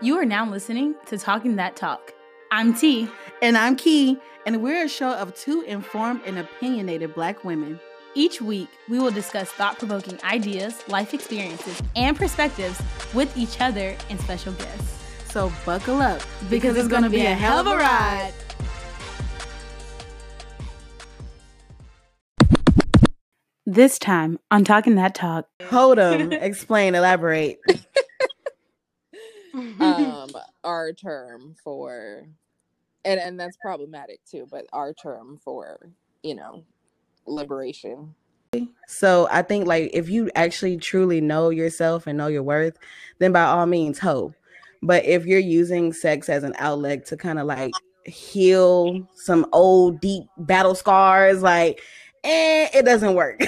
You 0.00 0.16
are 0.18 0.24
now 0.24 0.48
listening 0.48 0.94
to 1.06 1.16
Talking 1.18 1.56
That 1.56 1.76
Talk. 1.76 2.12
I'm 2.50 2.74
T. 2.74 3.08
And 3.42 3.56
I'm 3.56 3.76
Key, 3.76 4.18
and 4.44 4.62
we're 4.62 4.84
a 4.84 4.88
show 4.88 5.12
of 5.14 5.34
two 5.34 5.62
informed 5.62 6.22
and 6.26 6.38
opinionated 6.38 7.14
black 7.14 7.44
women. 7.44 7.80
Each 8.14 8.40
week, 8.40 8.68
we 8.88 8.98
will 8.98 9.10
discuss 9.10 9.48
thought 9.50 9.78
provoking 9.78 10.18
ideas, 10.24 10.86
life 10.88 11.14
experiences, 11.14 11.80
and 11.96 12.16
perspectives 12.16 12.80
with 13.14 13.34
each 13.36 13.60
other 13.60 13.96
and 14.10 14.20
special 14.20 14.52
guests. 14.54 15.02
So 15.32 15.52
buckle 15.64 16.00
up 16.00 16.20
because, 16.50 16.76
it's 16.76 16.88
going 16.88 17.02
to 17.04 17.10
be 17.10 17.22
a 17.26 17.34
hell 17.34 17.58
of 17.58 17.66
a 17.66 17.76
ride. 17.76 18.32
This 23.66 23.98
time 23.98 24.38
on 24.50 24.64
Talking 24.64 24.96
That 24.96 25.14
Talk. 25.14 25.46
Hold 25.70 25.98
'em, 25.98 26.32
explain, 26.32 26.94
elaborate. 26.94 27.58
um 29.54 30.30
our 30.64 30.92
term 30.92 31.54
for 31.62 32.26
and 33.04 33.20
and 33.20 33.38
that's 33.38 33.56
problematic 33.58 34.20
too 34.24 34.46
but 34.50 34.66
our 34.72 34.92
term 34.92 35.38
for 35.42 35.90
you 36.22 36.34
know 36.34 36.64
liberation 37.26 38.14
So 38.86 39.28
I 39.30 39.42
think 39.42 39.66
like 39.66 39.90
if 39.92 40.08
you 40.08 40.30
actually 40.34 40.76
truly 40.76 41.20
know 41.20 41.50
yourself 41.50 42.06
and 42.06 42.18
know 42.18 42.26
your 42.26 42.42
worth, 42.42 42.78
then 43.18 43.32
by 43.32 43.42
all 43.42 43.66
means 43.66 43.98
hope. 43.98 44.34
But 44.82 45.04
if 45.04 45.26
you're 45.26 45.38
using 45.38 45.92
sex 45.92 46.28
as 46.28 46.44
an 46.44 46.54
outlet 46.58 47.06
to 47.06 47.16
kind 47.16 47.38
of 47.38 47.46
like 47.46 47.72
heal 48.04 49.08
some 49.14 49.46
old 49.52 50.00
deep 50.00 50.24
battle 50.36 50.74
scars, 50.74 51.42
like 51.42 51.80
eh, 52.22 52.68
it 52.74 52.84
doesn't 52.84 53.14
work. 53.14 53.40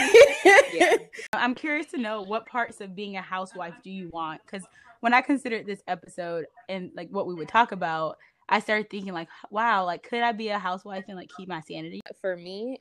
Yeah. 0.72 0.96
I'm 1.32 1.54
curious 1.54 1.86
to 1.88 1.98
know 1.98 2.22
what 2.22 2.46
parts 2.46 2.80
of 2.80 2.94
being 2.94 3.16
a 3.16 3.22
housewife 3.22 3.74
do 3.82 3.90
you 3.90 4.08
want? 4.12 4.40
Because 4.44 4.66
when 5.00 5.14
I 5.14 5.20
considered 5.20 5.66
this 5.66 5.82
episode 5.86 6.46
and 6.68 6.90
like 6.94 7.08
what 7.10 7.26
we 7.26 7.34
would 7.34 7.48
talk 7.48 7.72
about, 7.72 8.16
I 8.48 8.60
started 8.60 8.90
thinking 8.90 9.12
like, 9.12 9.28
wow, 9.50 9.84
like 9.84 10.02
could 10.02 10.22
I 10.22 10.32
be 10.32 10.48
a 10.48 10.58
housewife 10.58 11.04
and 11.08 11.16
like 11.16 11.30
keep 11.36 11.48
my 11.48 11.60
sanity? 11.60 12.00
for 12.20 12.36
me 12.36 12.78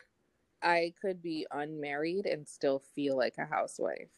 i 0.63 0.93
could 1.01 1.21
be 1.21 1.45
unmarried 1.51 2.25
and 2.25 2.47
still 2.47 2.79
feel 2.93 3.17
like 3.17 3.35
a 3.37 3.45
housewife 3.45 4.09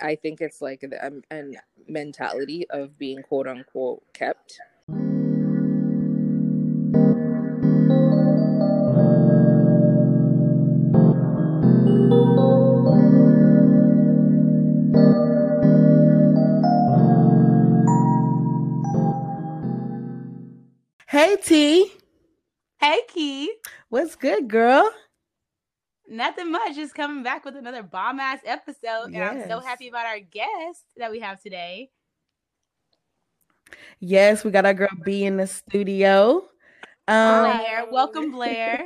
i 0.00 0.14
think 0.14 0.40
it's 0.40 0.60
like 0.62 0.80
the 0.80 1.06
um, 1.06 1.22
an 1.30 1.54
mentality 1.88 2.68
of 2.70 2.96
being 2.98 3.22
quote 3.22 3.48
unquote 3.48 4.02
kept 4.12 4.60
hey 21.18 21.34
T, 21.34 21.92
Hey, 22.78 23.00
Key. 23.08 23.52
what's 23.88 24.14
good, 24.14 24.46
girl? 24.46 24.88
Nothing 26.08 26.52
much. 26.52 26.76
Just 26.76 26.94
coming 26.94 27.24
back 27.24 27.44
with 27.44 27.56
another 27.56 27.82
bomb 27.82 28.20
ass 28.20 28.38
episode, 28.44 29.10
and 29.12 29.24
I'm 29.24 29.48
so 29.48 29.58
happy 29.58 29.88
about 29.88 30.06
our 30.06 30.20
guest 30.20 30.84
that 30.96 31.10
we 31.10 31.18
have 31.18 31.42
today. 31.42 31.90
Yes, 33.98 34.44
we 34.44 34.52
got 34.52 34.64
our 34.64 34.74
girl 34.74 34.86
B 35.04 35.24
in 35.24 35.38
the 35.38 35.48
studio. 35.48 36.44
Um, 37.08 37.42
Blair, 37.42 37.86
welcome, 37.90 38.30
Blair. 38.30 38.84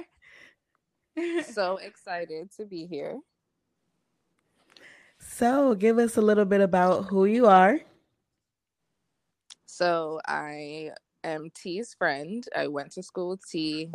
so 1.44 1.76
excited 1.76 2.48
to 2.56 2.64
be 2.64 2.86
here 2.86 3.18
so 5.18 5.74
give 5.74 5.98
us 5.98 6.16
a 6.16 6.22
little 6.22 6.46
bit 6.46 6.62
about 6.62 7.02
who 7.04 7.26
you 7.26 7.46
are. 7.46 7.78
so 9.66 10.18
i 10.26 10.90
am 11.24 11.50
t's 11.54 11.94
friend 11.94 12.48
i 12.56 12.66
went 12.66 12.90
to 12.90 13.02
school 13.02 13.30
with 13.30 13.46
t 13.48 13.90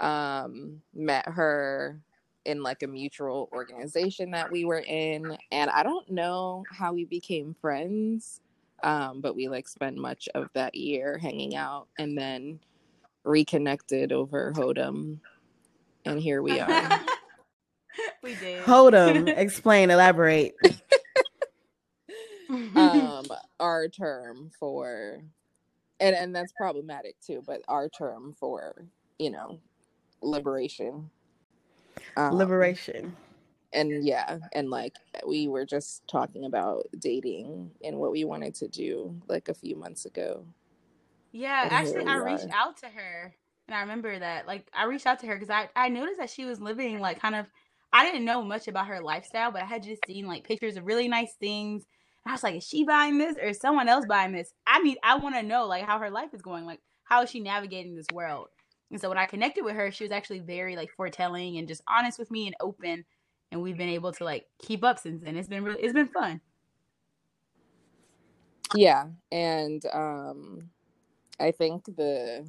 um 0.00 0.80
met 0.94 1.26
her 1.28 2.00
in 2.46 2.62
like 2.62 2.82
a 2.82 2.86
mutual 2.86 3.48
organization 3.52 4.30
that 4.30 4.50
we 4.50 4.64
were 4.64 4.82
in 4.86 5.36
and 5.52 5.70
i 5.70 5.82
don't 5.82 6.10
know 6.10 6.64
how 6.70 6.92
we 6.92 7.04
became 7.04 7.54
friends 7.60 8.40
um 8.82 9.20
but 9.20 9.36
we 9.36 9.48
like 9.48 9.68
spent 9.68 9.96
much 9.96 10.28
of 10.34 10.48
that 10.54 10.74
year 10.74 11.18
hanging 11.18 11.54
out 11.54 11.86
and 11.98 12.16
then 12.16 12.58
reconnected 13.24 14.10
over 14.12 14.52
hodem 14.56 15.18
and 16.06 16.20
here 16.20 16.42
we 16.42 16.58
are 16.58 16.70
we 18.22 18.34
did. 18.34 18.62
Hold 18.64 18.94
'em, 18.96 19.28
explain, 19.28 19.90
elaborate. 19.90 20.54
um 22.76 23.24
our 23.58 23.88
term 23.88 24.50
for 24.58 25.20
and 26.00 26.16
and 26.16 26.34
that's 26.34 26.52
problematic 26.52 27.18
too 27.20 27.42
but 27.46 27.62
our 27.68 27.88
term 27.88 28.32
for 28.34 28.86
you 29.18 29.30
know 29.30 29.60
liberation 30.22 31.10
Um, 32.16 32.66
Liberation. 32.70 33.18
and 33.72 34.04
yeah 34.04 34.40
and 34.52 34.70
like 34.70 34.96
we 35.26 35.48
were 35.48 35.64
just 35.64 36.06
talking 36.08 36.44
about 36.44 36.86
dating 36.98 37.72
and 37.84 37.98
what 37.98 38.12
we 38.12 38.24
wanted 38.24 38.54
to 38.56 38.68
do 38.68 39.20
like 39.28 39.48
a 39.48 39.54
few 39.54 39.76
months 39.76 40.04
ago 40.04 40.46
Yeah, 41.32 41.66
And 41.68 41.70
actually, 41.70 42.04
I 42.06 42.18
reached 42.18 42.48
are. 42.48 42.52
out 42.52 42.78
to 42.78 42.88
her, 42.88 43.36
and 43.68 43.74
I 43.74 43.80
remember 43.80 44.18
that. 44.18 44.46
Like, 44.46 44.68
I 44.72 44.84
reached 44.84 45.06
out 45.06 45.20
to 45.20 45.26
her 45.28 45.34
because 45.36 45.50
I 45.50 45.70
I 45.76 45.88
noticed 45.88 46.18
that 46.18 46.30
she 46.30 46.44
was 46.44 46.60
living 46.60 46.98
like 47.00 47.20
kind 47.20 47.34
of. 47.34 47.46
I 47.92 48.04
didn't 48.04 48.24
know 48.24 48.42
much 48.44 48.68
about 48.68 48.86
her 48.86 49.00
lifestyle, 49.02 49.50
but 49.50 49.62
I 49.62 49.66
had 49.66 49.82
just 49.82 50.06
seen 50.06 50.26
like 50.26 50.44
pictures 50.44 50.76
of 50.76 50.84
really 50.86 51.08
nice 51.08 51.34
things. 51.36 51.84
I 52.30 52.32
was 52.34 52.42
like, 52.44 52.56
is 52.56 52.66
she 52.66 52.84
buying 52.84 53.18
this 53.18 53.36
or 53.36 53.48
is 53.48 53.58
someone 53.58 53.88
else 53.88 54.06
buying 54.06 54.32
this? 54.32 54.52
I 54.66 54.80
mean, 54.82 54.96
I 55.02 55.16
want 55.16 55.34
to 55.34 55.42
know 55.42 55.66
like 55.66 55.84
how 55.84 55.98
her 55.98 56.10
life 56.10 56.30
is 56.32 56.42
going. 56.42 56.64
Like, 56.64 56.80
how 57.04 57.22
is 57.22 57.30
she 57.30 57.40
navigating 57.40 57.96
this 57.96 58.06
world? 58.12 58.48
And 58.90 59.00
so 59.00 59.08
when 59.08 59.18
I 59.18 59.26
connected 59.26 59.64
with 59.64 59.74
her, 59.74 59.90
she 59.90 60.04
was 60.04 60.12
actually 60.12 60.40
very 60.40 60.76
like 60.76 60.90
foretelling 60.96 61.58
and 61.58 61.68
just 61.68 61.82
honest 61.88 62.18
with 62.18 62.30
me 62.30 62.46
and 62.46 62.56
open. 62.60 63.04
And 63.52 63.62
we've 63.62 63.76
been 63.76 63.88
able 63.88 64.12
to 64.12 64.24
like 64.24 64.46
keep 64.60 64.84
up 64.84 65.00
since 65.00 65.22
then. 65.22 65.36
It's 65.36 65.48
been 65.48 65.64
really, 65.64 65.82
it's 65.82 65.92
been 65.92 66.08
fun. 66.08 66.40
yeah 68.74 69.06
and 69.32 69.84
um 69.92 70.70
i 71.40 71.50
think 71.50 71.84
the 71.96 72.46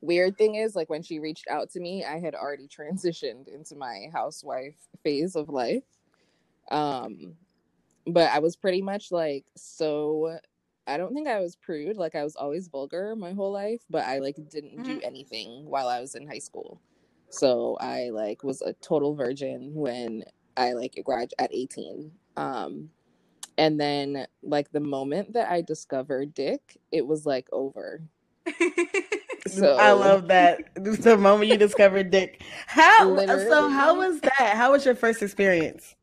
weird 0.00 0.36
thing 0.36 0.56
is 0.56 0.74
like 0.74 0.90
when 0.90 1.02
she 1.02 1.18
reached 1.18 1.46
out 1.48 1.70
to 1.70 1.80
me 1.80 2.04
i 2.04 2.18
had 2.18 2.34
already 2.34 2.68
transitioned 2.68 3.48
into 3.48 3.74
my 3.76 4.08
housewife 4.12 4.76
phase 5.02 5.36
of 5.36 5.48
life 5.48 5.84
um 6.70 7.34
but 8.06 8.30
i 8.30 8.38
was 8.38 8.56
pretty 8.56 8.82
much 8.82 9.12
like 9.12 9.44
so 9.56 10.36
i 10.86 10.96
don't 10.96 11.14
think 11.14 11.28
i 11.28 11.38
was 11.40 11.56
prude 11.56 11.96
like 11.96 12.14
i 12.14 12.24
was 12.24 12.36
always 12.36 12.68
vulgar 12.68 13.14
my 13.16 13.32
whole 13.32 13.52
life 13.52 13.82
but 13.90 14.04
i 14.04 14.18
like 14.18 14.36
didn't 14.50 14.82
do 14.82 15.00
anything 15.02 15.64
while 15.66 15.88
i 15.88 16.00
was 16.00 16.14
in 16.14 16.26
high 16.26 16.38
school 16.38 16.80
so 17.28 17.76
i 17.80 18.10
like 18.10 18.42
was 18.42 18.62
a 18.62 18.72
total 18.74 19.14
virgin 19.14 19.72
when 19.74 20.22
i 20.56 20.72
like 20.72 21.00
grad 21.04 21.32
at 21.38 21.52
18 21.52 22.10
um 22.36 22.90
and 23.58 23.80
then 23.80 24.26
like 24.42 24.70
the 24.72 24.80
moment 24.80 25.32
that 25.32 25.50
i 25.50 25.60
discovered 25.60 26.34
dick 26.34 26.78
it 26.90 27.06
was 27.06 27.24
like 27.24 27.46
over 27.52 28.02
so 29.46 29.76
I 29.76 29.92
love 29.92 30.28
that. 30.28 30.70
The 30.74 31.16
moment 31.16 31.50
you 31.50 31.56
discovered 31.56 32.10
dick. 32.10 32.42
How 32.66 33.16
so 33.26 33.68
how 33.68 33.96
was 33.96 34.20
that? 34.20 34.54
How 34.56 34.72
was 34.72 34.84
your 34.84 34.94
first 34.94 35.22
experience? 35.22 35.94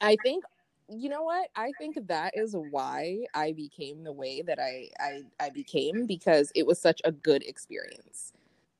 I 0.00 0.16
think 0.16 0.44
you 0.98 1.08
know 1.08 1.22
what? 1.22 1.48
I 1.56 1.72
think 1.78 1.96
that 2.08 2.32
is 2.36 2.54
why 2.56 3.20
I 3.34 3.52
became 3.52 4.04
the 4.04 4.12
way 4.12 4.42
that 4.42 4.58
I 4.58 4.88
I 5.00 5.22
I 5.40 5.50
became 5.50 6.06
because 6.06 6.52
it 6.54 6.66
was 6.66 6.80
such 6.80 7.00
a 7.04 7.12
good 7.12 7.42
experience. 7.44 8.32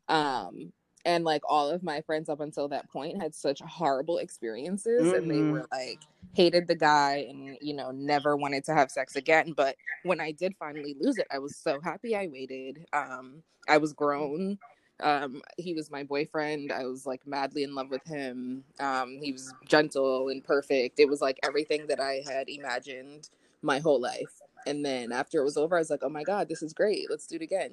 Um 0.08 0.72
and 1.04 1.24
like 1.24 1.42
all 1.48 1.70
of 1.70 1.82
my 1.82 2.00
friends 2.02 2.28
up 2.28 2.40
until 2.40 2.68
that 2.68 2.90
point 2.90 3.20
had 3.20 3.34
such 3.34 3.60
horrible 3.60 4.18
experiences 4.18 5.12
and 5.12 5.30
they 5.30 5.42
Mhm. 5.42 5.50
were 5.50 5.66
like 5.72 6.00
hated 6.34 6.68
the 6.68 6.74
guy 6.76 7.26
and 7.28 7.58
you 7.60 7.74
know 7.74 7.90
never 7.90 8.36
wanted 8.36 8.64
to 8.64 8.74
have 8.74 8.90
sex 8.90 9.16
again 9.16 9.52
but 9.56 9.76
when 10.04 10.20
I 10.20 10.32
did 10.32 10.54
finally 10.58 10.94
lose 11.00 11.18
it 11.18 11.26
I 11.30 11.38
was 11.41 11.56
so 11.56 11.80
happy 11.80 12.16
I 12.16 12.28
waited. 12.28 12.86
Um 12.92 13.42
I 13.68 13.78
was 13.78 13.92
grown 13.92 14.58
um 15.03 15.43
he 15.59 15.75
was 15.75 15.91
my 15.91 16.03
boyfriend 16.03 16.72
i 16.72 16.84
was 16.84 17.07
like 17.07 17.27
madly 17.27 17.63
in 17.63 17.75
love 17.75 17.91
with 17.91 18.04
him 18.04 18.65
um 18.81 19.19
he 19.21 19.33
was 19.33 19.53
gentle 19.66 20.28
and 20.28 20.45
perfect 20.45 20.99
it 20.99 21.09
was 21.09 21.21
like 21.21 21.39
everything 21.43 21.87
that 21.87 22.01
i 22.01 22.22
had 22.27 22.49
imagined 22.49 23.28
my 23.63 23.78
whole 23.78 24.01
life 24.01 24.41
and 24.66 24.84
then 24.84 25.13
after 25.13 25.41
it 25.41 25.45
was 25.45 25.57
over 25.57 25.77
i 25.77 25.81
was 25.81 25.91
like 25.91 26.03
oh 26.03 26.09
my 26.09 26.22
god 26.22 26.49
this 26.49 26.63
is 26.63 26.72
great 26.72 27.07
let's 27.10 27.27
do 27.27 27.37
it 27.37 27.43
again 27.43 27.72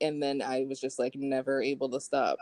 and 0.00 0.22
then 0.22 0.42
i 0.42 0.64
was 0.68 0.80
just 0.80 0.98
like 0.98 1.14
never 1.16 1.62
able 1.62 1.88
to 1.88 2.00
stop 2.00 2.38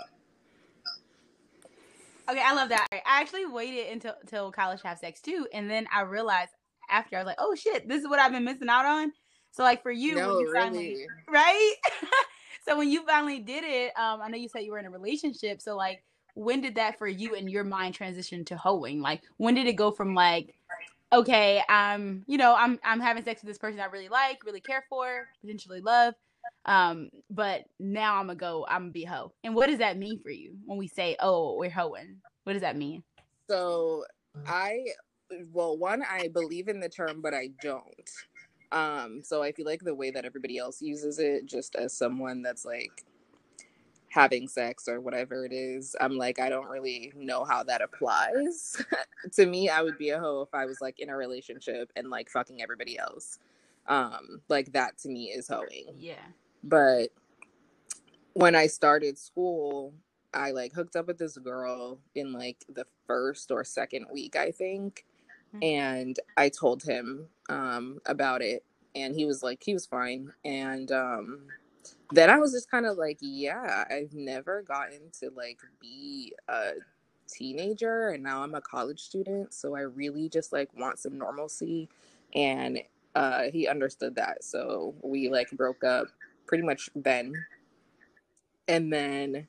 Okay, 2.31 2.43
I 2.43 2.55
love 2.55 2.69
that. 2.69 2.87
I 2.93 3.03
actually 3.05 3.47
waited 3.47 3.93
until 3.93 4.15
until 4.21 4.53
college 4.53 4.81
to 4.83 4.89
have 4.89 4.99
sex 4.99 5.21
too, 5.21 5.47
and 5.53 5.69
then 5.69 5.87
I 5.93 6.03
realized 6.03 6.53
after 6.89 7.17
I 7.17 7.21
was 7.21 7.27
like, 7.27 7.37
"Oh 7.39 7.55
shit, 7.55 7.89
this 7.89 8.01
is 8.03 8.09
what 8.09 8.21
I've 8.21 8.33
been 8.33 8.45
missing 8.45 8.69
out 8.69 8.87
on." 8.87 9.13
So 9.51 9.63
like 9.63 9.83
for 9.83 9.91
you, 9.91 10.15
when 10.15 10.25
no 10.25 10.39
you 10.39 10.53
finally, 10.55 10.89
really 10.89 11.07
right? 11.29 11.75
so 12.63 12.77
when 12.77 12.89
you 12.91 13.05
finally 13.07 13.41
did 13.41 13.65
it, 13.65 13.93
um, 13.99 14.21
I 14.23 14.29
know 14.29 14.37
you 14.37 14.49
said 14.49 14.61
you 14.61 14.73
were 14.73 14.79
in 14.79 14.87
a 14.87 14.91
relationship. 14.91 15.61
So 15.61 15.77
like, 15.77 16.05
when 16.35 16.61
did 16.61 16.77
that 16.77 16.99
for 16.99 17.07
you 17.07 17.35
and 17.35 17.51
your 17.51 17.65
mind 17.65 17.95
transition 17.95 18.45
to 18.47 18.57
hoeing? 18.57 19.01
Like, 19.01 19.23
when 19.37 19.55
did 19.55 19.67
it 19.67 19.75
go 19.75 19.91
from 19.91 20.15
like 20.15 20.55
okay, 21.13 21.63
I'm, 21.69 22.25
you 22.27 22.39
know, 22.39 22.55
I'm 22.57 22.79
I'm 22.83 23.01
having 23.01 23.23
sex 23.23 23.43
with 23.43 23.49
this 23.49 23.59
person 23.59 23.81
I 23.81 23.87
really 23.87 24.09
like, 24.09 24.45
really 24.45 24.61
care 24.61 24.85
for, 24.89 25.29
potentially 25.41 25.81
love. 25.81 26.15
Um, 26.65 27.11
but 27.31 27.65
now 27.79 28.17
I'm 28.17 28.27
gonna 28.27 28.37
go, 28.37 28.67
I'm 28.69 28.83
gonna 28.83 28.93
be 28.93 29.05
hoe. 29.05 29.33
And 29.45 29.55
what 29.55 29.69
does 29.69 29.79
that 29.79 29.99
mean 29.99 30.19
for 30.21 30.31
you 30.31 30.57
when 30.65 30.79
we 30.79 30.89
say, 30.89 31.17
oh, 31.21 31.57
we're 31.59 31.71
hoeing? 31.71 32.17
What 32.45 32.55
does 32.55 32.63
that 32.63 32.77
mean? 32.77 33.03
So 33.49 34.05
I 34.47 34.87
well, 35.53 35.77
one, 35.77 36.03
I 36.11 36.29
believe 36.29 36.69
in 36.69 36.81
the 36.81 36.89
term, 36.89 37.21
but 37.21 37.35
I 37.35 37.51
don't. 37.63 38.11
Um, 38.73 39.23
so 39.23 39.43
I 39.43 39.53
feel 39.53 39.67
like 39.67 39.85
the 39.85 39.95
way 39.95 40.11
that 40.11 40.25
everybody 40.25 40.59
else 40.59 40.81
uses 40.81 41.19
it, 41.19 41.47
just 41.47 41.77
as 41.77 41.93
someone 41.93 42.43
that's 42.43 42.65
like 42.65 43.05
having 44.09 44.49
sex 44.49 44.89
or 44.89 45.01
whatever 45.01 45.45
it 45.45 45.53
is, 45.53 45.95
I'm 46.01 46.17
like, 46.17 46.41
I 46.41 46.49
don't 46.49 46.69
really 46.69 47.13
know 47.15 47.45
how 47.45 47.63
that 47.65 47.83
applies. 47.83 48.83
to 49.33 49.47
me, 49.47 49.69
I 49.69 49.83
would 49.83 49.99
be 49.99 50.11
a 50.11 50.19
hoe 50.19 50.41
if 50.43 50.55
I 50.55 50.65
was 50.65 50.81
like 50.81 51.01
in 51.01 51.11
a 51.11 51.17
relationship 51.17 51.93
and 51.97 52.09
like 52.09 52.31
fucking 52.31 52.63
everybody 52.63 52.99
else. 52.99 53.39
Um, 53.87 54.41
like 54.49 54.73
that 54.73 54.97
to 54.99 55.09
me 55.09 55.27
is 55.27 55.49
hoeing. 55.49 55.95
Yeah. 55.99 56.25
But 56.65 57.11
when 58.33 58.55
I 58.55 58.69
started 58.69 59.19
school, 59.19 59.93
I 60.33 60.53
like 60.53 60.73
hooked 60.73 60.97
up 60.97 61.09
with 61.09 61.19
this 61.19 61.37
girl 61.37 61.99
in 62.15 62.33
like 62.33 62.65
the 62.69 62.87
first 63.07 63.51
or 63.51 63.65
second 63.65 64.07
week, 64.11 64.35
I 64.35 64.51
think. 64.51 65.05
Mm-hmm. 65.55 65.59
And 65.63 66.17
I 66.37 66.49
told 66.49 66.83
him 66.83 67.29
um 67.49 68.01
about 68.07 68.43
it 68.43 68.65
and 68.95 69.15
he 69.15 69.25
was 69.25 69.43
like 69.43 69.63
he 69.65 69.75
was 69.75 69.87
fine 69.87 70.33
and 70.45 70.91
um 70.93 71.47
then 72.13 72.31
I 72.31 72.39
was 72.39 72.53
just 72.53 72.71
kind 72.71 72.87
of 72.87 72.99
like, 72.99 73.19
yeah, 73.21 73.85
I've 73.91 74.13
never 74.15 74.63
gotten 74.63 75.11
to 75.21 75.31
like 75.35 75.59
be 75.81 76.35
a 76.49 76.73
teenager 77.27 78.11
and 78.11 78.23
now 78.23 78.43
I'm 78.43 78.55
a 78.55 78.61
college 78.61 79.01
student, 79.01 79.55
so 79.55 79.75
I 79.75 79.81
really 79.81 80.29
just 80.29 80.53
like 80.53 80.69
want 80.77 80.99
some 80.99 81.19
normalcy 81.19 81.89
and 82.35 82.81
uh 83.15 83.45
he 83.53 83.67
understood 83.69 84.15
that. 84.17 84.45
So 84.45 84.95
we 85.03 85.29
like 85.29 85.51
broke 85.53 85.85
up 85.85 86.09
pretty 86.47 86.65
much 86.65 86.91
then. 86.95 87.35
And 88.69 88.93
then 88.93 89.49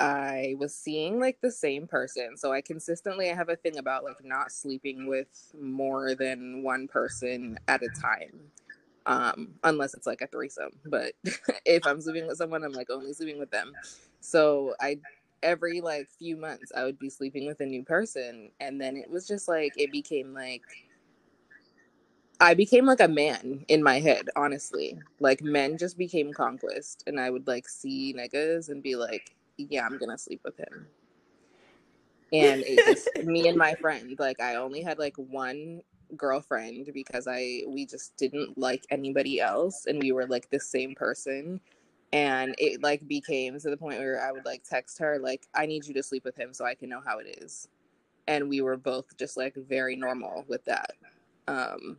I 0.00 0.56
was 0.58 0.74
seeing 0.74 1.20
like 1.20 1.40
the 1.42 1.52
same 1.52 1.86
person. 1.86 2.36
So 2.38 2.52
I 2.52 2.62
consistently 2.62 3.30
I 3.30 3.34
have 3.36 3.50
a 3.50 3.56
thing 3.56 3.78
about 3.78 4.04
like 4.04 4.24
not 4.24 4.52
sleeping 4.52 5.06
with 5.08 5.28
more 5.60 6.16
than 6.16 6.62
one 6.64 6.88
person 6.88 7.58
at 7.68 7.82
a 7.82 7.90
time. 8.02 8.40
Um, 9.06 9.54
unless 9.64 9.94
it's 9.94 10.06
like 10.06 10.22
a 10.22 10.28
threesome. 10.28 10.72
But 10.86 11.14
if 11.66 11.86
I'm 11.86 12.00
sleeping 12.00 12.26
with 12.28 12.38
someone, 12.38 12.64
I'm 12.64 12.72
like 12.72 12.90
only 12.90 13.12
sleeping 13.12 13.38
with 13.38 13.50
them. 13.52 13.72
So 14.20 14.74
I 14.80 14.98
every 15.42 15.80
like 15.82 16.08
few 16.18 16.36
months 16.36 16.72
I 16.76 16.84
would 16.84 16.98
be 16.98 17.10
sleeping 17.10 17.46
with 17.46 17.60
a 17.60 17.66
new 17.66 17.84
person 17.84 18.50
and 18.60 18.80
then 18.80 18.96
it 18.96 19.10
was 19.10 19.26
just 19.28 19.48
like 19.48 19.72
it 19.78 19.92
became 19.92 20.34
like 20.34 20.62
I 22.40 22.54
became 22.54 22.86
like 22.86 23.00
a 23.00 23.08
man 23.08 23.64
in 23.68 23.82
my 23.82 24.00
head, 24.00 24.28
honestly. 24.36 24.98
Like 25.20 25.42
men 25.42 25.78
just 25.78 25.98
became 25.98 26.32
conquest 26.32 27.04
and 27.06 27.20
I 27.20 27.30
would 27.30 27.46
like 27.46 27.68
see 27.68 28.14
niggas 28.14 28.70
and 28.70 28.82
be 28.82 28.96
like, 28.96 29.34
yeah, 29.70 29.86
I'm 29.86 29.98
gonna 29.98 30.18
sleep 30.18 30.40
with 30.44 30.56
him. 30.56 30.86
And 32.32 32.62
it 32.66 32.84
just 32.86 33.08
me 33.24 33.48
and 33.48 33.58
my 33.58 33.74
friend, 33.74 34.16
like 34.18 34.40
I 34.40 34.56
only 34.56 34.82
had 34.82 34.98
like 34.98 35.16
one 35.16 35.82
girlfriend 36.16 36.90
because 36.92 37.26
I 37.28 37.62
we 37.68 37.86
just 37.86 38.16
didn't 38.16 38.58
like 38.58 38.84
anybody 38.90 39.40
else 39.40 39.86
and 39.86 40.02
we 40.02 40.12
were 40.12 40.26
like 40.26 40.50
the 40.50 40.60
same 40.60 40.94
person. 40.94 41.60
And 42.12 42.54
it 42.58 42.82
like 42.82 43.06
became 43.06 43.58
to 43.60 43.70
the 43.70 43.76
point 43.76 44.00
where 44.00 44.20
I 44.20 44.32
would 44.32 44.44
like 44.44 44.64
text 44.64 44.98
her, 44.98 45.20
like, 45.20 45.46
I 45.54 45.66
need 45.66 45.86
you 45.86 45.94
to 45.94 46.02
sleep 46.02 46.24
with 46.24 46.36
him 46.36 46.52
so 46.52 46.64
I 46.64 46.74
can 46.74 46.88
know 46.88 47.00
how 47.04 47.18
it 47.20 47.38
is. 47.40 47.68
And 48.26 48.48
we 48.48 48.60
were 48.62 48.76
both 48.76 49.16
just 49.16 49.36
like 49.36 49.54
very 49.54 49.96
normal 49.96 50.44
with 50.48 50.64
that. 50.64 50.92
Um 51.46 51.98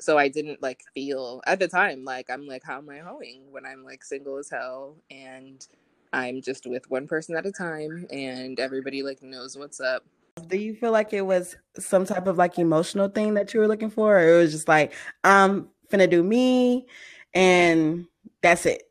so 0.00 0.18
I 0.18 0.28
didn't 0.28 0.62
like 0.62 0.82
feel 0.92 1.40
at 1.46 1.58
the 1.58 1.68
time 1.68 2.04
like 2.04 2.28
I'm 2.28 2.46
like, 2.46 2.62
how 2.64 2.78
am 2.78 2.90
I 2.90 2.98
hoeing 2.98 3.50
when 3.50 3.64
I'm 3.64 3.84
like 3.84 4.04
single 4.04 4.36
as 4.38 4.50
hell 4.50 4.96
and 5.10 5.66
I'm 6.14 6.40
just 6.40 6.64
with 6.64 6.88
one 6.88 7.08
person 7.08 7.36
at 7.36 7.44
a 7.44 7.50
time 7.50 8.06
and 8.08 8.60
everybody 8.60 9.02
like 9.02 9.20
knows 9.20 9.58
what's 9.58 9.80
up. 9.80 10.04
Do 10.46 10.56
you 10.56 10.76
feel 10.76 10.92
like 10.92 11.12
it 11.12 11.22
was 11.22 11.56
some 11.76 12.06
type 12.06 12.28
of 12.28 12.38
like 12.38 12.56
emotional 12.56 13.08
thing 13.08 13.34
that 13.34 13.52
you 13.52 13.58
were 13.58 13.66
looking 13.66 13.90
for? 13.90 14.16
Or 14.16 14.28
it 14.28 14.38
was 14.38 14.52
just 14.52 14.68
like, 14.68 14.92
I'm 15.24 15.70
finna 15.92 16.08
do 16.08 16.22
me 16.22 16.86
and 17.34 18.06
that's 18.42 18.64
it? 18.64 18.84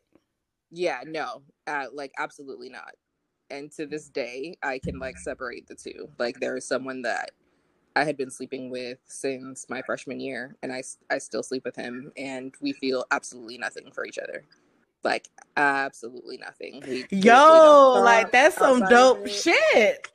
Yeah, 0.70 1.00
no, 1.06 1.40
uh, 1.66 1.86
like 1.94 2.12
absolutely 2.18 2.68
not. 2.68 2.92
And 3.48 3.72
to 3.72 3.86
this 3.86 4.10
day, 4.10 4.58
I 4.62 4.78
can 4.78 4.98
like 4.98 5.16
separate 5.16 5.66
the 5.66 5.74
two. 5.74 6.10
Like 6.18 6.40
there 6.40 6.58
is 6.58 6.68
someone 6.68 7.00
that 7.02 7.30
I 7.96 8.04
had 8.04 8.18
been 8.18 8.30
sleeping 8.30 8.68
with 8.68 8.98
since 9.06 9.66
my 9.70 9.80
freshman 9.80 10.20
year, 10.20 10.56
and 10.62 10.72
I, 10.72 10.82
I 11.10 11.18
still 11.18 11.44
sleep 11.44 11.64
with 11.64 11.76
him, 11.76 12.10
and 12.16 12.52
we 12.60 12.72
feel 12.72 13.04
absolutely 13.12 13.56
nothing 13.56 13.92
for 13.92 14.04
each 14.04 14.18
other 14.18 14.44
like 15.04 15.28
absolutely 15.56 16.38
nothing. 16.38 16.82
We, 16.86 17.06
Yo, 17.10 18.00
like 18.02 18.32
that's 18.32 18.56
some 18.56 18.80
dope 18.80 19.26
shit. 19.28 20.08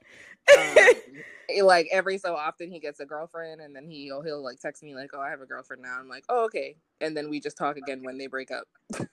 um, 0.58 0.76
like 1.64 1.88
every 1.92 2.18
so 2.18 2.36
often 2.36 2.72
he 2.72 2.80
gets 2.80 3.00
a 3.00 3.06
girlfriend 3.06 3.62
and 3.62 3.76
then 3.76 3.90
he'll 3.90 4.22
he'll 4.22 4.44
like 4.44 4.60
text 4.60 4.84
me 4.84 4.96
like, 4.96 5.12
Oh, 5.14 5.22
I 5.22 5.30
have 5.30 5.42
a 5.42 5.46
girlfriend 5.46 5.82
now. 5.82 5.98
I'm 6.00 6.10
like, 6.10 6.26
Oh, 6.30 6.46
okay. 6.46 6.76
And 7.02 7.16
then 7.16 7.30
we 7.30 7.40
just 7.40 7.58
talk 7.58 7.78
again 7.78 8.04
when 8.04 8.18
they 8.18 8.28
break 8.28 8.52
up. 8.52 8.68
um, 9.00 9.08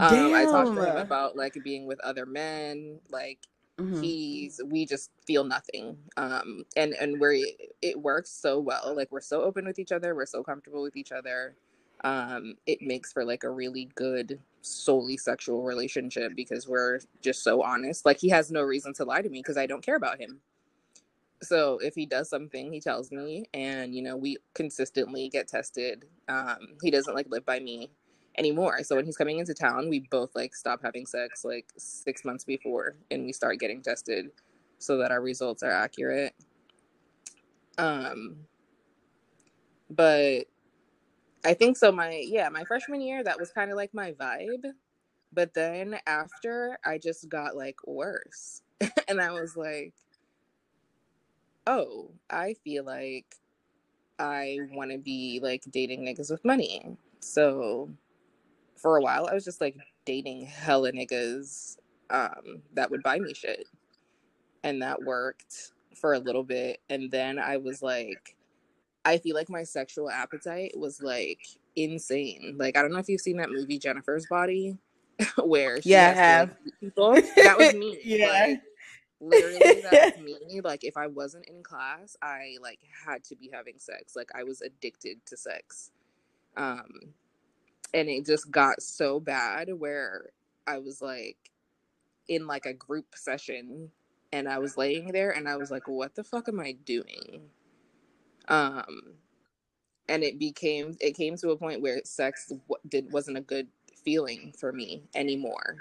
I 0.00 0.44
talked 0.44 0.74
to 0.74 0.84
him 0.84 0.96
about 0.96 1.36
like 1.36 1.56
being 1.64 1.86
with 1.86 2.00
other 2.00 2.26
men, 2.26 2.98
like 3.10 3.38
mm-hmm. 3.78 4.02
he's 4.02 4.60
we 4.66 4.84
just 4.84 5.10
feel 5.26 5.44
nothing. 5.44 5.96
Um 6.16 6.64
and 6.76 6.94
and 6.94 7.20
we're 7.20 7.44
it 7.80 8.00
works 8.00 8.30
so 8.30 8.58
well. 8.58 8.94
Like 8.96 9.12
we're 9.12 9.20
so 9.20 9.42
open 9.42 9.64
with 9.64 9.78
each 9.78 9.92
other, 9.92 10.14
we're 10.14 10.26
so 10.26 10.42
comfortable 10.42 10.82
with 10.82 10.96
each 10.96 11.12
other 11.12 11.56
um, 12.04 12.54
it 12.66 12.82
makes 12.82 13.12
for 13.12 13.24
like 13.24 13.44
a 13.44 13.50
really 13.50 13.88
good 13.94 14.40
solely 14.62 15.16
sexual 15.16 15.62
relationship 15.62 16.32
because 16.34 16.66
we're 16.66 17.00
just 17.20 17.42
so 17.44 17.62
honest. 17.62 18.06
Like 18.06 18.18
he 18.18 18.28
has 18.30 18.50
no 18.50 18.62
reason 18.62 18.94
to 18.94 19.04
lie 19.04 19.22
to 19.22 19.28
me 19.28 19.40
because 19.40 19.56
I 19.56 19.66
don't 19.66 19.84
care 19.84 19.96
about 19.96 20.20
him. 20.20 20.40
So 21.42 21.78
if 21.78 21.94
he 21.94 22.06
does 22.06 22.30
something, 22.30 22.72
he 22.72 22.80
tells 22.80 23.10
me, 23.10 23.44
and 23.52 23.94
you 23.94 24.02
know 24.02 24.16
we 24.16 24.36
consistently 24.54 25.28
get 25.28 25.48
tested. 25.48 26.04
Um, 26.28 26.58
he 26.82 26.90
doesn't 26.90 27.14
like 27.14 27.26
live 27.28 27.44
by 27.44 27.58
me 27.58 27.90
anymore. 28.38 28.82
So 28.84 28.96
when 28.96 29.04
he's 29.04 29.16
coming 29.16 29.38
into 29.38 29.52
town, 29.52 29.88
we 29.88 30.06
both 30.10 30.30
like 30.34 30.54
stop 30.54 30.80
having 30.82 31.04
sex 31.04 31.44
like 31.44 31.66
six 31.76 32.24
months 32.24 32.44
before, 32.44 32.94
and 33.10 33.24
we 33.26 33.32
start 33.32 33.58
getting 33.58 33.82
tested 33.82 34.30
so 34.78 34.96
that 34.98 35.10
our 35.10 35.20
results 35.20 35.62
are 35.64 35.70
accurate. 35.70 36.34
Um, 37.78 38.36
but 39.90 40.44
I 41.44 41.54
think 41.54 41.76
so. 41.76 41.90
My 41.92 42.24
yeah, 42.26 42.48
my 42.48 42.64
freshman 42.64 43.00
year 43.00 43.22
that 43.24 43.38
was 43.38 43.50
kind 43.50 43.70
of 43.70 43.76
like 43.76 43.94
my 43.94 44.12
vibe, 44.12 44.72
but 45.32 45.54
then 45.54 45.98
after 46.06 46.78
I 46.84 46.98
just 46.98 47.28
got 47.28 47.56
like 47.56 47.76
worse, 47.86 48.62
and 49.08 49.20
I 49.20 49.32
was 49.32 49.56
like, 49.56 49.94
oh, 51.66 52.10
I 52.30 52.54
feel 52.64 52.84
like 52.84 53.36
I 54.18 54.58
want 54.72 54.92
to 54.92 54.98
be 54.98 55.40
like 55.42 55.64
dating 55.70 56.04
niggas 56.04 56.30
with 56.30 56.44
money. 56.44 56.96
So 57.20 57.90
for 58.76 58.96
a 58.96 59.02
while, 59.02 59.28
I 59.30 59.34
was 59.34 59.44
just 59.44 59.60
like 59.60 59.76
dating 60.04 60.46
hella 60.46 60.92
niggas 60.92 61.76
um, 62.10 62.62
that 62.74 62.90
would 62.90 63.02
buy 63.02 63.18
me 63.18 63.34
shit, 63.34 63.66
and 64.62 64.82
that 64.82 65.02
worked 65.02 65.72
for 65.96 66.14
a 66.14 66.18
little 66.20 66.44
bit, 66.44 66.80
and 66.88 67.10
then 67.10 67.38
I 67.38 67.56
was 67.56 67.82
like 67.82 68.36
I 69.04 69.18
feel 69.18 69.34
like 69.34 69.50
my 69.50 69.64
sexual 69.64 70.10
appetite 70.10 70.72
was 70.76 71.02
like 71.02 71.40
insane. 71.76 72.56
Like 72.58 72.76
I 72.76 72.82
don't 72.82 72.92
know 72.92 72.98
if 72.98 73.08
you've 73.08 73.20
seen 73.20 73.38
that 73.38 73.50
movie 73.50 73.78
Jennifer's 73.78 74.26
Body, 74.26 74.76
where 75.44 75.78
yeah, 75.84 76.10
I 76.10 76.12
have 76.12 76.56
people. 76.80 77.14
That 77.14 77.56
was 77.58 77.74
me. 77.74 77.98
yeah. 78.04 78.28
Like, 78.28 78.62
literally 79.22 79.82
that's 79.90 80.18
me 80.52 80.60
like 80.62 80.82
if 80.82 80.96
i 80.96 81.06
wasn't 81.06 81.46
in 81.46 81.62
class 81.62 82.16
i 82.22 82.56
like 82.60 82.80
had 83.06 83.22
to 83.22 83.36
be 83.36 83.48
having 83.52 83.78
sex 83.78 84.16
like 84.16 84.28
i 84.34 84.42
was 84.42 84.60
addicted 84.62 85.24
to 85.24 85.36
sex 85.36 85.92
um 86.56 86.90
and 87.94 88.08
it 88.08 88.26
just 88.26 88.50
got 88.50 88.82
so 88.82 89.20
bad 89.20 89.68
where 89.78 90.30
i 90.66 90.76
was 90.76 91.00
like 91.00 91.36
in 92.28 92.46
like 92.46 92.66
a 92.66 92.74
group 92.74 93.06
session 93.14 93.90
and 94.32 94.48
i 94.48 94.58
was 94.58 94.76
laying 94.76 95.12
there 95.12 95.30
and 95.30 95.48
i 95.48 95.56
was 95.56 95.70
like 95.70 95.86
what 95.86 96.14
the 96.16 96.24
fuck 96.24 96.48
am 96.48 96.58
i 96.58 96.72
doing 96.84 97.42
um 98.48 99.14
and 100.08 100.22
it 100.22 100.38
became 100.38 100.96
it 101.00 101.16
came 101.16 101.36
to 101.36 101.50
a 101.50 101.56
point 101.56 101.80
where 101.80 102.00
sex 102.04 102.52
did 102.88 103.10
wasn't 103.12 103.36
a 103.36 103.40
good 103.40 103.68
feeling 104.04 104.52
for 104.58 104.72
me 104.72 105.02
anymore. 105.14 105.76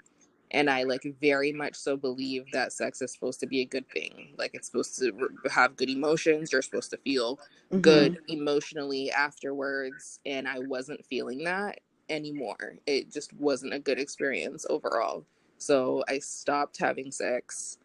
And 0.51 0.69
i 0.69 0.83
like 0.83 1.05
very 1.21 1.51
much 1.51 1.75
so 1.75 1.97
believe 1.97 2.45
that 2.53 2.73
sex 2.73 3.01
is 3.01 3.13
supposed 3.13 3.39
to 3.41 3.47
be 3.47 3.61
a 3.61 3.65
good 3.65 3.89
thing. 3.89 4.33
Like 4.37 4.51
it's 4.53 4.67
supposed 4.67 4.97
to 4.99 5.29
have 5.49 5.75
good 5.75 5.89
emotions. 5.89 6.51
You're 6.51 6.61
supposed 6.61 6.91
to 6.91 6.97
feel 6.97 7.37
mm-hmm. 7.37 7.79
good 7.79 8.19
emotionally 8.27 9.11
afterwards. 9.11 10.19
And 10.25 10.47
i 10.47 10.59
wasn't 10.59 11.05
feeling 11.05 11.43
that 11.45 11.79
anymore. 12.09 12.75
It 12.85 13.11
just 13.11 13.33
wasn't 13.33 13.73
a 13.73 13.79
good 13.79 13.99
experience 13.99 14.65
overall. 14.69 15.25
So 15.57 16.03
i 16.07 16.19
stopped 16.19 16.77
having 16.79 17.11
sex 17.11 17.79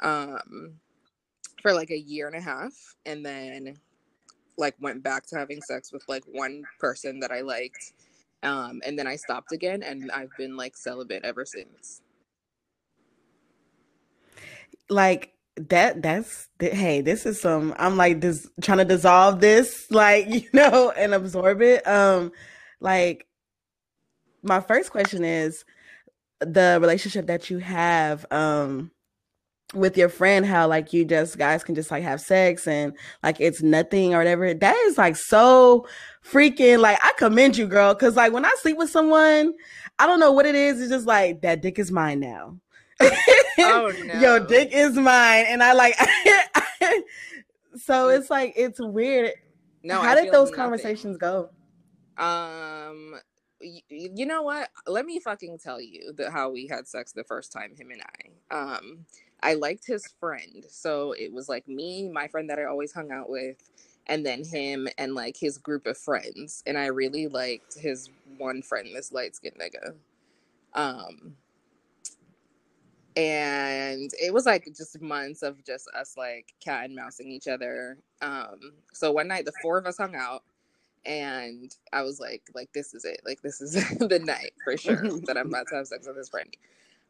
um 0.00 0.74
for 1.62 1.72
like 1.72 1.90
a 1.90 1.98
year 1.98 2.26
and 2.26 2.36
a 2.36 2.40
half. 2.40 2.94
And 3.06 3.24
then 3.24 3.78
like 4.58 4.74
went 4.80 5.02
back 5.02 5.26
to 5.28 5.36
having 5.36 5.62
sex 5.62 5.92
with 5.92 6.02
like 6.08 6.24
one 6.26 6.64
person 6.78 7.20
that 7.20 7.30
I 7.30 7.40
liked. 7.40 7.92
Um, 8.42 8.80
and 8.86 8.98
then 8.98 9.06
I 9.06 9.16
stopped 9.16 9.52
again, 9.52 9.82
and 9.82 10.10
I've 10.12 10.36
been 10.36 10.56
like 10.56 10.76
celibate 10.76 11.24
ever 11.24 11.44
since. 11.44 12.02
Like 14.88 15.32
that 15.68 16.02
that's 16.02 16.48
hey 16.60 17.00
this 17.00 17.26
is 17.26 17.40
some 17.40 17.74
i'm 17.78 17.96
like 17.96 18.20
this 18.20 18.48
trying 18.60 18.78
to 18.78 18.84
dissolve 18.84 19.40
this 19.40 19.86
like 19.90 20.28
you 20.28 20.48
know 20.52 20.92
and 20.96 21.12
absorb 21.12 21.60
it 21.60 21.84
um 21.86 22.30
like 22.80 23.26
my 24.42 24.60
first 24.60 24.90
question 24.90 25.24
is 25.24 25.64
the 26.40 26.78
relationship 26.80 27.26
that 27.26 27.50
you 27.50 27.58
have 27.58 28.24
um 28.30 28.90
with 29.74 29.98
your 29.98 30.08
friend 30.08 30.46
how 30.46 30.66
like 30.66 30.92
you 30.92 31.04
just 31.04 31.36
guys 31.36 31.62
can 31.62 31.74
just 31.74 31.90
like 31.90 32.02
have 32.02 32.20
sex 32.20 32.66
and 32.66 32.94
like 33.22 33.40
it's 33.40 33.62
nothing 33.62 34.14
or 34.14 34.18
whatever. 34.18 34.54
That 34.54 34.76
is 34.86 34.96
like 34.96 35.16
so 35.16 35.86
freaking 36.24 36.78
like 36.80 36.98
i 37.02 37.12
commend 37.16 37.56
you 37.56 37.66
girl 37.66 37.94
because 37.94 38.16
like 38.16 38.32
when 38.32 38.44
i 38.44 38.54
sleep 38.60 38.76
with 38.76 38.90
someone 38.90 39.54
i 39.98 40.06
don't 40.06 40.20
know 40.20 40.30
what 40.30 40.44
it 40.44 40.54
is 40.54 40.78
it's 40.78 40.90
just 40.90 41.06
like 41.06 41.40
that 41.40 41.62
dick 41.62 41.78
is 41.78 41.90
mine 41.90 42.20
now. 42.20 42.54
Oh 43.00 43.92
no. 44.04 44.20
your 44.20 44.40
dick 44.40 44.70
is 44.72 44.94
mine 44.94 45.46
and 45.48 45.62
i 45.62 45.72
like 45.72 45.94
so 47.76 48.08
it's 48.08 48.30
like 48.30 48.52
it's 48.56 48.80
weird. 48.80 49.32
No 49.82 50.00
how 50.00 50.14
did 50.14 50.26
those 50.26 50.50
nothing. 50.50 50.54
conversations 50.54 51.16
go? 51.16 51.50
Um 52.18 53.14
you 53.60 54.26
know 54.26 54.42
what? 54.42 54.68
Let 54.86 55.04
me 55.04 55.18
fucking 55.18 55.58
tell 55.58 55.80
you 55.80 56.12
that 56.16 56.30
how 56.30 56.50
we 56.50 56.66
had 56.68 56.86
sex 56.86 57.12
the 57.12 57.24
first 57.24 57.52
time 57.52 57.74
him 57.74 57.90
and 57.90 58.02
i. 58.02 58.54
Um 58.54 59.06
I 59.42 59.54
liked 59.54 59.86
his 59.86 60.06
friend. 60.20 60.64
So 60.68 61.12
it 61.12 61.32
was 61.32 61.48
like 61.48 61.68
me, 61.68 62.08
my 62.08 62.28
friend 62.28 62.50
that 62.50 62.58
I 62.58 62.64
always 62.64 62.92
hung 62.92 63.10
out 63.12 63.30
with, 63.30 63.56
and 64.06 64.24
then 64.24 64.44
him 64.44 64.88
and 64.98 65.14
like 65.14 65.36
his 65.36 65.58
group 65.58 65.86
of 65.86 65.98
friends. 65.98 66.62
And 66.66 66.78
I 66.78 66.86
really 66.86 67.28
liked 67.28 67.78
his 67.78 68.10
one 68.38 68.62
friend, 68.62 68.88
this 68.94 69.12
light 69.12 69.36
skinned 69.36 69.56
nigga. 69.60 69.94
Um 70.74 71.36
and 73.16 74.12
it 74.22 74.32
was 74.32 74.46
like 74.46 74.64
just 74.76 75.00
months 75.02 75.42
of 75.42 75.64
just 75.64 75.88
us 75.88 76.16
like 76.16 76.54
cat 76.60 76.84
and 76.86 76.96
mousing 76.96 77.30
each 77.30 77.48
other. 77.48 77.98
Um 78.22 78.74
so 78.92 79.12
one 79.12 79.28
night 79.28 79.44
the 79.44 79.52
four 79.62 79.78
of 79.78 79.86
us 79.86 79.98
hung 79.98 80.14
out 80.14 80.42
and 81.04 81.74
I 81.92 82.02
was 82.02 82.20
like, 82.20 82.42
like 82.54 82.72
this 82.72 82.94
is 82.94 83.04
it. 83.04 83.22
Like 83.24 83.42
this 83.42 83.60
is 83.60 83.72
the 83.98 84.20
night 84.20 84.52
for 84.64 84.76
sure 84.76 85.02
that 85.26 85.36
I'm 85.38 85.48
about 85.48 85.68
to 85.68 85.76
have 85.76 85.88
sex 85.88 86.06
with 86.06 86.16
his 86.16 86.28
friend. 86.28 86.54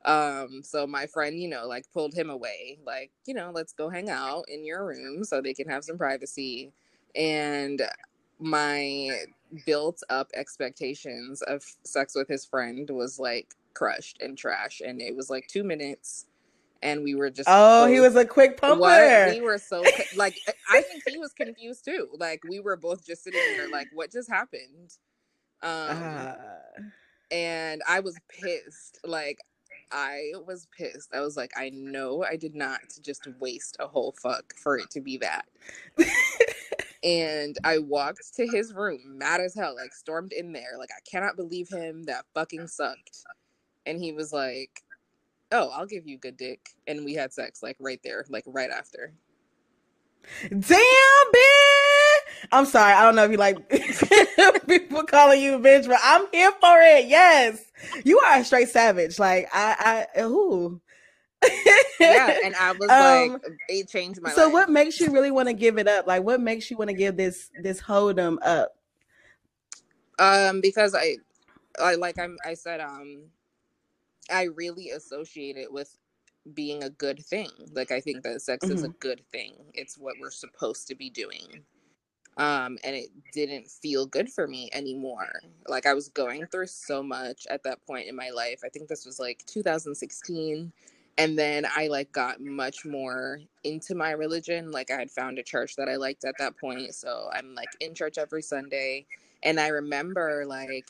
Um, 0.05 0.63
so 0.63 0.87
my 0.87 1.07
friend, 1.07 1.39
you 1.41 1.49
know, 1.49 1.67
like 1.67 1.85
pulled 1.93 2.15
him 2.15 2.31
away, 2.31 2.79
like, 2.87 3.11
you 3.27 3.35
know, 3.35 3.51
let's 3.53 3.73
go 3.73 3.89
hang 3.89 4.09
out 4.09 4.45
in 4.49 4.65
your 4.65 4.87
room 4.87 5.25
so 5.25 5.41
they 5.41 5.55
can 5.55 5.69
have 5.69 5.85
some 5.85 5.99
privacy. 5.99 6.73
And 7.15 7.83
my 8.39 9.11
built 9.67 10.03
up 10.09 10.31
expectations 10.35 11.43
of 11.43 11.65
sex 11.85 12.15
with 12.15 12.29
his 12.29 12.45
friend 12.45 12.89
was 12.91 13.19
like 13.19 13.55
crushed 13.75 14.23
and 14.23 14.39
trash. 14.39 14.81
And 14.85 15.01
it 15.01 15.17
was 15.17 15.31
like 15.31 15.49
two 15.49 15.65
minutes. 15.65 16.27
And 16.81 17.03
we 17.03 17.17
were 17.17 17.29
just 17.29 17.49
oh, 17.51 17.87
so, 17.87 17.93
he 17.93 17.99
was 17.99 18.15
a 18.15 18.25
quick 18.25 18.57
pumper. 18.57 18.81
What? 18.81 19.31
We 19.31 19.41
were 19.41 19.59
so 19.59 19.83
like 20.15 20.39
I 20.71 20.81
think 20.81 21.03
he 21.09 21.19
was 21.19 21.33
confused 21.33 21.85
too. 21.85 22.09
Like 22.17 22.41
we 22.49 22.61
were 22.61 22.77
both 22.77 23.05
just 23.05 23.25
sitting 23.25 23.41
there, 23.57 23.69
like, 23.69 23.89
what 23.93 24.13
just 24.13 24.31
happened? 24.31 24.97
Um, 25.61 25.71
uh. 25.71 26.35
and 27.33 27.83
I 27.89 27.99
was 27.99 28.17
pissed. 28.29 29.01
Like 29.05 29.41
I 29.91 30.33
was 30.47 30.67
pissed. 30.77 31.15
I 31.15 31.21
was 31.21 31.37
like, 31.37 31.53
I 31.57 31.71
know 31.71 32.25
I 32.25 32.37
did 32.37 32.55
not 32.55 32.81
just 33.01 33.27
waste 33.41 33.77
a 33.81 33.87
whole 33.87 34.15
fuck 34.21 34.55
for 34.57 34.77
it 34.79 34.91
to 34.91 35.01
be 35.01 35.19
that. 35.19 35.47
and 37.05 37.57
I 37.65 37.79
walked 37.79 38.35
to 38.37 38.47
his 38.47 38.75
room, 38.75 39.01
mad 39.07 39.41
as 39.41 39.55
hell, 39.55 39.77
like 39.77 39.93
stormed 39.93 40.33
in 40.33 40.53
there, 40.53 40.77
like 40.79 40.91
I 40.97 41.01
cannot 41.11 41.37
believe 41.37 41.69
him. 41.69 42.05
That 42.05 42.25
fucking 42.35 42.69
sucked. 42.69 43.25
And 43.87 44.01
he 44.01 44.13
was 44.13 44.33
like, 44.33 44.83
"Oh, 45.53 45.71
I'll 45.71 45.87
give 45.87 46.07
you 46.07 46.19
good 46.19 46.37
dick," 46.37 46.61
and 46.87 47.05
we 47.05 47.15
had 47.15 47.33
sex 47.33 47.63
like 47.63 47.77
right 47.81 48.01
there, 48.05 48.25
like 48.29 48.45
right 48.47 48.71
after. 48.71 49.15
Damn, 50.43 50.61
bitch! 50.61 51.68
I'm 52.53 52.67
sorry. 52.67 52.93
I 52.93 53.03
don't 53.03 53.17
know 53.17 53.25
if 53.25 53.31
you 53.31 53.37
like 53.37 53.69
people 54.69 55.03
calling 55.05 55.41
you 55.41 55.55
a 55.55 55.59
bitch, 55.61 55.87
but 55.87 55.99
I'm 56.03 56.27
here 56.33 56.53
for 56.61 56.81
it. 56.81 57.07
Yes, 57.07 57.65
you 58.05 58.19
are 58.21 58.39
a 58.39 58.45
straight 58.45 58.69
savage. 58.69 59.19
Like 59.19 59.49
I, 59.53 60.07
I, 60.17 60.21
who? 60.21 60.81
yeah, 62.01 62.39
and 62.45 62.55
I 62.57 62.73
was 62.73 62.91
um, 62.91 63.33
like, 63.33 63.43
it 63.69 63.89
changed 63.89 64.21
my. 64.21 64.31
So, 64.31 64.45
life. 64.45 64.53
what 64.53 64.71
makes 64.71 65.01
you 65.01 65.11
really 65.11 65.31
want 65.31 65.49
to 65.49 65.55
give 65.55 65.79
it 65.79 65.89
up? 65.89 66.07
Like, 66.07 66.23
what 66.23 66.41
makes 66.41 66.71
you 66.71 66.77
want 66.77 66.91
to 66.91 66.97
give 66.97 67.17
this 67.17 67.51
this 67.63 67.81
hold'em 67.81 68.39
up? 68.43 68.75
Um, 70.19 70.61
because 70.61 70.95
I, 70.95 71.17
I 71.81 71.95
like 71.95 72.19
I'm, 72.19 72.37
I 72.45 72.55
said, 72.55 72.81
um, 72.81 73.23
I 74.31 74.45
really 74.45 74.91
associate 74.91 75.57
it 75.57 75.73
with 75.73 75.97
being 76.55 76.83
a 76.83 76.91
good 76.91 77.25
thing. 77.25 77.51
Like 77.73 77.91
I 77.91 78.01
think 78.01 78.23
that 78.23 78.43
sex 78.43 78.65
mm-hmm. 78.65 78.75
is 78.75 78.83
a 78.83 78.89
mm-hmm. 78.89 78.99
good 78.99 79.23
thing. 79.31 79.55
It's 79.75 79.99
what 79.99 80.17
we're 80.21 80.31
supposed 80.31 80.89
to 80.89 80.95
be 80.95 81.11
doing. 81.11 81.63
Um, 82.39 82.79
and 82.85 82.95
it 82.95 83.11
didn't 83.33 83.69
feel 83.69 84.07
good 84.07 84.31
for 84.31 84.47
me 84.47 84.71
anymore. 84.73 85.41
Like 85.67 85.87
I 85.87 85.95
was 85.95 86.09
going 86.09 86.47
through 86.47 86.69
so 86.69 87.03
much 87.03 87.47
at 87.51 87.65
that 87.65 87.85
point 87.85 88.09
in 88.09 88.15
my 88.15 88.31
life. 88.31 88.61
I 88.65 88.69
think 88.69 88.89
this 88.89 89.05
was 89.05 89.19
like 89.19 89.45
2016. 89.47 90.73
And 91.19 91.37
then 91.37 91.67
I 91.77 91.89
like 91.89 92.13
got 92.13 92.41
much 92.41 92.85
more 92.85 93.41
into 93.65 93.97
my 93.97 94.13
religion. 94.13 94.71
Like 94.71 94.93
I 94.93 94.99
had 94.99 95.11
found 95.11 95.41
a 95.41 95.43
church 95.43 95.75
that 95.77 95.89
I 95.89 95.97
liked 95.97 96.25
at 96.25 96.37
that 96.39 96.57
point. 96.57 96.95
So 96.95 97.29
I'm 97.33 97.57
like 97.57 97.71
in 97.81 97.93
church 97.93 98.19
every 98.19 98.43
Sunday. 98.43 99.07
And 99.43 99.59
I 99.59 99.69
remember 99.69 100.45
like 100.47 100.87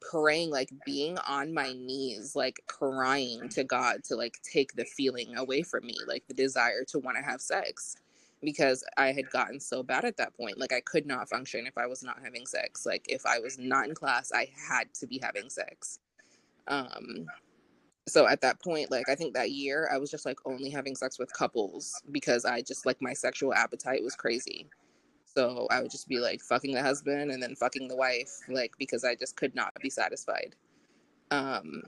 praying 0.00 0.50
like 0.50 0.70
being 0.86 1.18
on 1.18 1.52
my 1.52 1.72
knees 1.74 2.34
like 2.34 2.58
crying 2.66 3.48
to 3.50 3.62
god 3.62 4.02
to 4.02 4.16
like 4.16 4.38
take 4.42 4.74
the 4.74 4.84
feeling 4.84 5.36
away 5.36 5.62
from 5.62 5.84
me 5.84 5.94
like 6.08 6.26
the 6.26 6.32
desire 6.32 6.84
to 6.84 6.98
want 6.98 7.18
to 7.18 7.22
have 7.22 7.38
sex 7.40 7.96
because 8.42 8.84
i 8.96 9.12
had 9.12 9.28
gotten 9.30 9.58
so 9.60 9.82
bad 9.82 10.04
at 10.04 10.16
that 10.16 10.34
point 10.36 10.58
like 10.58 10.72
i 10.72 10.80
could 10.80 11.06
not 11.06 11.28
function 11.28 11.66
if 11.66 11.76
i 11.76 11.86
was 11.86 12.02
not 12.02 12.18
having 12.22 12.46
sex 12.46 12.86
like 12.86 13.04
if 13.08 13.24
i 13.26 13.38
was 13.38 13.58
not 13.58 13.88
in 13.88 13.94
class 13.94 14.32
i 14.34 14.48
had 14.68 14.92
to 14.94 15.06
be 15.06 15.18
having 15.22 15.48
sex 15.48 15.98
um 16.68 17.26
so 18.08 18.26
at 18.26 18.40
that 18.40 18.60
point 18.60 18.90
like 18.90 19.08
i 19.08 19.14
think 19.14 19.34
that 19.34 19.50
year 19.50 19.88
i 19.92 19.98
was 19.98 20.10
just 20.10 20.26
like 20.26 20.38
only 20.46 20.70
having 20.70 20.96
sex 20.96 21.18
with 21.18 21.32
couples 21.32 22.00
because 22.10 22.44
i 22.44 22.60
just 22.60 22.86
like 22.86 23.00
my 23.00 23.12
sexual 23.12 23.54
appetite 23.54 24.02
was 24.02 24.14
crazy 24.14 24.66
so 25.34 25.68
I 25.70 25.80
would 25.80 25.90
just 25.90 26.08
be 26.08 26.18
like 26.18 26.40
fucking 26.40 26.74
the 26.74 26.82
husband 26.82 27.30
and 27.30 27.42
then 27.42 27.54
fucking 27.54 27.88
the 27.88 27.96
wife, 27.96 28.30
like 28.48 28.72
because 28.78 29.04
I 29.04 29.14
just 29.14 29.36
could 29.36 29.54
not 29.54 29.72
be 29.80 29.90
satisfied. 29.90 30.56
Um, 31.30 31.82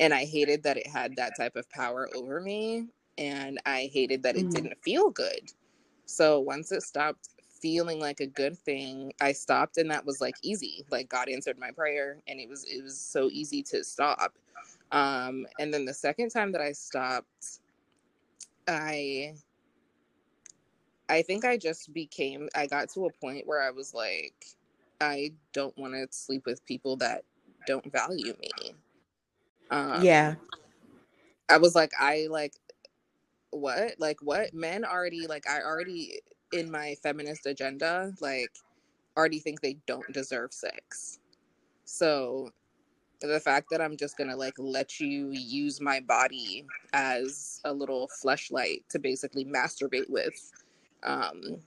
and 0.00 0.14
I 0.14 0.24
hated 0.24 0.62
that 0.62 0.76
it 0.76 0.86
had 0.86 1.16
that 1.16 1.36
type 1.36 1.56
of 1.56 1.68
power 1.70 2.08
over 2.14 2.40
me, 2.40 2.86
and 3.18 3.60
I 3.66 3.90
hated 3.92 4.22
that 4.22 4.36
it 4.36 4.46
mm. 4.46 4.54
didn't 4.54 4.82
feel 4.82 5.10
good. 5.10 5.50
So 6.06 6.40
once 6.40 6.72
it 6.72 6.82
stopped 6.82 7.30
feeling 7.60 7.98
like 7.98 8.20
a 8.20 8.26
good 8.26 8.58
thing, 8.58 9.12
I 9.20 9.32
stopped, 9.32 9.78
and 9.78 9.90
that 9.90 10.04
was 10.04 10.20
like 10.20 10.36
easy. 10.42 10.84
Like 10.90 11.08
God 11.08 11.28
answered 11.28 11.58
my 11.58 11.70
prayer, 11.70 12.18
and 12.28 12.40
it 12.40 12.48
was 12.48 12.64
it 12.64 12.82
was 12.82 12.98
so 12.98 13.28
easy 13.30 13.62
to 13.64 13.82
stop. 13.84 14.34
Um, 14.92 15.46
and 15.58 15.72
then 15.72 15.84
the 15.84 15.94
second 15.94 16.30
time 16.30 16.52
that 16.52 16.60
I 16.60 16.72
stopped, 16.72 17.60
I 18.68 19.34
I 21.08 21.22
think 21.22 21.44
I 21.44 21.56
just 21.56 21.92
became, 21.92 22.48
I 22.54 22.66
got 22.66 22.88
to 22.90 23.06
a 23.06 23.12
point 23.12 23.46
where 23.46 23.62
I 23.62 23.70
was 23.70 23.92
like, 23.92 24.46
I 25.00 25.32
don't 25.52 25.76
want 25.76 25.94
to 25.94 26.06
sleep 26.10 26.46
with 26.46 26.64
people 26.64 26.96
that 26.96 27.24
don't 27.66 27.90
value 27.92 28.34
me. 28.40 28.74
Um, 29.70 30.02
yeah. 30.02 30.34
I 31.48 31.58
was 31.58 31.74
like, 31.74 31.92
I 31.98 32.26
like, 32.30 32.54
what? 33.54 33.94
Like, 33.98 34.18
what? 34.22 34.54
Men 34.54 34.84
already, 34.84 35.26
like, 35.26 35.48
I 35.48 35.60
already, 35.62 36.20
in 36.52 36.70
my 36.70 36.96
feminist 37.02 37.46
agenda, 37.46 38.12
like, 38.20 38.50
already 39.16 39.38
think 39.38 39.60
they 39.60 39.76
don't 39.86 40.12
deserve 40.12 40.52
sex. 40.52 41.18
So 41.84 42.50
the 43.20 43.40
fact 43.40 43.68
that 43.70 43.80
I'm 43.80 43.96
just 43.96 44.16
gonna 44.16 44.36
like 44.36 44.54
let 44.58 45.00
you 45.00 45.30
use 45.30 45.80
my 45.80 46.00
body 46.00 46.64
as 46.92 47.60
a 47.64 47.72
little 47.72 48.08
fleshlight 48.22 48.82
to 48.90 48.98
basically 48.98 49.44
masturbate 49.44 50.10
with 50.10 50.52
um, 51.04 51.58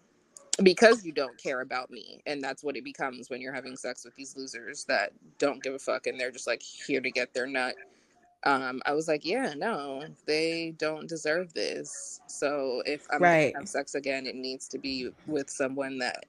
because 0.63 1.05
you 1.05 1.11
don't 1.11 1.37
care 1.37 1.61
about 1.61 1.89
me. 1.91 2.21
And 2.25 2.41
that's 2.41 2.63
what 2.63 2.75
it 2.75 2.83
becomes 2.83 3.29
when 3.29 3.41
you're 3.41 3.53
having 3.53 3.75
sex 3.75 4.03
with 4.03 4.15
these 4.15 4.35
losers 4.35 4.85
that 4.85 5.11
don't 5.37 5.61
give 5.63 5.73
a 5.73 5.79
fuck 5.79 6.07
and 6.07 6.19
they're 6.19 6.31
just 6.31 6.47
like 6.47 6.61
here 6.61 7.01
to 7.01 7.11
get 7.11 7.33
their 7.33 7.47
nut. 7.47 7.75
Um, 8.43 8.81
I 8.85 8.93
was 8.93 9.07
like, 9.07 9.25
yeah, 9.25 9.53
no, 9.55 10.03
they 10.25 10.73
don't 10.77 11.07
deserve 11.07 11.53
this. 11.53 12.21
So 12.27 12.81
if 12.85 13.05
I'm 13.11 13.21
right. 13.21 13.53
gonna 13.53 13.61
have 13.61 13.69
sex 13.69 13.95
again, 13.95 14.25
it 14.25 14.35
needs 14.35 14.67
to 14.69 14.77
be 14.77 15.09
with 15.25 15.49
someone 15.49 15.97
that 15.99 16.25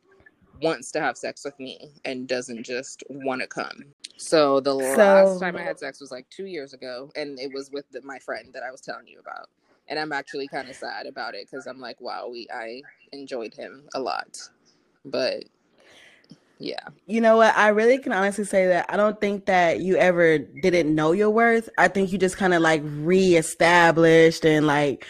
wants 0.61 0.91
to 0.93 1.01
have 1.01 1.17
sex 1.17 1.45
with 1.45 1.59
me 1.61 1.93
and 2.05 2.27
doesn't 2.27 2.65
just 2.65 3.05
want 3.09 3.41
to 3.41 3.47
come. 3.47 3.85
So 4.17 4.59
the 4.59 4.73
so, 4.73 4.99
last 4.99 5.39
time 5.41 5.57
I 5.57 5.63
had 5.63 5.79
sex 5.79 6.01
was 6.01 6.11
like 6.11 6.29
two 6.31 6.47
years 6.47 6.73
ago, 6.73 7.11
and 7.15 7.39
it 7.39 7.53
was 7.53 7.71
with 7.71 7.89
the, 7.91 8.03
my 8.03 8.19
friend 8.19 8.49
that 8.55 8.65
I 8.65 8.71
was 8.71 8.81
telling 8.81 9.07
you 9.07 9.21
about 9.21 9.49
and 9.89 9.99
I'm 9.99 10.13
actually 10.13 10.49
kind 10.49 10.69
of 10.69 10.77
sad 10.77 11.07
about 11.07 11.35
it 11.35 11.49
because 11.51 11.67
I'm 11.67 11.81
like, 11.81 12.01
wow, 12.01 12.29
we 12.31 12.47
I 12.53 12.83
enjoyed 13.13 13.55
him 13.55 13.89
a 13.95 14.01
lot, 14.01 14.39
but 15.05 15.45
Yeah. 16.59 16.81
You 17.07 17.21
know 17.21 17.37
what? 17.37 17.57
I 17.57 17.69
really 17.69 17.99
can 17.99 18.13
honestly 18.13 18.45
say 18.45 18.67
that 18.67 18.87
I 18.89 18.97
don't 18.97 19.21
think 19.21 19.47
that 19.47 19.81
you 19.81 19.97
ever 19.97 20.39
didn't 20.39 20.93
know 20.93 21.13
your 21.13 21.31
worth. 21.31 21.69
I 21.79 21.89
think 21.89 22.13
you 22.13 22.19
just 22.19 22.37
kind 22.37 22.53
of 22.53 22.61
like 22.61 22.83
reestablished 22.85 24.45
and 24.45 24.67
like 24.67 25.07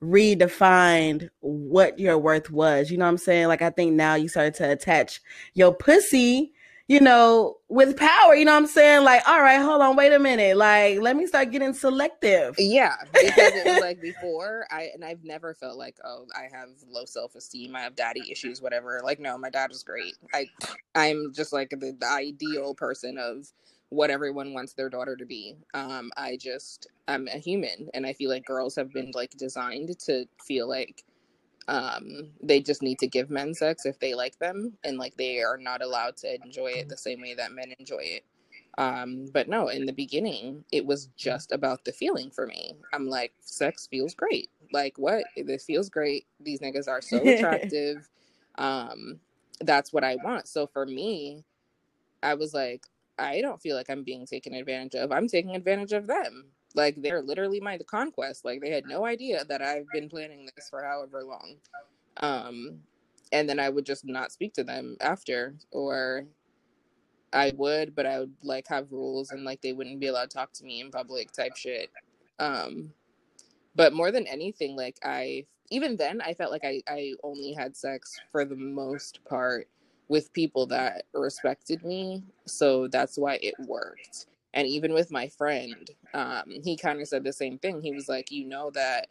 redefined 0.00 1.28
what 1.40 1.98
your 1.98 2.18
worth 2.18 2.50
was. 2.50 2.90
You 2.90 2.98
know 2.98 3.04
what 3.04 3.10
I'm 3.10 3.18
saying? 3.18 3.48
Like 3.48 3.62
I 3.62 3.70
think 3.70 3.94
now 3.94 4.14
you 4.14 4.28
started 4.28 4.54
to 4.54 4.70
attach 4.70 5.20
your 5.54 5.74
pussy 5.74 6.52
you 6.92 7.00
know, 7.00 7.56
with 7.70 7.96
power. 7.96 8.34
You 8.34 8.44
know 8.44 8.52
what 8.52 8.58
I'm 8.58 8.66
saying? 8.66 9.02
Like, 9.02 9.26
all 9.26 9.40
right, 9.40 9.58
hold 9.58 9.80
on, 9.80 9.96
wait 9.96 10.12
a 10.12 10.18
minute. 10.18 10.58
Like, 10.58 11.00
let 11.00 11.16
me 11.16 11.26
start 11.26 11.50
getting 11.50 11.72
selective. 11.72 12.54
Yeah, 12.58 12.96
because 13.14 13.32
it 13.54 13.64
was 13.64 13.80
like 13.80 14.02
before, 14.02 14.66
I 14.70 14.90
and 14.92 15.02
I've 15.02 15.24
never 15.24 15.54
felt 15.54 15.78
like, 15.78 15.96
oh, 16.04 16.26
I 16.36 16.54
have 16.54 16.68
low 16.90 17.06
self 17.06 17.34
esteem, 17.34 17.74
I 17.74 17.80
have 17.80 17.96
daddy 17.96 18.30
issues, 18.30 18.60
whatever. 18.60 19.00
Like, 19.02 19.20
no, 19.20 19.38
my 19.38 19.48
dad 19.48 19.70
was 19.70 19.82
great. 19.82 20.16
I, 20.34 20.46
I'm 20.94 21.32
just 21.32 21.50
like 21.50 21.70
the, 21.70 21.96
the 21.98 22.06
ideal 22.06 22.74
person 22.74 23.16
of 23.16 23.50
what 23.88 24.10
everyone 24.10 24.52
wants 24.52 24.74
their 24.74 24.90
daughter 24.90 25.16
to 25.16 25.24
be. 25.24 25.56
Um, 25.72 26.10
I 26.18 26.36
just, 26.36 26.88
I'm 27.08 27.26
a 27.28 27.38
human, 27.38 27.88
and 27.94 28.06
I 28.06 28.12
feel 28.12 28.28
like 28.28 28.44
girls 28.44 28.76
have 28.76 28.92
been 28.92 29.12
like 29.14 29.30
designed 29.38 29.98
to 30.00 30.26
feel 30.44 30.68
like 30.68 31.04
um 31.68 32.30
they 32.42 32.60
just 32.60 32.82
need 32.82 32.98
to 32.98 33.06
give 33.06 33.30
men 33.30 33.54
sex 33.54 33.86
if 33.86 33.98
they 34.00 34.14
like 34.14 34.38
them 34.38 34.72
and 34.84 34.98
like 34.98 35.16
they 35.16 35.40
are 35.40 35.56
not 35.56 35.82
allowed 35.82 36.16
to 36.16 36.34
enjoy 36.44 36.66
it 36.66 36.88
the 36.88 36.96
same 36.96 37.20
way 37.20 37.34
that 37.34 37.52
men 37.52 37.72
enjoy 37.78 38.00
it. 38.00 38.24
Um 38.78 39.28
but 39.32 39.48
no 39.48 39.68
in 39.68 39.86
the 39.86 39.92
beginning 39.92 40.64
it 40.72 40.84
was 40.84 41.08
just 41.16 41.52
about 41.52 41.84
the 41.84 41.92
feeling 41.92 42.30
for 42.30 42.46
me. 42.46 42.74
I'm 42.92 43.06
like 43.08 43.32
sex 43.40 43.86
feels 43.90 44.14
great. 44.14 44.50
Like 44.72 44.98
what? 44.98 45.24
This 45.36 45.64
feels 45.64 45.88
great. 45.88 46.26
These 46.40 46.60
niggas 46.60 46.88
are 46.88 47.02
so 47.02 47.18
attractive. 47.28 48.08
Um 48.56 49.20
that's 49.60 49.92
what 49.92 50.02
i 50.04 50.16
want. 50.16 50.48
So 50.48 50.66
for 50.66 50.84
me 50.86 51.44
i 52.22 52.34
was 52.34 52.54
like 52.54 52.82
i 53.18 53.40
don't 53.40 53.60
feel 53.60 53.76
like 53.76 53.90
i'm 53.90 54.02
being 54.02 54.26
taken 54.26 54.54
advantage 54.54 54.94
of. 54.96 55.12
I'm 55.12 55.28
taking 55.28 55.54
advantage 55.54 55.92
of 55.92 56.06
them 56.06 56.46
like 56.74 57.00
they're 57.00 57.22
literally 57.22 57.60
my 57.60 57.78
conquest. 57.78 58.44
Like 58.44 58.60
they 58.60 58.70
had 58.70 58.86
no 58.86 59.04
idea 59.04 59.44
that 59.44 59.62
I've 59.62 59.90
been 59.92 60.08
planning 60.08 60.48
this 60.56 60.68
for 60.68 60.82
however 60.82 61.22
long. 61.24 61.56
Um 62.18 62.80
and 63.32 63.48
then 63.48 63.58
I 63.58 63.68
would 63.68 63.86
just 63.86 64.04
not 64.04 64.32
speak 64.32 64.52
to 64.54 64.64
them 64.64 64.96
after 65.00 65.54
or 65.70 66.24
I 67.32 67.52
would, 67.56 67.94
but 67.94 68.04
I 68.04 68.20
would 68.20 68.34
like 68.42 68.66
have 68.68 68.92
rules 68.92 69.30
and 69.30 69.44
like 69.44 69.62
they 69.62 69.72
wouldn't 69.72 70.00
be 70.00 70.08
allowed 70.08 70.30
to 70.30 70.36
talk 70.36 70.52
to 70.54 70.64
me 70.64 70.80
in 70.80 70.90
public 70.90 71.32
type 71.32 71.56
shit. 71.56 71.90
Um 72.38 72.92
but 73.74 73.92
more 73.92 74.10
than 74.10 74.26
anything 74.26 74.76
like 74.76 74.98
I 75.02 75.46
even 75.70 75.96
then 75.96 76.20
I 76.20 76.34
felt 76.34 76.52
like 76.52 76.64
I 76.64 76.82
I 76.88 77.14
only 77.22 77.54
had 77.54 77.76
sex 77.76 78.20
for 78.30 78.44
the 78.44 78.56
most 78.56 79.24
part 79.24 79.68
with 80.08 80.32
people 80.32 80.66
that 80.66 81.04
respected 81.14 81.84
me. 81.84 82.22
So 82.44 82.86
that's 82.88 83.16
why 83.16 83.38
it 83.40 83.54
worked 83.66 84.26
and 84.54 84.68
even 84.68 84.92
with 84.94 85.10
my 85.10 85.28
friend 85.28 85.90
um 86.14 86.44
he 86.64 86.76
kind 86.76 87.00
of 87.00 87.08
said 87.08 87.24
the 87.24 87.32
same 87.32 87.58
thing. 87.58 87.82
He 87.82 87.92
was 87.92 88.08
like 88.08 88.30
you 88.30 88.46
know 88.46 88.70
that 88.72 89.08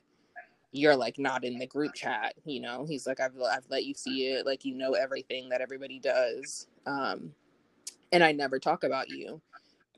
you're 0.73 0.95
like 0.95 1.19
not 1.19 1.45
in 1.45 1.59
the 1.59 1.67
group 1.67 1.93
chat 1.95 2.35
you 2.45 2.61
know? 2.61 2.85
He's 2.87 3.07
like 3.07 3.19
I've, 3.19 3.33
I've 3.41 3.67
let 3.69 3.85
you 3.85 3.93
see 3.95 4.27
it. 4.27 4.45
Like 4.45 4.65
you 4.65 4.75
know 4.75 4.93
everything 4.93 5.49
that 5.49 5.61
everybody 5.61 5.99
does. 5.99 6.67
Um 6.85 7.33
and 8.13 8.23
i 8.23 8.33
never 8.33 8.59
talk 8.59 8.85
about 8.85 9.09
you 9.09 9.41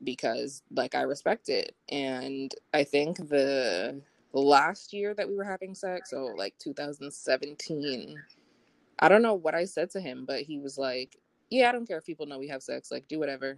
because 0.03 0.63
like 0.71 0.95
i 0.95 1.03
respect 1.03 1.49
it. 1.49 1.75
And 1.89 2.53
i 2.73 2.83
think 2.85 3.17
the 3.29 4.01
last 4.33 4.93
year 4.93 5.13
that 5.15 5.29
we 5.29 5.35
were 5.35 5.45
having 5.45 5.75
sex 5.75 6.11
so 6.11 6.25
like 6.37 6.55
2017 6.59 8.15
i 8.99 9.09
don't 9.09 9.21
know 9.23 9.35
what 9.35 9.55
i 9.55 9.65
said 9.65 9.89
to 9.91 10.01
him 10.01 10.25
but 10.25 10.41
he 10.41 10.59
was 10.59 10.77
like 10.77 11.17
yeah 11.51 11.69
i 11.69 11.71
don't 11.73 11.87
care 11.87 11.99
if 11.99 12.05
people 12.05 12.25
know 12.27 12.39
we 12.39 12.47
have 12.49 12.63
sex. 12.63 12.91
Like 12.91 13.07
do 13.07 13.19
whatever 13.19 13.57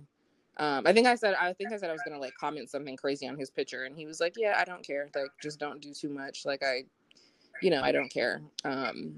um, 0.57 0.83
I 0.85 0.93
think 0.93 1.07
I 1.07 1.15
said 1.15 1.35
I 1.39 1.53
think 1.53 1.73
I 1.73 1.77
said 1.77 1.89
I 1.89 1.93
was 1.93 2.01
gonna 2.05 2.19
like 2.19 2.35
comment 2.39 2.69
something 2.69 2.95
crazy 2.95 3.27
on 3.27 3.37
his 3.37 3.49
picture, 3.49 3.83
and 3.83 3.97
he 3.97 4.05
was 4.05 4.19
like, 4.19 4.35
"Yeah, 4.37 4.55
I 4.57 4.63
don't 4.63 4.85
care. 4.85 5.09
Like, 5.13 5.31
just 5.41 5.59
don't 5.59 5.81
do 5.81 5.93
too 5.93 6.09
much. 6.09 6.45
Like, 6.45 6.63
I, 6.63 6.83
you 7.61 7.69
know, 7.69 7.81
I 7.81 7.91
don't 7.91 8.09
care." 8.09 8.41
Um, 8.63 9.17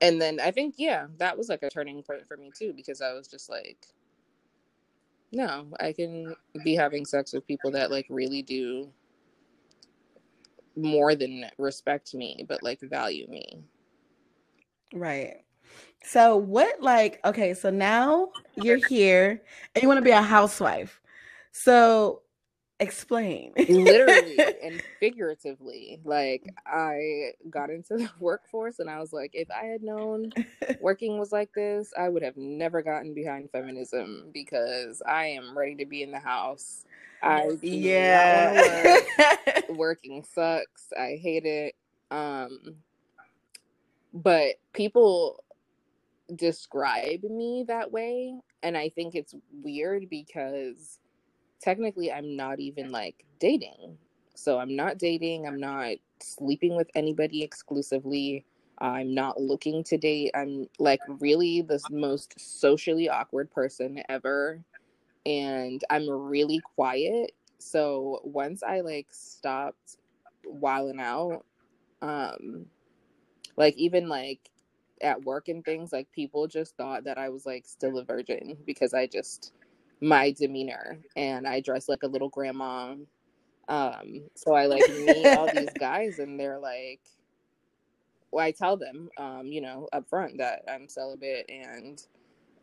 and 0.00 0.20
then 0.20 0.38
I 0.40 0.50
think 0.50 0.74
yeah, 0.78 1.06
that 1.18 1.36
was 1.36 1.48
like 1.48 1.62
a 1.62 1.70
turning 1.70 2.02
point 2.02 2.26
for 2.26 2.36
me 2.36 2.52
too 2.56 2.72
because 2.74 3.00
I 3.00 3.12
was 3.14 3.26
just 3.26 3.50
like, 3.50 3.86
no, 5.32 5.66
I 5.80 5.92
can 5.92 6.36
be 6.62 6.74
having 6.74 7.04
sex 7.04 7.32
with 7.32 7.46
people 7.46 7.70
that 7.72 7.90
like 7.90 8.06
really 8.08 8.42
do 8.42 8.90
more 10.76 11.14
than 11.14 11.46
respect 11.58 12.14
me, 12.14 12.44
but 12.48 12.62
like 12.62 12.80
value 12.80 13.26
me. 13.28 13.64
Right. 14.92 15.42
So 16.04 16.36
what 16.36 16.80
like 16.82 17.18
okay, 17.24 17.54
so 17.54 17.70
now 17.70 18.28
you're 18.56 18.86
here 18.88 19.42
and 19.74 19.82
you 19.82 19.88
want 19.88 19.98
to 19.98 20.04
be 20.04 20.10
a 20.10 20.22
housewife. 20.22 21.00
So 21.52 22.20
explain. 22.78 23.52
Literally 23.56 24.38
and 24.62 24.82
figuratively. 25.00 26.00
Like 26.04 26.44
I 26.66 27.30
got 27.48 27.70
into 27.70 27.96
the 27.96 28.10
workforce 28.20 28.80
and 28.80 28.90
I 28.90 29.00
was 29.00 29.12
like 29.12 29.30
if 29.32 29.48
I 29.50 29.64
had 29.64 29.82
known 29.82 30.30
working 30.80 31.18
was 31.18 31.32
like 31.32 31.52
this, 31.54 31.92
I 31.98 32.10
would 32.10 32.22
have 32.22 32.36
never 32.36 32.82
gotten 32.82 33.14
behind 33.14 33.50
feminism 33.50 34.30
because 34.32 35.02
I 35.06 35.26
am 35.26 35.56
ready 35.56 35.74
to 35.76 35.86
be 35.86 36.02
in 36.02 36.10
the 36.10 36.20
house. 36.20 36.84
I 37.22 37.56
yeah. 37.62 39.00
Work. 39.16 39.68
Working 39.70 40.22
sucks. 40.22 40.92
I 40.98 41.18
hate 41.20 41.46
it. 41.46 41.74
Um 42.10 42.76
but 44.12 44.56
people 44.74 45.42
describe 46.36 47.22
me 47.24 47.64
that 47.68 47.92
way 47.92 48.34
and 48.62 48.76
i 48.76 48.88
think 48.88 49.14
it's 49.14 49.34
weird 49.62 50.08
because 50.10 50.98
technically 51.60 52.12
i'm 52.12 52.36
not 52.36 52.60
even 52.60 52.90
like 52.92 53.24
dating. 53.40 53.98
So 54.34 54.58
i'm 54.58 54.76
not 54.76 54.98
dating 54.98 55.46
i'm 55.46 55.60
not 55.60 55.96
sleeping 56.20 56.76
with 56.76 56.88
anybody 56.94 57.42
exclusively 57.42 58.44
i'm 58.78 59.14
not 59.14 59.40
looking 59.40 59.84
to 59.84 59.98
date 59.98 60.30
i'm 60.34 60.68
like 60.78 61.02
really 61.06 61.62
the 61.62 61.80
most 61.90 62.38
socially 62.40 63.08
awkward 63.08 63.50
person 63.50 64.02
ever 64.08 64.60
and 65.26 65.84
i'm 65.90 66.08
really 66.08 66.60
quiet. 66.60 67.32
So 67.58 68.20
once 68.24 68.62
i 68.62 68.80
like 68.80 69.08
stopped 69.12 69.98
wilding 70.46 71.00
out 71.00 71.44
um 72.02 72.66
like 73.56 73.76
even 73.76 74.08
like 74.08 74.50
at 75.02 75.24
work 75.24 75.48
and 75.48 75.64
things, 75.64 75.92
like 75.92 76.10
people 76.12 76.46
just 76.46 76.76
thought 76.76 77.04
that 77.04 77.18
I 77.18 77.28
was 77.28 77.46
like 77.46 77.66
still 77.66 77.98
a 77.98 78.04
virgin 78.04 78.56
because 78.66 78.94
I 78.94 79.06
just 79.06 79.52
my 80.00 80.30
demeanor 80.32 80.98
and 81.16 81.46
I 81.46 81.60
dress 81.60 81.88
like 81.88 82.02
a 82.02 82.08
little 82.08 82.28
grandma. 82.28 82.96
Um, 83.68 84.22
so 84.34 84.54
I 84.54 84.66
like 84.66 84.86
meet 84.88 85.26
all 85.26 85.48
these 85.52 85.72
guys 85.78 86.18
and 86.18 86.38
they're 86.38 86.58
like 86.58 87.00
well, 88.34 88.44
I 88.44 88.50
tell 88.50 88.76
them, 88.76 89.08
um, 89.16 89.46
you 89.46 89.60
know, 89.60 89.88
up 89.92 90.08
front 90.08 90.38
that 90.38 90.64
I'm 90.68 90.88
celibate 90.88 91.48
and 91.48 92.04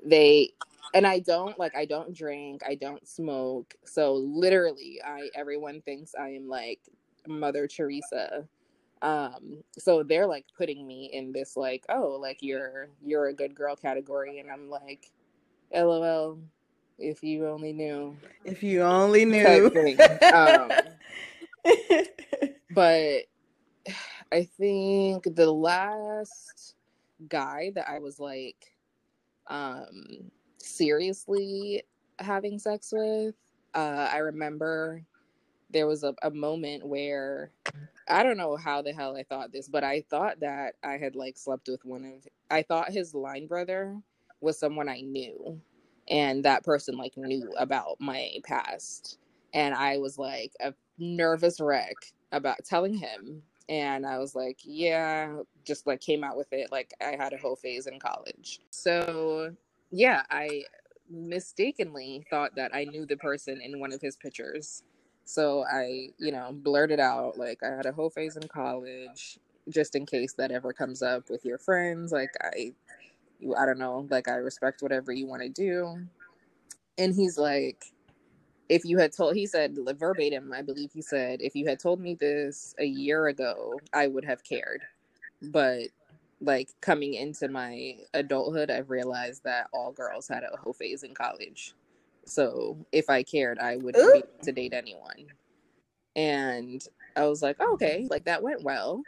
they 0.06 0.52
and 0.94 1.08
I 1.08 1.20
don't 1.20 1.58
like 1.58 1.76
I 1.76 1.86
don't 1.86 2.14
drink, 2.14 2.62
I 2.68 2.76
don't 2.76 3.08
smoke. 3.08 3.74
So 3.86 4.16
literally 4.16 5.00
I 5.04 5.30
everyone 5.34 5.82
thinks 5.82 6.14
I 6.20 6.30
am 6.30 6.50
like 6.50 6.82
Mother 7.26 7.68
Teresa 7.68 8.46
um 9.02 9.64
so 9.78 10.04
they're 10.04 10.28
like 10.28 10.46
putting 10.56 10.86
me 10.86 11.10
in 11.12 11.32
this 11.32 11.58
like 11.58 11.84
oh 11.90 12.18
like 12.22 12.38
you're 12.42 12.90
you're 13.04 13.28
a 13.28 13.34
good 13.34 13.56
girl 13.56 13.76
category 13.76 14.40
and 14.40 14.52
i'm 14.52 14.70
like 14.70 15.12
lol 15.74 16.38
if 17.02 17.24
you 17.24 17.48
only 17.48 17.74
knew. 17.74 18.16
If 18.46 18.62
you 18.62 18.82
only 18.84 19.26
knew. 19.26 19.72
um, 20.34 20.72
but 22.74 23.24
i 24.32 24.44
think 24.58 25.24
the 25.36 25.52
last 25.52 26.76
guy 27.28 27.72
that 27.76 27.88
i 27.90 28.00
was 28.00 28.20
like 28.20 28.74
um 29.48 30.32
seriously 30.58 31.84
having 32.20 32.58
sex 32.58 32.92
with 32.92 33.36
uh 33.76 34.08
i 34.12 34.18
remember 34.18 35.04
there 35.70 35.86
was 35.86 36.04
a, 36.04 36.16
a 36.24 36.32
moment 36.32 36.86
where 36.86 37.52
I 38.12 38.24
don't 38.24 38.38
know 38.38 38.58
how 38.58 38.84
the 38.84 38.94
hell 38.94 39.18
I 39.18 39.24
thought 39.24 39.54
this, 39.54 39.70
but 39.70 39.84
I 39.86 40.04
thought 40.10 40.42
that 40.42 40.76
I 40.84 40.98
had 41.00 41.16
like 41.16 41.38
slept 41.38 41.70
with 41.70 41.86
one 41.86 42.06
of 42.06 42.28
I 42.52 42.64
thought 42.64 42.92
his 42.92 43.16
line 43.16 43.48
brother 43.48 43.98
was 44.42 44.60
someone 44.60 44.90
I 44.90 45.02
knew 45.02 45.62
and 46.10 46.46
that 46.46 46.66
person 46.66 46.98
like 46.98 47.18
knew 47.18 47.54
about 47.60 47.98
my 48.02 48.38
past 48.46 49.20
and 49.54 49.76
I 49.76 50.00
was 50.00 50.20
like 50.20 50.54
a 50.62 50.76
nervous 51.00 51.62
wreck 51.62 51.96
about 52.34 52.66
telling 52.66 52.96
him 52.96 53.44
and 53.70 54.06
I 54.08 54.20
was 54.20 54.36
like, 54.36 54.60
yeah, 54.64 55.40
just 55.66 55.88
like 55.88 56.02
came 56.02 56.24
out 56.24 56.38
with 56.38 56.54
it 56.54 56.72
like 56.72 56.94
I 57.02 57.18
had 57.18 57.34
a 57.34 57.38
whole 57.40 57.58
phase 57.58 57.88
in 57.88 58.00
college. 58.00 58.62
So, 58.72 59.56
yeah, 59.92 60.24
I 60.32 60.66
mistakenly 61.10 62.26
thought 62.30 62.56
that 62.58 62.76
I 62.76 62.86
knew 62.86 63.06
the 63.08 63.18
person 63.18 63.62
in 63.62 63.80
one 63.82 63.94
of 63.94 64.02
his 64.02 64.18
pictures 64.18 64.84
so 65.32 65.64
I, 65.64 66.10
you 66.18 66.34
know, 66.34 66.50
blurted 66.52 67.00
out 67.00 67.38
like 67.38 67.64
I 67.64 67.70
had 67.74 67.86
a 67.86 67.94
whole 67.94 68.10
phase 68.10 68.36
in 68.36 68.50
college, 68.50 69.40
just 69.70 69.96
in 69.96 70.06
case 70.06 70.34
that 70.34 70.52
ever 70.52 70.74
comes 70.74 71.02
up 71.02 71.30
with 71.30 71.46
your 71.46 71.58
friends. 71.58 72.12
Like 72.12 72.32
I 72.42 72.74
you 73.40 73.56
I 73.56 73.66
don't 73.66 73.80
know, 73.80 74.06
like 74.10 74.28
I 74.28 74.36
respect 74.36 74.82
whatever 74.82 75.14
you 75.14 75.28
want 75.28 75.42
to 75.42 75.50
do. 75.50 76.06
And 76.98 77.16
he's 77.16 77.38
like, 77.38 77.86
if 78.68 78.84
you 78.84 78.98
had 78.98 79.14
told, 79.14 79.36
he 79.36 79.46
said 79.46 79.78
verbatim, 79.98 80.52
I 80.54 80.64
believe 80.64 80.92
he 80.94 81.02
said, 81.02 81.42
if 81.42 81.56
you 81.56 81.66
had 81.66 81.80
told 81.80 82.02
me 82.02 82.16
this 82.16 82.76
a 82.78 82.86
year 82.86 83.28
ago, 83.28 83.80
I 83.94 84.08
would 84.08 84.26
have 84.26 84.44
cared. 84.44 84.82
But 85.42 85.88
like 86.42 86.72
coming 86.82 87.14
into 87.14 87.48
my 87.48 88.00
adulthood, 88.14 88.70
I've 88.70 88.90
realized 88.90 89.46
that 89.46 89.68
all 89.74 89.94
girls 89.94 90.28
had 90.28 90.44
a 90.44 90.58
whole 90.58 90.74
phase 90.74 91.04
in 91.04 91.14
college. 91.14 91.74
So 92.26 92.78
if 92.92 93.10
I 93.10 93.24
cared, 93.24 93.60
I 93.60 93.78
wouldn't 93.78 94.04
Ooh. 94.04 94.12
be 94.12 94.20
able 94.20 94.44
to 94.44 94.52
date 94.52 94.74
anyone. 94.74 95.28
And 96.16 96.86
I 97.16 97.26
was 97.26 97.42
like, 97.42 97.58
oh, 97.60 97.74
okay, 97.74 98.08
like 98.10 98.26
that 98.26 98.44
went 98.44 98.64
well. 98.64 99.02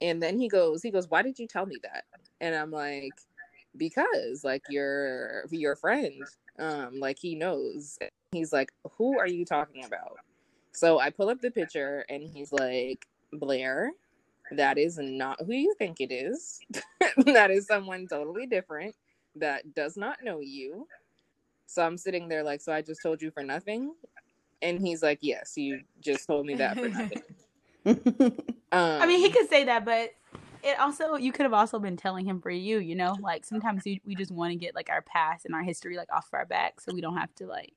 And 0.00 0.22
then 0.22 0.38
he 0.38 0.48
goes, 0.48 0.82
he 0.82 0.90
goes, 0.90 1.08
why 1.08 1.22
did 1.22 1.38
you 1.38 1.46
tell 1.46 1.66
me 1.66 1.80
that? 1.82 2.04
And 2.40 2.54
I'm 2.54 2.70
like, 2.70 3.14
because 3.76 4.44
like 4.44 4.62
your 4.68 5.44
your 5.50 5.76
friend, 5.76 6.24
um, 6.58 7.00
like 7.00 7.18
he 7.18 7.34
knows. 7.34 7.98
He's 8.32 8.52
like, 8.52 8.72
who 8.96 9.18
are 9.18 9.28
you 9.28 9.44
talking 9.44 9.84
about? 9.84 10.18
So 10.72 10.98
I 10.98 11.10
pull 11.10 11.28
up 11.28 11.40
the 11.40 11.50
picture 11.50 12.04
and 12.08 12.22
he's 12.22 12.52
like, 12.52 13.06
Blair, 13.32 13.92
that 14.50 14.76
is 14.78 14.98
not 14.98 15.40
who 15.44 15.52
you 15.52 15.74
think 15.78 16.00
it 16.00 16.12
is. 16.12 16.60
that 17.26 17.50
is 17.50 17.66
someone 17.66 18.06
totally 18.06 18.46
different 18.46 18.94
that 19.36 19.74
does 19.74 19.96
not 19.96 20.22
know 20.22 20.40
you. 20.40 20.86
So 21.66 21.84
I'm 21.84 21.96
sitting 21.96 22.28
there 22.28 22.42
like, 22.42 22.60
so 22.60 22.72
I 22.72 22.82
just 22.82 23.02
told 23.02 23.22
you 23.22 23.30
for 23.30 23.42
nothing? 23.42 23.94
And 24.62 24.80
he's 24.80 25.02
like, 25.02 25.18
yes, 25.20 25.56
you 25.56 25.80
just 26.00 26.26
told 26.26 26.46
me 26.46 26.54
that 26.56 26.76
for 26.76 26.88
nothing. 26.88 27.22
um, 27.86 28.42
I 28.72 29.06
mean, 29.06 29.20
he 29.20 29.30
could 29.30 29.48
say 29.48 29.64
that, 29.64 29.84
but 29.84 30.10
it 30.62 30.80
also 30.80 31.16
you 31.16 31.30
could 31.30 31.44
have 31.44 31.52
also 31.52 31.78
been 31.78 31.96
telling 31.96 32.24
him 32.24 32.40
for 32.40 32.50
you, 32.50 32.78
you 32.78 32.94
know, 32.94 33.14
like 33.20 33.44
sometimes 33.44 33.82
we, 33.84 34.00
we 34.06 34.14
just 34.14 34.30
want 34.30 34.52
to 34.52 34.56
get 34.56 34.74
like 34.74 34.88
our 34.88 35.02
past 35.02 35.44
and 35.44 35.54
our 35.54 35.62
history 35.62 35.96
like 35.96 36.08
off 36.12 36.26
of 36.32 36.34
our 36.38 36.46
back, 36.46 36.80
so 36.80 36.92
we 36.94 37.02
don't 37.02 37.18
have 37.18 37.34
to 37.36 37.46
like 37.46 37.74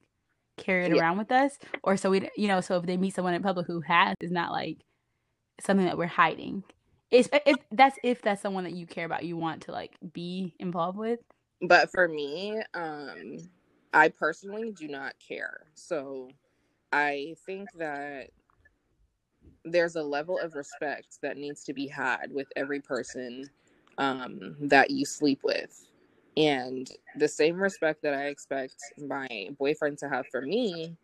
carry 0.57 0.85
it 0.85 0.95
yeah. 0.95 1.01
around 1.01 1.17
with 1.17 1.31
us, 1.31 1.59
or 1.83 1.97
so 1.97 2.09
we, 2.09 2.29
you 2.37 2.47
know, 2.47 2.61
so 2.61 2.77
if 2.77 2.85
they 2.85 2.95
meet 2.95 3.13
someone 3.13 3.33
in 3.33 3.43
public 3.43 3.67
who 3.67 3.81
has, 3.81 4.15
is 4.21 4.31
not 4.31 4.51
like 4.51 4.77
something 5.59 5.85
that 5.85 5.97
we're 5.97 6.07
hiding. 6.07 6.63
It's 7.11 7.29
if 7.45 7.57
that's 7.71 7.97
if 8.03 8.21
that's 8.21 8.41
someone 8.41 8.63
that 8.63 8.73
you 8.73 8.87
care 8.87 9.05
about, 9.05 9.25
you 9.25 9.35
want 9.35 9.63
to 9.63 9.71
like 9.71 9.97
be 10.13 10.55
involved 10.59 10.97
with. 10.97 11.19
But 11.61 11.91
for 11.91 12.07
me, 12.07 12.61
um, 12.73 13.37
I 13.93 14.09
personally 14.09 14.71
do 14.71 14.87
not 14.87 15.15
care. 15.19 15.61
So 15.75 16.29
I 16.91 17.35
think 17.45 17.71
that 17.73 18.29
there's 19.65 19.95
a 19.95 20.03
level 20.03 20.39
of 20.39 20.55
respect 20.55 21.19
that 21.21 21.37
needs 21.37 21.63
to 21.65 21.73
be 21.73 21.87
had 21.87 22.31
with 22.31 22.47
every 22.55 22.79
person 22.79 23.49
um, 23.97 24.55
that 24.61 24.91
you 24.91 25.05
sleep 25.05 25.41
with. 25.43 25.87
And 26.35 26.89
the 27.15 27.27
same 27.27 27.55
respect 27.55 28.03
that 28.03 28.13
I 28.13 28.25
expect 28.27 28.75
my 28.97 29.49
boyfriend 29.57 29.97
to 29.99 30.09
have 30.09 30.27
for 30.27 30.41
me 30.41 30.95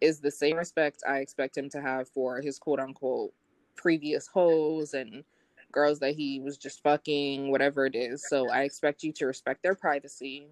is 0.00 0.20
the 0.20 0.30
same 0.30 0.56
respect 0.56 1.02
I 1.08 1.18
expect 1.18 1.56
him 1.56 1.68
to 1.70 1.80
have 1.80 2.08
for 2.08 2.40
his 2.40 2.58
quote 2.58 2.80
unquote 2.80 3.32
previous 3.76 4.26
hoes 4.26 4.94
and 4.94 5.24
girls 5.72 6.00
that 6.00 6.16
he 6.16 6.40
was 6.40 6.58
just 6.58 6.82
fucking, 6.82 7.50
whatever 7.50 7.86
it 7.86 7.94
is. 7.94 8.22
So 8.24 8.50
I 8.50 8.62
expect 8.62 9.04
you 9.04 9.12
to 9.12 9.26
respect 9.26 9.62
their 9.62 9.76
privacy 9.76 10.48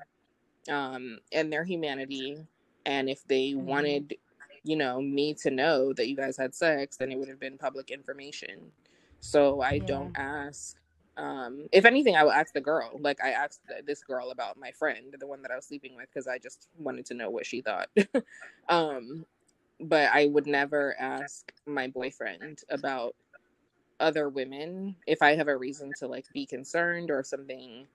um, 0.68 1.18
and 1.32 1.52
their 1.52 1.64
humanity. 1.64 2.38
And 2.86 3.08
if 3.08 3.26
they 3.26 3.50
mm-hmm. 3.50 3.66
wanted 3.66 4.14
you 4.68 4.76
know, 4.76 5.00
me 5.00 5.34
to 5.34 5.50
know 5.50 5.92
that 5.94 6.08
you 6.08 6.16
guys 6.16 6.36
had 6.36 6.54
sex, 6.54 6.98
then 6.98 7.10
it 7.10 7.18
would 7.18 7.28
have 7.28 7.40
been 7.40 7.56
public 7.56 7.90
information. 7.90 8.70
So 9.20 9.62
I 9.62 9.72
yeah. 9.72 9.86
don't 9.86 10.18
ask. 10.18 10.76
Um, 11.16 11.66
if 11.72 11.84
anything, 11.84 12.14
I 12.16 12.22
will 12.22 12.32
ask 12.32 12.52
the 12.52 12.60
girl. 12.60 12.90
Like 13.00 13.18
I 13.24 13.30
asked 13.30 13.62
this 13.86 14.04
girl 14.04 14.30
about 14.30 14.56
my 14.58 14.70
friend, 14.70 15.14
the 15.18 15.26
one 15.26 15.42
that 15.42 15.50
I 15.50 15.56
was 15.56 15.66
sleeping 15.66 15.96
with, 15.96 16.06
because 16.12 16.28
I 16.28 16.38
just 16.38 16.68
wanted 16.78 17.06
to 17.06 17.14
know 17.14 17.30
what 17.30 17.46
she 17.46 17.60
thought. 17.60 17.88
um, 18.68 19.24
but 19.80 20.10
I 20.12 20.26
would 20.26 20.46
never 20.46 20.94
ask 20.98 21.50
my 21.66 21.88
boyfriend 21.88 22.60
about 22.68 23.16
other 24.00 24.28
women 24.28 24.94
if 25.06 25.22
I 25.22 25.34
have 25.34 25.48
a 25.48 25.56
reason 25.56 25.92
to 25.98 26.06
like 26.06 26.26
be 26.32 26.46
concerned 26.46 27.10
or 27.10 27.24
something 27.24 27.86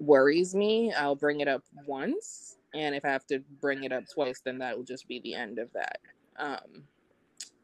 worries 0.00 0.54
me. 0.54 0.92
I'll 0.92 1.14
bring 1.14 1.40
it 1.40 1.48
up 1.48 1.62
once 1.86 2.56
and 2.74 2.94
if 2.94 3.04
I 3.04 3.08
have 3.08 3.26
to 3.26 3.40
bring 3.60 3.84
it 3.84 3.92
up 3.92 4.04
twice, 4.12 4.40
then 4.44 4.58
that 4.58 4.76
will 4.76 4.84
just 4.84 5.08
be 5.08 5.20
the 5.20 5.34
end 5.34 5.58
of 5.58 5.72
that. 5.72 5.98
Um, 6.36 6.84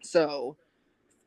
so 0.03 0.57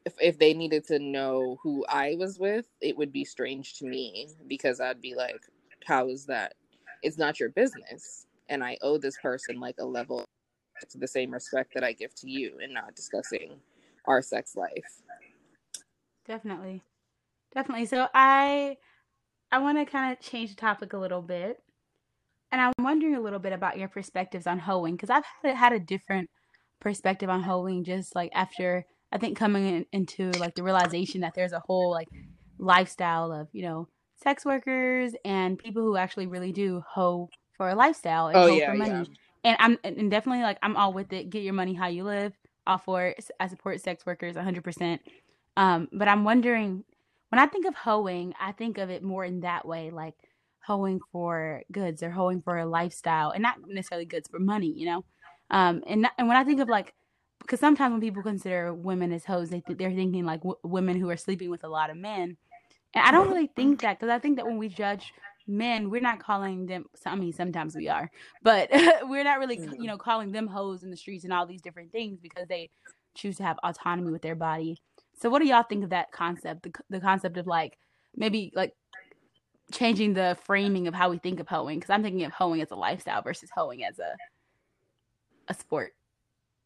if 0.06 0.14
if 0.20 0.38
they 0.38 0.54
needed 0.54 0.86
to 0.88 1.00
know 1.00 1.58
who 1.64 1.86
I 1.88 2.16
was 2.18 2.40
with, 2.40 2.66
it 2.82 2.98
would 2.98 3.12
be 3.12 3.26
strange 3.26 3.76
to 3.76 3.86
me 3.86 4.30
because 4.48 4.80
I'd 4.80 5.02
be 5.02 5.16
like, 5.16 5.42
how 5.86 6.10
is 6.10 6.26
that? 6.26 6.56
It's 7.02 7.18
not 7.18 7.40
your 7.40 7.50
business, 7.50 8.28
and 8.50 8.64
I 8.64 8.78
owe 8.82 8.98
this 8.98 9.18
person 9.22 9.60
like 9.60 9.76
a 9.80 9.86
level 9.86 10.26
to 10.90 10.98
the 10.98 11.08
same 11.08 11.32
respect 11.32 11.74
that 11.74 11.84
I 11.84 11.94
give 11.94 12.14
to 12.16 12.30
you, 12.30 12.60
and 12.62 12.74
not 12.74 12.96
discussing 12.96 13.60
our 14.06 14.22
sex 14.22 14.56
life. 14.56 15.02
Definitely, 16.26 16.84
definitely. 17.54 17.86
So 17.86 18.08
I 18.14 18.78
I 19.52 19.60
want 19.60 19.78
to 19.78 19.86
kind 19.86 20.12
of 20.12 20.20
change 20.20 20.52
the 20.52 20.56
topic 20.56 20.94
a 20.94 20.98
little 20.98 21.22
bit 21.22 21.62
and 22.52 22.62
I'm 22.62 22.74
wondering 22.80 23.16
a 23.16 23.22
little 23.22 23.40
bit 23.40 23.54
about 23.54 23.78
your 23.78 23.88
perspectives 23.88 24.48
on 24.48 24.60
hoeing 24.60 24.96
because 24.96 25.10
I've 25.10 25.26
had, 25.44 25.56
had 25.56 25.74
a 25.74 25.80
different 25.80 26.30
perspective 26.80 27.30
on 27.30 27.44
hoeing 27.44 27.84
just 27.84 28.16
like 28.16 28.32
after 28.34 28.86
I 29.12 29.18
think 29.18 29.38
coming 29.38 29.68
in, 29.68 29.86
into 29.92 30.32
like 30.40 30.56
the 30.56 30.64
realization 30.64 31.22
that 31.22 31.34
there's 31.36 31.52
a 31.52 31.62
whole 31.66 31.92
like 31.92 32.08
lifestyle 32.58 33.32
of 33.32 33.48
you 33.54 33.64
know 33.64 33.88
sex 34.22 34.46
workers 34.46 35.14
and 35.24 35.58
people 35.58 35.82
who 35.82 35.96
actually 35.96 36.28
really 36.28 36.52
do 36.52 36.84
hoe 36.88 37.30
for 37.56 37.70
a 37.70 37.76
lifestyle 37.76 38.28
and 38.28 38.38
oh, 38.38 38.48
hoe 38.48 38.56
yeah, 38.56 38.72
for 38.72 38.78
money. 38.78 38.92
Yeah. 38.92 39.06
And 39.44 39.58
I'm 39.60 39.78
and 39.84 40.12
definitely 40.12 40.44
like 40.44 40.58
I'm 40.62 40.76
all 40.76 40.94
with 40.94 41.14
it. 41.14 41.30
Get 41.30 41.44
your 41.44 41.54
money 41.54 41.74
how 41.74 41.88
you 41.88 42.04
live. 42.04 42.34
All 42.68 42.78
for 42.78 43.06
it. 43.08 43.30
I 43.40 43.48
support 43.48 43.82
sex 43.82 44.06
workers 44.06 44.36
100. 44.36 44.64
percent 44.64 45.02
um, 45.56 45.88
But 45.94 46.08
I'm 46.08 46.24
wondering 46.24 46.84
when 47.30 47.40
I 47.40 47.46
think 47.48 47.66
of 47.66 47.76
hoeing, 47.76 48.34
I 48.40 48.52
think 48.52 48.78
of 48.78 48.90
it 48.90 49.04
more 49.04 49.24
in 49.24 49.42
that 49.42 49.68
way, 49.68 49.92
like 49.92 50.16
hoeing 50.66 51.00
for 51.12 51.64
goods 51.72 52.04
or 52.04 52.10
hoeing 52.12 52.42
for 52.42 52.58
a 52.58 52.66
lifestyle 52.66 53.32
and 53.32 53.42
not 53.42 53.58
necessarily 53.68 54.06
goods 54.06 54.28
for 54.30 54.40
money, 54.40 54.74
you 54.76 54.86
know? 54.86 55.06
Um, 55.50 55.84
and, 55.88 56.08
and 56.18 56.28
when 56.28 56.38
I 56.38 56.44
think 56.44 56.60
of 56.60 56.70
like, 56.70 56.94
because 57.40 57.60
sometimes 57.60 57.92
when 57.92 58.02
people 58.02 58.22
consider 58.22 58.74
women 58.74 59.12
as 59.12 59.26
hoes, 59.26 59.50
they 59.50 59.62
th- 59.62 59.78
they're 59.78 59.94
thinking 59.94 60.26
like 60.26 60.42
w- 60.42 60.58
women 60.64 61.00
who 61.00 61.10
are 61.10 61.18
sleeping 61.18 61.50
with 61.50 61.64
a 61.64 61.70
lot 61.70 61.90
of 61.90 61.98
men. 61.98 62.38
And 62.94 63.06
I 63.06 63.12
don't 63.12 63.30
really 63.30 63.50
think 63.56 63.82
that 63.82 64.00
because 64.00 64.12
I 64.12 64.20
think 64.20 64.38
that 64.38 64.46
when 64.46 64.58
we 64.58 64.68
judge 64.68 65.14
men, 65.48 65.90
we're 65.90 66.02
not 66.02 66.20
calling 66.20 66.66
them. 66.66 66.86
I 67.06 67.16
mean, 67.16 67.34
sometimes 67.34 67.76
we 67.76 67.88
are, 67.88 68.12
but 68.44 68.70
we're 69.04 69.24
not 69.24 69.40
really, 69.40 69.60
you 69.80 69.88
know, 69.88 69.98
calling 69.98 70.32
them 70.32 70.48
hoes 70.48 70.84
in 70.84 70.92
the 70.92 70.98
streets 70.98 71.24
and 71.24 71.34
all 71.34 71.46
these 71.46 71.62
different 71.62 71.92
things 71.92 72.20
because 72.20 72.48
they 72.48 72.70
choose 73.16 73.38
to 73.38 73.44
have 73.44 73.58
autonomy 73.64 74.12
with 74.12 74.22
their 74.22 74.36
body. 74.36 74.78
So, 75.22 75.30
what 75.30 75.42
do 75.42 75.48
y'all 75.48 75.64
think 75.64 75.84
of 75.84 75.90
that 75.92 76.12
concept? 76.12 76.64
The, 76.64 76.72
the 76.90 77.00
concept 77.00 77.38
of 77.38 77.48
like 77.48 77.78
maybe 78.16 78.52
like 78.56 78.74
changing 79.72 80.14
the 80.14 80.38
framing 80.46 80.88
of 80.88 80.94
how 80.94 81.10
we 81.10 81.18
think 81.18 81.40
of 81.40 81.48
hoeing 81.48 81.80
because 81.80 81.90
I'm 81.90 82.04
thinking 82.04 82.24
of 82.26 82.32
hoeing 82.32 82.62
as 82.62 82.72
a 82.72 82.76
lifestyle 82.76 83.22
versus 83.22 83.50
hoeing 83.56 83.84
as 83.84 84.00
a 84.00 84.16
a 85.50 85.54
sport. 85.54 85.94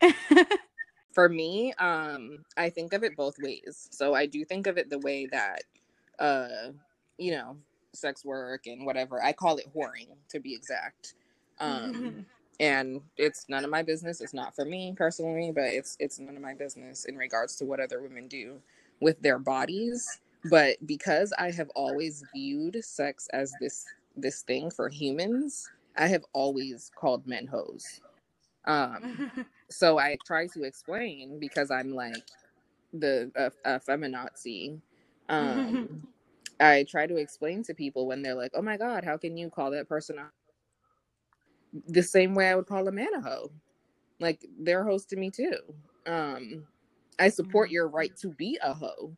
For 1.14 1.30
me, 1.30 1.74
um, 1.74 2.40
I 2.58 2.70
think 2.70 2.94
of 2.94 3.04
it 3.04 3.16
both 3.16 3.36
ways. 3.40 3.88
So 3.92 4.14
I 4.14 4.26
do 4.26 4.44
think 4.44 4.68
of 4.68 4.78
it 4.78 4.90
the 4.90 5.00
way 5.00 5.28
that, 5.28 5.62
uh, 6.18 6.72
you 7.18 7.32
know, 7.32 7.58
sex 7.94 8.26
work 8.26 8.66
and 8.66 8.86
whatever. 8.86 9.24
I 9.24 9.32
call 9.32 9.58
it 9.58 9.68
whoring 9.76 10.08
to 10.30 10.40
be 10.40 10.54
exact. 10.54 11.16
Um, 11.60 12.26
and 12.60 13.02
it's 13.18 13.48
none 13.50 13.64
of 13.64 13.70
my 13.72 13.84
business. 13.84 14.22
It's 14.22 14.34
not 14.34 14.56
for 14.56 14.66
me 14.66 14.94
personally, 14.96 15.52
but 15.54 15.66
it's 15.66 15.98
it's 16.00 16.20
none 16.20 16.36
of 16.36 16.42
my 16.42 16.54
business 16.54 17.06
in 17.06 17.18
regards 17.18 17.56
to 17.58 17.66
what 17.66 17.80
other 17.80 18.02
women 18.02 18.28
do 18.28 18.62
with 19.00 19.22
their 19.22 19.40
bodies 19.40 20.20
but 20.46 20.78
because 20.86 21.34
i 21.38 21.52
have 21.52 21.70
always 21.76 22.24
viewed 22.34 22.84
sex 22.84 23.28
as 23.34 23.54
this 23.60 23.86
this 24.16 24.42
thing 24.42 24.70
for 24.70 24.90
humans 24.90 25.70
i 25.98 26.08
have 26.08 26.24
always 26.34 26.92
called 26.96 27.26
men 27.28 27.48
hoes 27.48 28.02
um 28.66 29.30
so 29.70 29.98
i 29.98 30.18
try 30.26 30.48
to 30.48 30.64
explain 30.64 31.40
because 31.40 31.72
i'm 31.72 31.92
like 31.92 32.24
the 32.94 33.32
uh, 33.38 33.50
uh, 33.68 33.80
feminazi 33.80 34.80
um 35.30 36.04
i 36.60 36.86
try 36.90 37.08
to 37.08 37.18
explain 37.18 37.64
to 37.64 37.74
people 37.74 38.06
when 38.08 38.22
they're 38.22 38.36
like 38.36 38.52
oh 38.56 38.62
my 38.62 38.78
god 38.78 39.04
how 39.04 39.18
can 39.18 39.38
you 39.38 39.50
call 39.50 39.72
that 39.72 39.88
person 39.88 40.18
a 40.20 40.30
the 41.88 42.04
same 42.04 42.34
way 42.36 42.50
i 42.50 42.56
would 42.56 42.68
call 42.68 42.88
a 42.88 42.92
man 42.92 43.14
a 43.16 43.22
hoe 43.22 43.52
like 44.20 44.46
they're 44.60 44.84
hoes 44.84 45.06
to 45.06 45.16
me 45.16 45.30
too 45.30 45.58
um 46.08 46.66
i 47.20 47.30
support 47.30 47.68
mm-hmm. 47.68 47.74
your 47.74 47.88
right 47.88 48.16
to 48.16 48.30
be 48.30 48.58
a 48.64 48.74
hoe 48.74 49.12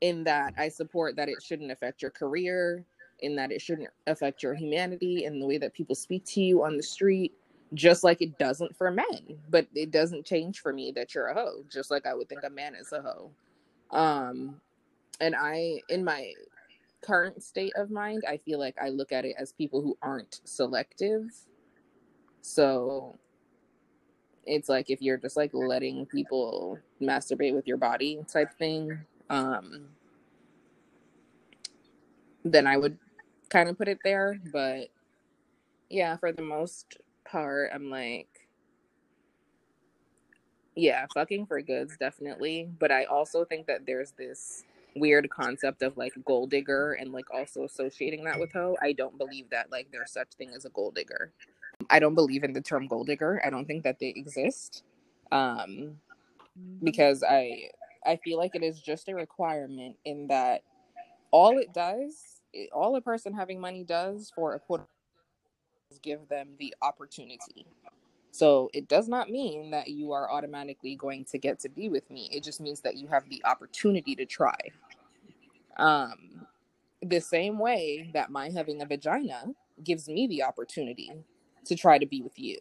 in 0.00 0.24
that 0.24 0.54
I 0.56 0.68
support 0.68 1.16
that 1.16 1.28
it 1.28 1.42
shouldn't 1.42 1.70
affect 1.70 2.02
your 2.02 2.10
career, 2.10 2.84
in 3.20 3.36
that 3.36 3.50
it 3.50 3.60
shouldn't 3.62 3.88
affect 4.06 4.42
your 4.42 4.54
humanity 4.54 5.24
and 5.24 5.40
the 5.40 5.46
way 5.46 5.58
that 5.58 5.72
people 5.72 5.94
speak 5.94 6.24
to 6.26 6.40
you 6.40 6.64
on 6.64 6.76
the 6.76 6.82
street, 6.82 7.32
just 7.74 8.04
like 8.04 8.20
it 8.20 8.38
doesn't 8.38 8.76
for 8.76 8.90
men. 8.90 9.38
But 9.48 9.66
it 9.74 9.90
doesn't 9.90 10.26
change 10.26 10.60
for 10.60 10.72
me 10.72 10.92
that 10.92 11.14
you're 11.14 11.28
a 11.28 11.34
hoe, 11.34 11.64
just 11.70 11.90
like 11.90 12.06
I 12.06 12.14
would 12.14 12.28
think 12.28 12.44
a 12.44 12.50
man 12.50 12.74
is 12.74 12.92
a 12.92 13.00
hoe. 13.00 13.30
Um, 13.90 14.60
and 15.20 15.34
I, 15.34 15.80
in 15.88 16.04
my 16.04 16.32
current 17.00 17.42
state 17.42 17.72
of 17.76 17.90
mind, 17.90 18.24
I 18.28 18.36
feel 18.36 18.58
like 18.58 18.76
I 18.80 18.90
look 18.90 19.12
at 19.12 19.24
it 19.24 19.36
as 19.38 19.52
people 19.52 19.80
who 19.80 19.96
aren't 20.02 20.40
selective. 20.44 21.30
So 22.46 23.18
it's 24.46 24.68
like 24.68 24.88
if 24.88 25.02
you're 25.02 25.16
just 25.16 25.36
like 25.36 25.50
letting 25.52 26.06
people 26.06 26.78
masturbate 27.02 27.54
with 27.54 27.66
your 27.66 27.76
body 27.76 28.20
type 28.32 28.56
thing, 28.56 29.00
um, 29.28 29.88
then 32.44 32.68
I 32.68 32.76
would 32.76 32.98
kind 33.48 33.68
of 33.68 33.76
put 33.76 33.88
it 33.88 33.98
there. 34.04 34.38
But 34.52 34.90
yeah, 35.90 36.16
for 36.18 36.30
the 36.30 36.42
most 36.42 36.98
part, 37.28 37.70
I'm 37.74 37.90
like, 37.90 38.28
yeah, 40.76 41.06
fucking 41.12 41.46
for 41.46 41.60
goods, 41.62 41.96
definitely. 41.98 42.70
But 42.78 42.92
I 42.92 43.06
also 43.06 43.44
think 43.44 43.66
that 43.66 43.86
there's 43.86 44.12
this 44.12 44.62
weird 44.94 45.28
concept 45.30 45.82
of 45.82 45.96
like 45.96 46.12
gold 46.24 46.50
digger 46.50 46.92
and 46.92 47.10
like 47.12 47.28
also 47.34 47.64
associating 47.64 48.22
that 48.24 48.38
with 48.38 48.52
hoe. 48.52 48.76
I 48.80 48.92
don't 48.92 49.18
believe 49.18 49.50
that 49.50 49.72
like 49.72 49.88
there's 49.90 50.12
such 50.12 50.28
thing 50.38 50.52
as 50.54 50.64
a 50.64 50.70
gold 50.70 50.94
digger. 50.94 51.32
I 51.90 51.98
don't 51.98 52.14
believe 52.14 52.44
in 52.44 52.52
the 52.52 52.60
term 52.60 52.86
gold 52.86 53.06
digger. 53.06 53.40
I 53.44 53.50
don't 53.50 53.66
think 53.66 53.84
that 53.84 53.98
they 53.98 54.08
exist. 54.08 54.84
Um 55.32 55.98
because 56.82 57.22
I 57.22 57.70
I 58.04 58.16
feel 58.16 58.38
like 58.38 58.54
it 58.54 58.62
is 58.62 58.80
just 58.80 59.08
a 59.08 59.14
requirement 59.14 59.96
in 60.04 60.28
that 60.28 60.62
all 61.32 61.58
it 61.58 61.74
does, 61.74 62.40
it, 62.52 62.70
all 62.72 62.96
a 62.96 63.00
person 63.00 63.34
having 63.34 63.60
money 63.60 63.84
does 63.84 64.32
for 64.34 64.54
a 64.54 64.60
quote 64.60 64.82
is 65.90 65.98
give 65.98 66.28
them 66.28 66.50
the 66.58 66.74
opportunity. 66.82 67.66
So 68.30 68.70
it 68.74 68.88
does 68.88 69.08
not 69.08 69.30
mean 69.30 69.70
that 69.70 69.88
you 69.88 70.12
are 70.12 70.30
automatically 70.30 70.94
going 70.94 71.24
to 71.26 71.38
get 71.38 71.58
to 71.60 71.68
be 71.68 71.88
with 71.88 72.08
me. 72.10 72.28
It 72.32 72.44
just 72.44 72.60
means 72.60 72.80
that 72.82 72.96
you 72.96 73.08
have 73.08 73.28
the 73.28 73.42
opportunity 73.44 74.14
to 74.14 74.26
try. 74.26 74.56
Um, 75.78 76.46
the 77.02 77.20
same 77.20 77.58
way 77.58 78.10
that 78.14 78.30
my 78.30 78.50
having 78.50 78.82
a 78.82 78.86
vagina 78.86 79.46
gives 79.84 80.08
me 80.08 80.26
the 80.26 80.42
opportunity 80.42 81.12
to 81.66 81.76
try 81.76 81.98
to 81.98 82.06
be 82.06 82.22
with 82.22 82.38
you. 82.38 82.58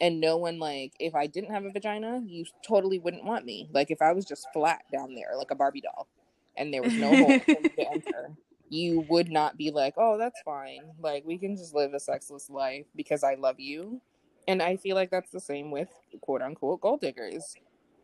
And 0.00 0.20
no 0.20 0.36
one 0.38 0.58
like 0.58 0.94
if 0.98 1.14
I 1.14 1.26
didn't 1.26 1.52
have 1.52 1.64
a 1.64 1.70
vagina, 1.70 2.22
you 2.24 2.44
totally 2.66 2.98
wouldn't 2.98 3.24
want 3.24 3.44
me. 3.44 3.68
Like 3.72 3.90
if 3.90 4.00
I 4.00 4.12
was 4.12 4.24
just 4.24 4.48
flat 4.52 4.82
down 4.90 5.14
there 5.14 5.32
like 5.36 5.50
a 5.50 5.54
Barbie 5.54 5.82
doll 5.82 6.08
and 6.56 6.72
there 6.72 6.82
was 6.82 6.96
no 6.96 7.16
hole 7.16 7.38
to 7.76 7.90
enter, 7.90 8.36
you 8.70 9.00
would 9.10 9.30
not 9.30 9.58
be 9.58 9.70
like, 9.70 9.94
"Oh, 9.98 10.16
that's 10.16 10.40
fine. 10.40 10.92
Like 11.00 11.24
we 11.26 11.36
can 11.38 11.56
just 11.56 11.74
live 11.74 11.92
a 11.92 12.00
sexless 12.00 12.48
life 12.48 12.86
because 12.96 13.22
I 13.22 13.34
love 13.34 13.60
you." 13.60 14.00
And 14.48 14.62
I 14.62 14.76
feel 14.76 14.96
like 14.96 15.10
that's 15.10 15.30
the 15.30 15.40
same 15.40 15.70
with 15.70 15.90
quote 16.22 16.42
unquote 16.42 16.80
gold 16.80 17.00
diggers. 17.02 17.56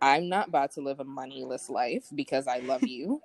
I'm 0.03 0.29
not 0.29 0.49
about 0.49 0.73
to 0.73 0.83
live 0.83 1.01
a 1.01 1.05
moneyless 1.05 1.71
life 1.71 2.05
because 2.15 2.47
I 2.47 2.59
love 2.59 2.85
you. 2.87 3.23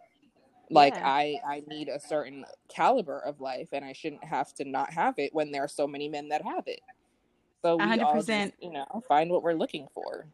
Like 0.71 0.95
Yeah. 0.95 1.07
I 1.07 1.39
I 1.45 1.63
need 1.67 1.89
a 1.89 1.99
certain 1.99 2.45
caliber 2.69 3.19
of 3.19 3.39
life 3.41 3.69
and 3.71 3.83
I 3.85 3.93
shouldn't 3.93 4.23
have 4.23 4.53
to 4.55 4.65
not 4.65 4.91
have 4.93 5.15
it 5.17 5.33
when 5.33 5.51
there 5.51 5.63
are 5.63 5.67
so 5.67 5.87
many 5.87 6.09
men 6.09 6.29
that 6.29 6.41
have 6.43 6.63
it. 6.67 6.81
So 7.61 7.77
we 7.77 7.83
all 7.83 8.15
just, 8.15 8.29
100%. 8.29 8.53
you 8.61 8.71
know, 8.71 8.85
find 9.07 9.29
what 9.29 9.43
we're 9.43 9.53
looking 9.53 9.87
for. 9.93 10.25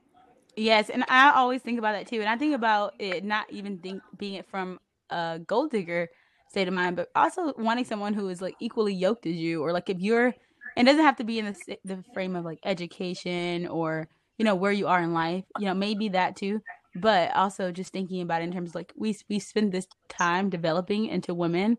Yes, 0.56 0.90
and 0.90 1.04
I 1.08 1.32
always 1.32 1.62
think 1.62 1.78
about 1.78 1.94
that 1.94 2.08
too. 2.08 2.20
And 2.20 2.30
I 2.30 2.38
think 2.38 2.56
about 2.56 2.94
it 3.00 3.24
not 3.24 3.46
even 3.52 3.78
think 3.80 4.02
being 4.18 4.36
it 4.36 4.48
from 4.50 4.80
a 5.10 5.40
gold 5.46 5.72
digger 5.72 6.08
state 6.50 6.68
of 6.68 6.74
mind, 6.74 6.96
but 6.96 7.10
also 7.16 7.54
wanting 7.58 7.86
someone 7.86 8.14
who 8.14 8.28
is 8.30 8.42
like 8.42 8.56
equally 8.60 8.94
yoked 8.94 9.28
as 9.28 9.36
you, 9.36 9.62
or 9.64 9.72
like 9.72 9.90
if 9.90 10.00
you're, 10.00 10.34
it 10.76 10.84
doesn't 10.84 11.04
have 11.04 11.18
to 11.18 11.24
be 11.24 11.40
in 11.40 11.46
the 11.46 11.78
the 11.86 12.04
frame 12.14 12.36
of 12.36 12.46
like 12.46 12.60
education 12.66 13.68
or 13.68 14.08
you 14.38 14.46
know 14.46 14.56
where 14.56 14.72
you 14.72 14.88
are 14.88 15.02
in 15.02 15.14
life. 15.14 15.44
You 15.60 15.66
know, 15.66 15.74
maybe 15.74 16.10
that 16.10 16.36
too, 16.36 16.62
but 16.96 17.36
also 17.36 17.72
just 17.72 17.94
thinking 17.94 18.22
about 18.22 18.42
it 18.42 18.46
in 18.46 18.52
terms 18.52 18.72
of 18.72 18.76
like 18.76 18.94
we 18.96 19.18
we 19.30 19.40
spend 19.40 19.72
this 19.72 19.88
time 20.10 20.50
developing 20.50 21.06
into 21.08 21.34
women, 21.34 21.78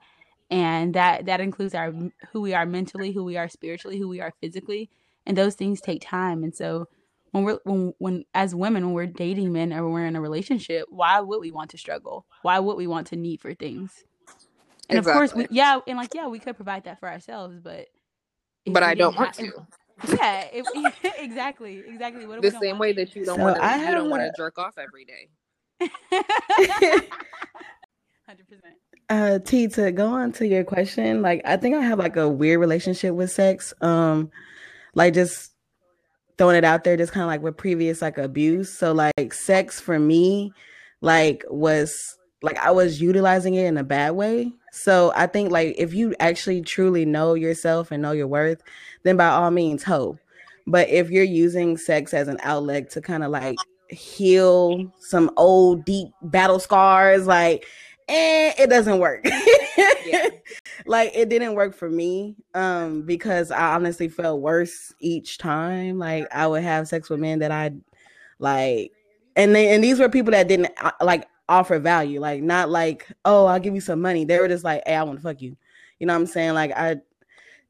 and 0.50 0.94
that 0.94 1.26
that 1.26 1.40
includes 1.40 1.74
our 1.74 1.92
who 2.32 2.40
we 2.40 2.54
are 2.54 2.66
mentally, 2.66 3.12
who 3.12 3.24
we 3.24 3.36
are 3.36 3.48
spiritually, 3.48 3.98
who 3.98 4.08
we 4.08 4.20
are 4.20 4.34
physically, 4.40 4.90
and 5.26 5.36
those 5.36 5.54
things 5.54 5.80
take 5.80 6.02
time, 6.02 6.42
and 6.44 6.54
so 6.54 6.88
when 7.32 7.44
we're 7.44 7.58
when 7.64 7.92
when 7.98 8.24
as 8.34 8.54
women 8.54 8.84
when 8.86 8.94
we're 8.94 9.06
dating 9.06 9.52
men 9.52 9.72
or 9.72 9.88
we're 9.88 10.06
in 10.06 10.16
a 10.16 10.20
relationship 10.20 10.86
why 10.90 11.20
would 11.20 11.40
we 11.40 11.50
want 11.50 11.70
to 11.70 11.78
struggle? 11.78 12.26
Why 12.42 12.58
would 12.58 12.76
we 12.76 12.86
want 12.86 13.08
to 13.08 13.16
need 13.16 13.40
for 13.40 13.54
things? 13.54 14.04
And 14.88 14.98
of 14.98 15.04
course 15.04 15.34
we 15.34 15.46
yeah 15.50 15.80
and 15.86 15.98
like 15.98 16.14
yeah 16.14 16.28
we 16.28 16.38
could 16.38 16.56
provide 16.56 16.84
that 16.84 16.98
for 17.00 17.08
ourselves 17.08 17.60
but 17.60 17.88
But 18.66 18.82
I 18.82 18.94
don't 18.94 19.16
want 19.16 19.34
to. 19.34 19.52
Yeah 20.06 20.46
if, 20.52 20.66
exactly 21.18 21.82
exactly 21.86 22.26
what 22.26 22.42
The 22.42 22.50
same 22.52 22.78
way 22.78 22.92
that 22.92 23.14
you 23.16 23.24
don't 23.24 23.36
So 23.36 23.42
want 23.42 23.56
to 23.56 23.64
I 23.64 23.76
you 23.78 23.90
don't 23.92 24.10
want 24.10 24.22
to 24.22 24.32
jerk 24.36 24.58
off 24.58 24.78
every 24.78 25.04
day. 25.04 25.28
100% 25.80 27.00
Uh, 29.10 29.38
T, 29.38 29.68
to 29.68 29.90
go 29.90 30.08
on 30.08 30.32
to 30.32 30.46
your 30.46 30.64
question, 30.64 31.22
like 31.22 31.40
I 31.46 31.56
think 31.56 31.74
I 31.74 31.80
have 31.80 31.98
like 31.98 32.16
a 32.16 32.28
weird 32.28 32.60
relationship 32.60 33.14
with 33.14 33.30
sex. 33.30 33.72
Um, 33.80 34.30
like 34.94 35.14
just 35.14 35.52
throwing 36.36 36.56
it 36.56 36.64
out 36.64 36.84
there, 36.84 36.96
just 36.96 37.12
kind 37.12 37.22
of 37.22 37.28
like 37.28 37.40
with 37.40 37.56
previous 37.56 38.02
like 38.02 38.18
abuse. 38.18 38.70
So 38.70 38.92
like 38.92 39.32
sex 39.32 39.80
for 39.80 39.98
me, 39.98 40.52
like 41.00 41.42
was 41.48 42.18
like 42.42 42.58
I 42.58 42.70
was 42.70 43.00
utilizing 43.00 43.54
it 43.54 43.64
in 43.64 43.78
a 43.78 43.84
bad 43.84 44.10
way. 44.10 44.52
So 44.72 45.12
I 45.14 45.26
think 45.26 45.50
like 45.50 45.74
if 45.78 45.94
you 45.94 46.14
actually 46.20 46.62
truly 46.62 47.04
know 47.04 47.34
yourself 47.34 47.90
and 47.90 48.02
know 48.02 48.12
your 48.12 48.26
worth, 48.26 48.62
then 49.02 49.16
by 49.16 49.28
all 49.28 49.50
means, 49.50 49.82
hoe. 49.82 50.18
But 50.66 50.88
if 50.88 51.10
you're 51.10 51.24
using 51.24 51.76
sex 51.76 52.12
as 52.12 52.28
an 52.28 52.38
outlet 52.42 52.90
to 52.90 53.00
kind 53.00 53.24
of 53.24 53.30
like 53.30 53.58
heal 53.88 54.92
some 55.00 55.30
old 55.36 55.84
deep 55.84 56.08
battle 56.22 56.58
scars, 56.58 57.26
like 57.26 57.66
eh, 58.08 58.52
it 58.58 58.68
doesn't 58.70 58.98
work. 58.98 59.24
Yeah. 60.06 60.28
like 60.86 61.12
it 61.14 61.28
didn't 61.28 61.54
work 61.54 61.74
for 61.74 61.90
me 61.90 62.34
um 62.54 63.02
because 63.02 63.50
I 63.50 63.74
honestly 63.74 64.08
felt 64.08 64.40
worse 64.40 64.92
each 65.00 65.38
time. 65.38 65.98
Like 65.98 66.26
I 66.32 66.46
would 66.46 66.62
have 66.62 66.88
sex 66.88 67.10
with 67.10 67.20
men 67.20 67.40
that 67.40 67.50
I 67.50 67.72
like 68.38 68.92
and 69.36 69.54
they, 69.54 69.72
and 69.74 69.82
these 69.82 70.00
were 70.00 70.08
people 70.08 70.32
that 70.32 70.48
didn't 70.48 70.72
uh, 70.82 70.90
like 71.00 71.28
offer 71.48 71.78
value, 71.78 72.20
like 72.20 72.42
not 72.42 72.70
like, 72.70 73.06
"Oh, 73.24 73.46
I'll 73.46 73.60
give 73.60 73.74
you 73.74 73.80
some 73.80 74.00
money." 74.00 74.24
They 74.24 74.38
were 74.38 74.48
just 74.48 74.64
like, 74.64 74.82
"Hey, 74.86 74.94
I 74.96 75.02
want 75.02 75.18
to 75.18 75.22
fuck 75.22 75.42
you." 75.42 75.56
You 75.98 76.06
know 76.06 76.14
what 76.14 76.20
I'm 76.20 76.26
saying? 76.26 76.54
Like 76.54 76.72
I 76.72 76.96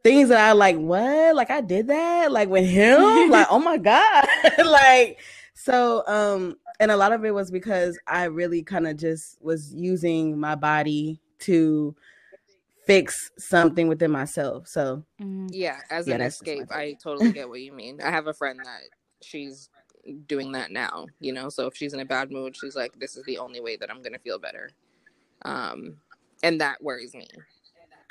things 0.02 0.28
that 0.30 0.40
I 0.40 0.52
like, 0.52 0.76
"What? 0.76 1.34
Like 1.36 1.50
I 1.50 1.60
did 1.60 1.88
that? 1.88 2.32
Like 2.32 2.48
with 2.48 2.66
him? 2.66 3.00
like, 3.30 3.46
oh 3.50 3.58
my 3.58 3.78
god." 3.78 4.26
like 4.64 5.20
so 5.54 6.04
um 6.06 6.56
and 6.80 6.90
a 6.90 6.96
lot 6.96 7.12
of 7.12 7.24
it 7.24 7.34
was 7.34 7.50
because 7.50 7.98
I 8.06 8.24
really 8.24 8.62
kind 8.62 8.86
of 8.86 8.96
just 8.96 9.42
was 9.42 9.74
using 9.74 10.38
my 10.38 10.54
body 10.54 11.20
to 11.40 11.94
fix 12.86 13.30
something 13.38 13.88
within 13.88 14.10
myself. 14.10 14.68
So 14.68 15.04
Mhm. 15.20 15.48
Yeah, 15.52 15.80
as 15.90 16.06
Yeah, 16.06 16.14
an 16.14 16.20
that's 16.20 16.38
just 16.40 16.46
my 16.46 16.62
escape, 16.62 16.72
I 16.72 16.96
totally 17.02 17.30
get 17.34 17.48
what 17.48 17.60
you 17.60 17.72
mean. 17.72 18.00
I 18.00 18.10
have 18.10 18.26
a 18.26 18.34
friend 18.34 18.60
that 18.64 18.82
she's 19.22 19.68
doing 20.26 20.52
that 20.52 20.70
now, 20.70 21.06
you 21.20 21.32
know. 21.32 21.48
So 21.48 21.66
if 21.66 21.76
she's 21.76 21.94
in 21.94 22.00
a 22.00 22.04
bad 22.04 22.30
mood, 22.30 22.56
she's 22.56 22.76
like, 22.76 22.98
"This 22.98 23.16
is 23.16 23.24
the 23.24 23.38
only 23.38 23.60
way 23.60 23.76
that 23.76 23.90
I'm 23.90 24.02
gonna 24.02 24.18
feel 24.18 24.38
better," 24.38 24.70
um, 25.42 25.96
and 26.42 26.60
that 26.60 26.82
worries 26.82 27.14
me 27.14 27.28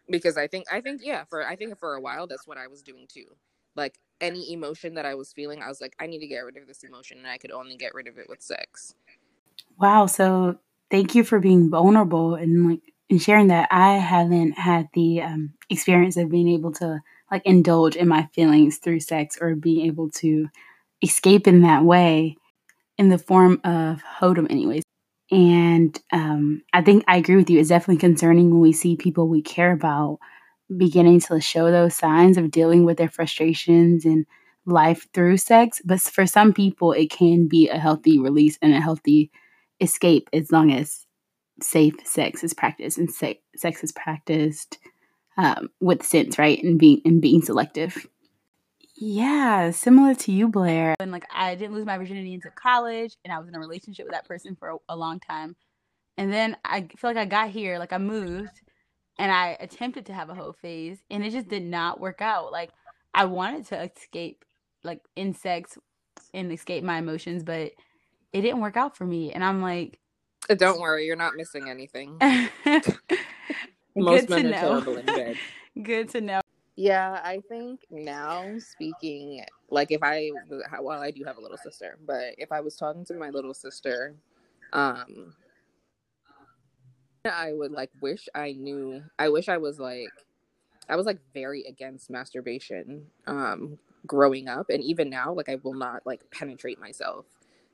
because 0.09 0.37
I 0.37 0.47
think 0.47 0.65
I 0.71 0.81
think 0.81 1.01
yeah, 1.03 1.23
for 1.25 1.45
I 1.45 1.55
think 1.55 1.77
for 1.79 1.95
a 1.95 2.01
while 2.01 2.27
that's 2.27 2.47
what 2.47 2.57
I 2.57 2.67
was 2.67 2.81
doing 2.81 3.07
too. 3.07 3.25
Like 3.75 3.99
any 4.19 4.51
emotion 4.53 4.95
that 4.95 5.05
I 5.05 5.15
was 5.15 5.31
feeling, 5.33 5.61
I 5.61 5.67
was 5.67 5.81
like, 5.81 5.95
I 5.99 6.07
need 6.07 6.19
to 6.19 6.27
get 6.27 6.39
rid 6.39 6.57
of 6.57 6.67
this 6.67 6.83
emotion, 6.83 7.19
and 7.19 7.27
I 7.27 7.37
could 7.37 7.51
only 7.51 7.77
get 7.77 7.93
rid 7.93 8.07
of 8.07 8.17
it 8.17 8.27
with 8.29 8.41
sex. 8.41 8.95
Wow. 9.79 10.07
So 10.07 10.57
thank 10.89 11.15
you 11.15 11.23
for 11.23 11.39
being 11.39 11.69
vulnerable 11.69 12.35
and 12.35 12.69
like 12.69 12.81
and 13.09 13.21
sharing 13.21 13.47
that. 13.47 13.67
I 13.71 13.97
haven't 13.97 14.53
had 14.53 14.87
the 14.93 15.21
um, 15.21 15.53
experience 15.69 16.17
of 16.17 16.29
being 16.29 16.49
able 16.49 16.71
to 16.73 17.01
like 17.31 17.45
indulge 17.45 17.95
in 17.95 18.07
my 18.07 18.27
feelings 18.33 18.77
through 18.77 19.01
sex 19.01 19.37
or 19.39 19.55
being 19.55 19.85
able 19.85 20.09
to 20.09 20.47
escape 21.03 21.47
in 21.47 21.61
that 21.61 21.83
way 21.83 22.37
in 22.97 23.09
the 23.09 23.17
form 23.17 23.61
of 23.63 24.01
hodom 24.19 24.49
anyways. 24.49 24.83
And 25.31 25.99
um, 26.11 26.61
I 26.73 26.81
think 26.81 27.03
I 27.07 27.17
agree 27.17 27.35
with 27.35 27.49
you. 27.49 27.59
It's 27.59 27.69
definitely 27.69 27.97
concerning 27.99 28.49
when 28.51 28.61
we 28.61 28.71
see 28.73 28.95
people 28.95 29.27
we 29.27 29.41
care 29.41 29.71
about 29.73 30.19
beginning 30.75 31.19
to 31.21 31.39
show 31.41 31.71
those 31.71 31.95
signs 31.95 32.37
of 32.37 32.51
dealing 32.51 32.85
with 32.85 32.97
their 32.97 33.09
frustrations 33.09 34.05
and 34.05 34.25
life 34.65 35.07
through 35.13 35.37
sex. 35.37 35.81
But 35.85 36.01
for 36.01 36.25
some 36.25 36.53
people, 36.53 36.91
it 36.93 37.09
can 37.09 37.47
be 37.47 37.69
a 37.69 37.77
healthy 37.77 38.19
release 38.19 38.57
and 38.61 38.73
a 38.73 38.81
healthy 38.81 39.31
escape 39.81 40.29
as 40.33 40.51
long 40.51 40.71
as 40.71 41.05
safe 41.61 41.95
sex 42.05 42.43
is 42.43 42.53
practiced 42.53 42.97
and 42.97 43.11
se- 43.11 43.41
sex 43.55 43.83
is 43.83 43.91
practiced 43.91 44.77
um, 45.37 45.69
with 45.79 46.03
sense, 46.03 46.39
right? 46.39 46.61
And 46.63 46.79
being 46.79 47.01
and 47.05 47.21
being 47.21 47.41
selective. 47.41 48.07
Yeah, 48.99 49.69
similar 49.71 50.15
to 50.15 50.31
you, 50.31 50.47
Blair. 50.47 50.95
and 50.99 51.11
like 51.11 51.25
I 51.33 51.53
didn't 51.55 51.75
lose 51.75 51.85
my 51.85 51.97
virginity 51.97 52.33
into 52.33 52.49
college, 52.49 53.15
and 53.23 53.31
I 53.31 53.37
was 53.39 53.47
in 53.47 53.55
a 53.55 53.59
relationship 53.59 54.05
with 54.05 54.13
that 54.13 54.27
person 54.27 54.55
for 54.55 54.69
a, 54.69 54.77
a 54.89 54.95
long 54.95 55.19
time. 55.19 55.55
And 56.17 56.33
then 56.33 56.57
I 56.65 56.87
feel 56.97 57.11
like 57.11 57.17
I 57.17 57.25
got 57.25 57.49
here, 57.51 57.77
like 57.77 57.93
I 57.93 57.99
moved, 57.99 58.59
and 59.19 59.31
I 59.31 59.55
attempted 59.59 60.07
to 60.07 60.13
have 60.13 60.29
a 60.31 60.35
whole 60.35 60.53
phase, 60.53 60.97
and 61.11 61.23
it 61.23 61.29
just 61.31 61.47
did 61.47 61.63
not 61.63 61.99
work 61.99 62.21
out. 62.21 62.51
Like 62.51 62.71
I 63.13 63.25
wanted 63.25 63.67
to 63.67 63.83
escape, 63.83 64.43
like 64.83 65.01
in 65.15 65.33
sex, 65.35 65.77
and 66.33 66.51
escape 66.51 66.83
my 66.83 66.97
emotions, 66.97 67.43
but 67.43 67.71
it 68.33 68.41
didn't 68.41 68.61
work 68.61 68.77
out 68.77 68.97
for 68.97 69.05
me. 69.05 69.31
And 69.31 69.43
I'm 69.43 69.61
like, 69.61 69.99
Uh, 70.49 70.55
Don't 70.55 70.79
worry, 70.81 71.05
you're 71.05 71.15
not 71.15 71.35
missing 71.35 71.69
anything. 71.69 72.17
Most 73.95 74.27
Good 74.27 74.27
to 74.27 74.35
men 74.43 74.45
are 74.47 74.49
know. 74.49 74.59
terrible 74.59 74.97
in 74.97 75.05
bed. 75.05 75.35
Good 75.83 76.09
to 76.09 76.21
know. 76.21 76.41
Yeah, 76.77 77.21
I 77.23 77.41
think 77.49 77.81
now 77.91 78.57
speaking, 78.59 79.43
like 79.69 79.91
if 79.91 80.03
I, 80.03 80.31
well, 80.81 81.01
I 81.01 81.11
do 81.11 81.23
have 81.25 81.37
a 81.37 81.41
little 81.41 81.57
sister, 81.57 81.97
but 82.05 82.35
if 82.37 82.51
I 82.51 82.61
was 82.61 82.75
talking 82.77 83.03
to 83.05 83.15
my 83.15 83.31
little 83.31 83.55
sister, 83.55 84.15
um, 84.73 85.33
I 87.25 87.53
would 87.53 87.71
like 87.71 87.91
wish 88.01 88.29
I 88.35 88.53
knew, 88.53 89.03
I 89.19 89.29
wish 89.29 89.49
I 89.49 89.57
was 89.57 89.79
like, 89.79 90.09
I 90.89 90.95
was 90.95 91.05
like 91.05 91.19
very 91.33 91.63
against 91.63 92.09
masturbation, 92.09 93.07
um, 93.27 93.79
growing 94.07 94.47
up. 94.49 94.69
And 94.69 94.83
even 94.83 95.09
now, 95.09 95.33
like 95.33 95.49
I 95.49 95.57
will 95.63 95.73
not 95.75 96.05
like 96.05 96.21
penetrate 96.31 96.79
myself 96.79 97.25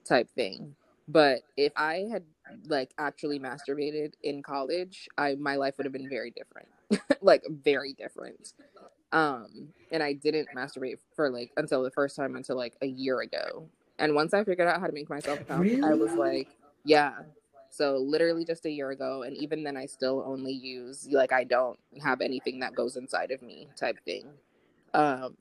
type 0.06 0.30
thing. 0.32 0.76
But 1.08 1.42
if 1.58 1.74
I 1.78 2.08
had 2.12 2.24
like 2.68 2.94
actually 3.00 3.40
masturbated 3.40 4.14
in 4.24 4.44
college, 4.44 5.10
I, 5.18 5.36
my 5.36 5.58
life 5.58 5.78
would 5.78 5.86
have 5.86 5.94
been 5.94 6.10
very 6.10 6.32
different, 6.32 6.70
like 7.22 7.44
very 7.50 7.94
different 7.94 8.54
um 9.14 9.70
and 9.92 10.04
i 10.04 10.12
didn't 10.12 10.50
masturbate 10.56 10.98
for 11.16 11.30
like 11.30 11.52
until 11.56 11.84
the 11.84 11.92
first 11.92 12.16
time 12.16 12.36
until 12.36 12.58
like 12.58 12.74
a 12.82 12.88
year 12.88 13.22
ago. 13.22 13.70
And 14.00 14.16
once 14.16 14.34
i 14.34 14.44
figured 14.44 14.68
out 14.68 14.82
how 14.82 14.88
to 14.88 14.94
make 14.94 15.10
myself 15.10 15.40
come 15.48 15.84
i 15.84 15.94
was 15.94 16.14
like 16.14 16.50
yeah. 16.86 17.14
So 17.70 17.98
literally 17.98 18.44
just 18.46 18.66
a 18.66 18.70
year 18.70 18.92
ago 18.92 19.24
and 19.24 19.38
even 19.38 19.64
then 19.64 19.78
i 19.78 19.86
still 19.86 20.24
only 20.28 20.52
use 20.52 21.08
like 21.10 21.32
i 21.32 21.44
don't 21.44 21.80
have 22.04 22.20
anything 22.20 22.60
that 22.60 22.76
goes 22.76 22.98
inside 22.98 23.32
of 23.32 23.42
me 23.42 23.68
type 23.76 23.98
thing. 24.04 24.26
Um 24.94 25.36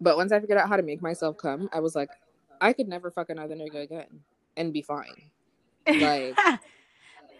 but 0.00 0.16
once 0.16 0.32
i 0.32 0.40
figured 0.40 0.58
out 0.58 0.68
how 0.68 0.76
to 0.76 0.82
make 0.82 1.02
myself 1.02 1.36
come 1.36 1.68
i 1.72 1.80
was 1.80 1.94
like 1.94 2.10
i 2.60 2.72
could 2.72 2.88
never 2.88 3.10
fuck 3.10 3.28
another 3.28 3.54
nigga 3.54 3.82
again 3.82 4.20
and 4.56 4.72
be 4.72 4.82
fine. 4.82 5.30
Like, 5.86 6.36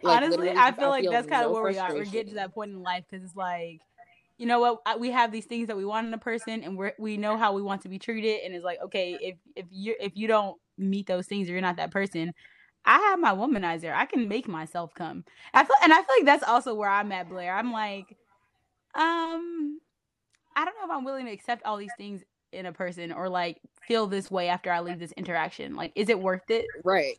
Like, 0.03 0.23
Honestly, 0.23 0.51
I 0.51 0.73
feel 0.73 0.89
like 0.89 1.05
that's 1.11 1.29
kind 1.29 1.45
of 1.45 1.53
no 1.53 1.61
where 1.61 1.71
we 1.71 1.79
are. 1.79 1.93
We're 1.93 2.05
getting 2.05 2.29
to 2.29 2.35
that 2.37 2.55
point 2.55 2.71
in 2.71 2.83
life 2.83 3.05
because 3.11 3.25
it's 3.25 3.37
like, 3.37 3.81
you 4.41 4.47
know 4.47 4.59
what? 4.59 4.99
We 4.99 5.11
have 5.11 5.33
these 5.33 5.45
things 5.45 5.67
that 5.67 5.77
we 5.77 5.85
want 5.85 6.07
in 6.07 6.15
a 6.15 6.19
person, 6.19 6.65
and 6.65 6.79
we 6.79 6.93
we 6.99 7.17
know 7.19 7.37
how 7.37 7.53
we 7.53 7.61
want 7.61 7.83
to 7.83 7.91
be 7.91 7.99
treated. 7.99 8.41
And 8.43 8.55
it's 8.55 8.65
like, 8.65 8.81
okay, 8.83 9.19
if 9.21 9.37
if 9.55 9.67
you 9.71 9.95
if 10.01 10.13
you 10.15 10.27
don't 10.29 10.57
meet 10.79 11.07
those 11.07 11.27
things 11.27 11.47
or 11.47 11.53
you're 11.53 11.61
not 11.61 11.77
that 11.77 11.91
person, 11.91 12.33
I 12.87 12.99
have 12.99 13.21
my 13.21 13.33
womanizer. 13.33 13.95
I 13.95 14.07
can 14.07 14.29
make 14.29 14.49
myself 14.49 14.95
come. 14.95 15.27
I 15.53 15.63
feel, 15.63 15.77
and 15.83 15.93
I 15.93 15.97
feel 15.97 16.17
like 16.17 16.25
that's 16.25 16.43
also 16.43 16.73
where 16.75 16.89
I'm 16.89 17.13
at, 17.13 17.29
Blair. 17.29 17.55
I'm 17.55 17.71
like, 17.71 18.17
um, 18.95 19.79
I 20.57 20.65
don't 20.65 20.75
know 20.75 20.85
if 20.85 20.91
I'm 20.91 21.05
willing 21.05 21.27
to 21.27 21.33
accept 21.33 21.67
all 21.67 21.77
these 21.77 21.93
things 21.99 22.23
in 22.53 22.65
a 22.65 22.73
person 22.73 23.13
or 23.13 23.29
like 23.29 23.61
feel 23.83 24.07
this 24.07 24.31
way 24.31 24.49
after 24.49 24.73
I 24.73 24.81
leave 24.81 24.99
this 24.99 25.13
interaction. 25.13 25.75
Like, 25.75 25.93
is 25.95 26.09
it 26.09 26.19
worth 26.19 26.49
it? 26.49 26.65
Right. 26.83 27.19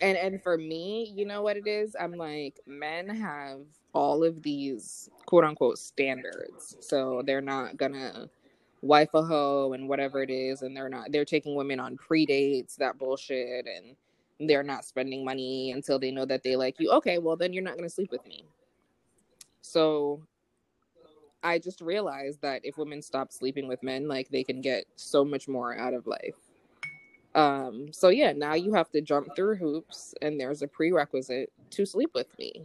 And 0.00 0.18
and 0.18 0.42
for 0.42 0.58
me, 0.58 1.12
you 1.14 1.24
know 1.24 1.40
what 1.42 1.56
it 1.56 1.68
is? 1.68 1.94
I'm 1.94 2.14
like, 2.14 2.58
men 2.66 3.08
have 3.08 3.60
all 3.98 4.22
of 4.22 4.40
these 4.44 5.10
quote 5.26 5.42
unquote 5.42 5.76
standards. 5.76 6.76
So 6.78 7.20
they're 7.26 7.40
not 7.40 7.76
gonna 7.76 8.30
wife 8.80 9.12
a 9.14 9.22
hoe 9.24 9.72
and 9.72 9.88
whatever 9.88 10.22
it 10.22 10.30
is, 10.30 10.62
and 10.62 10.76
they're 10.76 10.88
not 10.88 11.10
they're 11.10 11.24
taking 11.24 11.56
women 11.56 11.80
on 11.80 11.96
pre-dates, 11.96 12.76
that 12.76 12.96
bullshit, 12.96 13.66
and 13.66 13.96
they're 14.48 14.62
not 14.62 14.84
spending 14.84 15.24
money 15.24 15.72
until 15.72 15.98
they 15.98 16.12
know 16.12 16.24
that 16.26 16.44
they 16.44 16.54
like 16.54 16.76
you. 16.78 16.92
Okay, 16.92 17.18
well 17.18 17.36
then 17.36 17.52
you're 17.52 17.64
not 17.64 17.76
gonna 17.76 17.90
sleep 17.90 18.12
with 18.12 18.24
me. 18.24 18.44
So 19.62 20.22
I 21.42 21.58
just 21.58 21.80
realized 21.80 22.40
that 22.42 22.60
if 22.62 22.78
women 22.78 23.02
stop 23.02 23.32
sleeping 23.32 23.66
with 23.66 23.82
men, 23.82 24.06
like 24.06 24.28
they 24.28 24.44
can 24.44 24.60
get 24.60 24.84
so 24.94 25.24
much 25.24 25.48
more 25.48 25.76
out 25.76 25.92
of 25.92 26.06
life. 26.06 26.36
Um, 27.34 27.92
so 27.92 28.10
yeah, 28.10 28.32
now 28.32 28.54
you 28.54 28.72
have 28.74 28.90
to 28.92 29.00
jump 29.00 29.34
through 29.34 29.56
hoops 29.56 30.14
and 30.22 30.40
there's 30.40 30.62
a 30.62 30.68
prerequisite 30.68 31.52
to 31.70 31.84
sleep 31.84 32.10
with 32.14 32.28
me. 32.38 32.64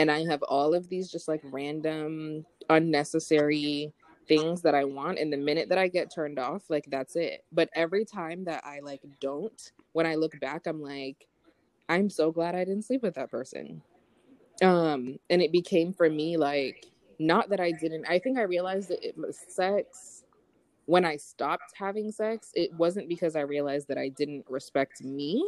And 0.00 0.10
I 0.10 0.24
have 0.30 0.42
all 0.44 0.72
of 0.74 0.88
these 0.88 1.12
just 1.12 1.28
like 1.28 1.42
random, 1.44 2.46
unnecessary 2.70 3.92
things 4.26 4.62
that 4.62 4.74
I 4.74 4.84
want. 4.84 5.18
And 5.18 5.30
the 5.30 5.36
minute 5.36 5.68
that 5.68 5.76
I 5.76 5.88
get 5.88 6.10
turned 6.14 6.38
off, 6.38 6.70
like 6.70 6.86
that's 6.88 7.16
it. 7.16 7.44
But 7.52 7.68
every 7.74 8.06
time 8.06 8.44
that 8.44 8.64
I 8.64 8.80
like 8.80 9.02
don't, 9.20 9.60
when 9.92 10.06
I 10.06 10.14
look 10.14 10.40
back, 10.40 10.66
I'm 10.66 10.80
like, 10.80 11.28
I'm 11.90 12.08
so 12.08 12.32
glad 12.32 12.54
I 12.54 12.64
didn't 12.64 12.86
sleep 12.86 13.02
with 13.02 13.16
that 13.16 13.30
person. 13.30 13.82
Um, 14.62 15.18
and 15.28 15.42
it 15.42 15.52
became 15.52 15.92
for 15.92 16.08
me 16.08 16.38
like 16.38 16.86
not 17.18 17.50
that 17.50 17.60
I 17.60 17.72
didn't 17.72 18.06
I 18.08 18.18
think 18.18 18.38
I 18.38 18.42
realized 18.42 18.88
that 18.88 19.06
it 19.06 19.18
was 19.18 19.38
sex 19.48 20.24
when 20.86 21.04
I 21.04 21.16
stopped 21.16 21.72
having 21.78 22.10
sex, 22.10 22.50
it 22.54 22.72
wasn't 22.74 23.08
because 23.08 23.36
I 23.36 23.42
realized 23.42 23.88
that 23.88 23.98
I 23.98 24.08
didn't 24.08 24.46
respect 24.48 25.04
me. 25.04 25.44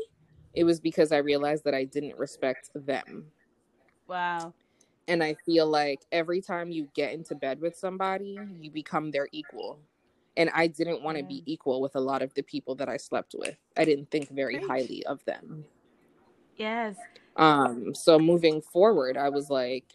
It 0.54 0.64
was 0.64 0.80
because 0.80 1.12
I 1.12 1.16
realized 1.16 1.64
that 1.64 1.74
I 1.74 1.84
didn't 1.84 2.18
respect 2.18 2.70
them. 2.74 3.26
Wow. 4.12 4.52
And 5.08 5.24
I 5.24 5.34
feel 5.46 5.66
like 5.66 6.02
every 6.12 6.42
time 6.42 6.70
you 6.70 6.86
get 6.94 7.14
into 7.14 7.34
bed 7.34 7.62
with 7.62 7.74
somebody, 7.74 8.38
you 8.60 8.70
become 8.70 9.10
their 9.10 9.26
equal. 9.32 9.78
And 10.36 10.50
I 10.54 10.66
didn't 10.66 11.02
want 11.02 11.16
to 11.16 11.24
be 11.24 11.42
equal 11.46 11.80
with 11.80 11.96
a 11.96 12.00
lot 12.00 12.20
of 12.20 12.34
the 12.34 12.42
people 12.42 12.74
that 12.74 12.90
I 12.90 12.98
slept 12.98 13.34
with. 13.36 13.56
I 13.74 13.86
didn't 13.86 14.10
think 14.10 14.30
very 14.30 14.58
Preach. 14.58 14.68
highly 14.68 15.06
of 15.06 15.24
them. 15.24 15.64
Yes. 16.58 16.96
Um 17.36 17.94
so 17.94 18.18
moving 18.18 18.60
forward, 18.60 19.16
I 19.16 19.30
was 19.30 19.48
like 19.48 19.86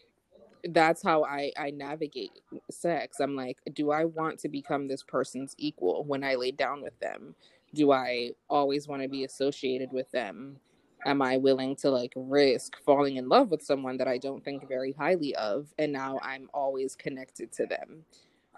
that's 0.64 1.04
how 1.04 1.24
I 1.24 1.52
I 1.56 1.70
navigate 1.70 2.32
sex. 2.72 3.20
I'm 3.20 3.36
like, 3.36 3.60
do 3.74 3.92
I 3.92 4.06
want 4.06 4.40
to 4.40 4.50
become 4.50 4.88
this 4.88 5.04
person's 5.04 5.54
equal 5.60 6.04
when 6.06 6.24
I 6.24 6.34
lay 6.34 6.50
down 6.52 6.82
with 6.82 7.00
them? 7.00 7.36
Do 7.76 7.92
I 7.92 8.32
always 8.50 8.88
want 8.88 9.04
to 9.04 9.08
be 9.08 9.26
associated 9.26 9.92
with 9.92 10.10
them? 10.10 10.60
Am 11.06 11.22
I 11.22 11.38
willing 11.38 11.76
to 11.78 11.90
like 11.90 12.14
risk 12.16 12.78
falling 12.86 13.18
in 13.18 13.30
love 13.30 13.50
with 13.52 13.62
someone 13.62 13.98
that 13.98 14.08
I 14.08 14.18
don't 14.18 14.44
think 14.44 14.68
very 14.68 14.94
highly 14.94 15.36
of 15.36 15.68
and 15.78 15.92
now 15.94 16.20
I'm 16.22 16.50
always 16.54 16.96
connected 16.96 17.52
to 17.54 17.66
them? 17.66 18.04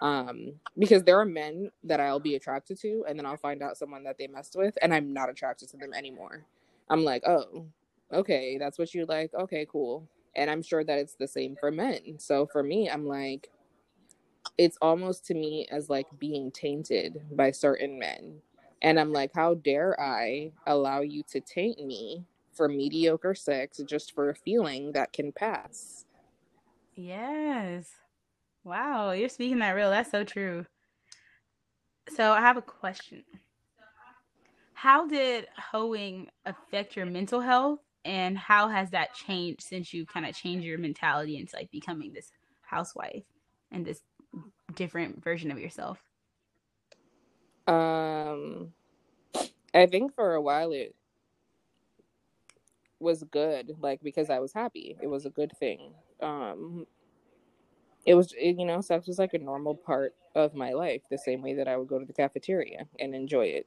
Um 0.00 0.52
because 0.78 1.02
there 1.02 1.20
are 1.20 1.26
men 1.26 1.70
that 1.84 2.00
I'll 2.00 2.20
be 2.20 2.36
attracted 2.36 2.80
to 2.80 3.04
and 3.08 3.18
then 3.18 3.26
I'll 3.26 3.36
find 3.36 3.62
out 3.62 3.76
someone 3.76 4.04
that 4.04 4.18
they 4.18 4.26
messed 4.26 4.56
with 4.56 4.76
and 4.82 4.94
I'm 4.94 5.12
not 5.12 5.30
attracted 5.30 5.68
to 5.70 5.76
them 5.76 5.92
anymore. 5.92 6.44
I'm 6.88 7.04
like, 7.04 7.22
"Oh, 7.26 7.66
okay, 8.12 8.58
that's 8.58 8.78
what 8.78 8.94
you 8.94 9.06
like. 9.06 9.32
Okay, 9.34 9.66
cool." 9.70 10.08
and 10.36 10.50
i'm 10.50 10.62
sure 10.62 10.84
that 10.84 10.98
it's 10.98 11.14
the 11.14 11.26
same 11.26 11.56
for 11.56 11.70
men 11.70 12.18
so 12.18 12.46
for 12.46 12.62
me 12.62 12.88
i'm 12.88 13.06
like 13.06 13.50
it's 14.58 14.78
almost 14.80 15.24
to 15.26 15.34
me 15.34 15.66
as 15.70 15.88
like 15.88 16.06
being 16.18 16.50
tainted 16.50 17.20
by 17.32 17.50
certain 17.50 17.98
men 17.98 18.34
and 18.82 18.98
i'm 18.98 19.12
like 19.12 19.30
how 19.34 19.54
dare 19.54 19.98
i 20.00 20.52
allow 20.66 21.00
you 21.00 21.22
to 21.22 21.40
taint 21.40 21.84
me 21.84 22.24
for 22.52 22.68
mediocre 22.68 23.34
sex 23.34 23.80
just 23.86 24.14
for 24.14 24.30
a 24.30 24.34
feeling 24.34 24.92
that 24.92 25.12
can 25.12 25.32
pass 25.32 26.04
Yes. 27.00 27.88
Wow, 28.64 29.12
you're 29.12 29.28
speaking 29.28 29.60
that 29.60 29.70
real. 29.72 29.90
That's 29.90 30.10
so 30.10 30.24
true. 30.24 30.66
So 32.10 32.32
I 32.32 32.40
have 32.40 32.56
a 32.56 32.62
question. 32.62 33.24
How 34.74 35.06
did 35.06 35.46
hoeing 35.72 36.28
affect 36.44 36.96
your 36.96 37.06
mental 37.06 37.40
health 37.40 37.80
and 38.04 38.36
how 38.36 38.68
has 38.68 38.90
that 38.90 39.14
changed 39.14 39.62
since 39.62 39.92
you 39.92 40.06
kind 40.06 40.26
of 40.26 40.34
changed 40.34 40.66
your 40.66 40.78
mentality 40.78 41.36
into 41.38 41.56
like 41.56 41.70
becoming 41.70 42.12
this 42.12 42.30
housewife 42.62 43.24
and 43.70 43.84
this 43.84 44.02
different 44.74 45.22
version 45.22 45.50
of 45.50 45.58
yourself? 45.58 45.98
Um 47.70 48.72
i 49.74 49.86
think 49.86 50.14
for 50.14 50.34
a 50.34 50.42
while 50.42 50.72
it 50.72 50.94
was 52.98 53.24
good 53.30 53.76
like 53.80 54.00
because 54.02 54.28
i 54.28 54.38
was 54.38 54.52
happy. 54.52 54.96
It 55.00 55.06
was 55.06 55.24
a 55.24 55.30
good 55.30 55.52
thing. 55.58 55.94
Um 56.20 56.86
it 58.06 58.14
was 58.14 58.32
it, 58.38 58.58
you 58.58 58.66
know 58.66 58.80
sex 58.80 59.06
was 59.06 59.18
like 59.18 59.34
a 59.34 59.38
normal 59.38 59.74
part 59.74 60.14
of 60.34 60.54
my 60.54 60.72
life 60.72 61.02
the 61.10 61.18
same 61.18 61.42
way 61.42 61.54
that 61.54 61.68
i 61.68 61.76
would 61.76 61.88
go 61.88 61.98
to 61.98 62.04
the 62.04 62.12
cafeteria 62.12 62.86
and 62.98 63.14
enjoy 63.14 63.46
it. 63.46 63.66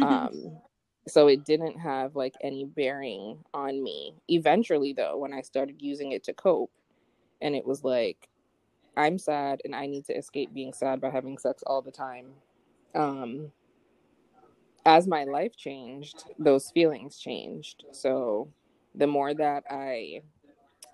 Um 0.00 0.58
so 1.08 1.26
it 1.28 1.44
didn't 1.44 1.78
have 1.78 2.16
like 2.16 2.34
any 2.42 2.64
bearing 2.64 3.38
on 3.52 3.82
me. 3.82 4.14
Eventually 4.28 4.92
though 4.94 5.18
when 5.18 5.32
i 5.34 5.42
started 5.42 5.82
using 5.82 6.12
it 6.12 6.24
to 6.24 6.32
cope 6.32 6.70
and 7.42 7.54
it 7.54 7.66
was 7.66 7.84
like 7.84 8.28
i'm 8.96 9.18
sad 9.18 9.60
and 9.64 9.74
i 9.74 9.86
need 9.86 10.04
to 10.06 10.16
escape 10.16 10.54
being 10.54 10.72
sad 10.72 11.00
by 11.00 11.10
having 11.10 11.36
sex 11.36 11.62
all 11.66 11.82
the 11.82 11.90
time 11.90 12.26
um 12.94 13.50
as 14.86 15.06
my 15.06 15.24
life 15.24 15.56
changed 15.56 16.24
those 16.38 16.70
feelings 16.70 17.18
changed. 17.18 17.84
So 17.92 18.48
the 18.94 19.06
more 19.06 19.34
that 19.34 19.64
i 19.70 20.22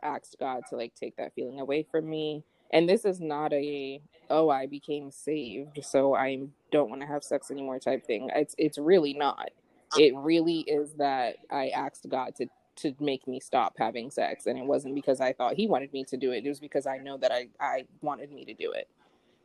asked 0.03 0.37
god 0.41 0.63
to 0.71 0.77
like 0.77 0.95
take 0.95 1.17
that 1.17 1.35
feeling 1.35 1.61
away 1.61 1.83
from 1.91 2.09
me 2.09 2.43
and 2.73 2.89
this 2.89 3.05
is 3.05 3.21
not 3.21 3.53
a 3.53 4.01
oh 4.31 4.49
i 4.49 4.67
became 4.67 5.11
saved 5.11 5.81
so 5.83 6.15
i 6.15 6.41
don't 6.73 6.89
want 6.89 7.01
to 7.03 7.07
have 7.07 7.23
sex 7.25 7.51
anymore 7.51 7.79
type 7.79 8.07
thing. 8.07 8.31
It's 8.35 8.55
it's 8.59 8.79
really 8.79 9.15
not. 9.15 9.51
It 9.99 10.15
really 10.17 10.61
is 10.61 10.95
that 10.95 11.37
i 11.51 11.69
asked 11.69 12.09
god 12.09 12.35
to 12.37 12.47
to 12.77 12.95
make 13.01 13.29
me 13.29 13.41
stop 13.41 13.75
having 13.79 14.11
sex 14.11 14.47
and 14.47 14.59
it 14.59 14.65
wasn't 14.65 14.95
because 14.95 15.21
i 15.21 15.33
thought 15.33 15.55
he 15.55 15.67
wanted 15.67 15.93
me 15.93 16.05
to 16.05 16.17
do 16.17 16.33
it. 16.33 16.45
It 16.47 16.49
was 16.49 16.61
because 16.61 16.87
i 16.87 16.99
know 16.99 17.19
that 17.19 17.33
i 17.33 17.49
i 17.61 17.85
wanted 18.03 18.33
me 18.33 18.45
to 18.47 18.55
do 18.55 18.73
it. 18.73 18.89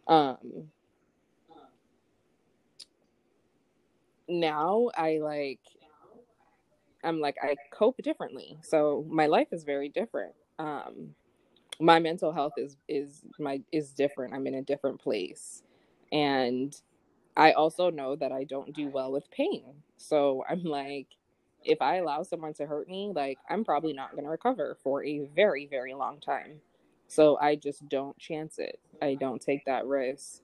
Um 0.08 0.70
now 4.28 4.90
i 4.98 5.20
like 5.22 5.60
i'm 7.04 7.20
like 7.20 7.38
i 7.44 7.56
cope 7.72 7.98
differently 8.04 8.58
so 8.62 9.06
my 9.10 9.28
life 9.28 9.48
is 9.52 9.64
very 9.64 9.90
different 9.90 10.34
um 10.60 11.10
my 11.80 12.00
mental 12.00 12.32
health 12.32 12.54
is 12.58 12.78
is 12.88 13.24
my 13.40 13.62
is 13.72 13.92
different. 13.92 14.34
I'm 14.34 14.48
in 14.48 14.56
a 14.56 14.62
different 14.62 15.02
place. 15.02 15.64
And 16.12 16.76
I 17.36 17.52
also 17.54 17.90
know 17.90 18.16
that 18.16 18.32
I 18.32 18.44
don't 18.46 18.74
do 18.74 18.90
well 18.90 19.12
with 19.12 19.30
pain. 19.32 19.64
So 19.98 20.44
I'm 20.50 20.64
like 20.64 21.08
if 21.64 21.82
I 21.82 21.98
allow 21.98 22.22
someone 22.24 22.54
to 22.56 22.68
hurt 22.68 22.88
me, 22.88 23.12
like 23.16 23.40
I'm 23.50 23.66
probably 23.66 23.94
not 23.94 24.12
going 24.12 24.24
to 24.24 24.30
recover 24.30 24.78
for 24.84 25.04
a 25.04 25.22
very 25.36 25.68
very 25.68 25.94
long 25.94 26.20
time. 26.20 26.62
So 27.08 27.38
I 27.40 27.56
just 27.56 27.88
don't 27.90 28.18
chance 28.18 28.60
it. 28.60 28.80
I 29.02 29.16
don't 29.16 29.42
take 29.42 29.66
that 29.66 29.86
risk. 29.86 30.42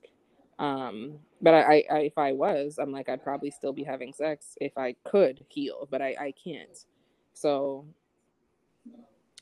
Um, 0.58 1.18
but 1.40 1.54
I, 1.54 1.84
I, 1.90 1.98
if 2.00 2.18
I 2.18 2.32
was, 2.32 2.78
I'm 2.80 2.92
like, 2.92 3.08
I'd 3.08 3.24
probably 3.24 3.50
still 3.50 3.72
be 3.72 3.84
having 3.84 4.12
sex 4.12 4.56
if 4.60 4.78
I 4.78 4.94
could 5.04 5.44
heal, 5.48 5.88
but 5.90 6.02
I, 6.02 6.16
I 6.20 6.34
can't. 6.42 6.86
So 7.34 7.86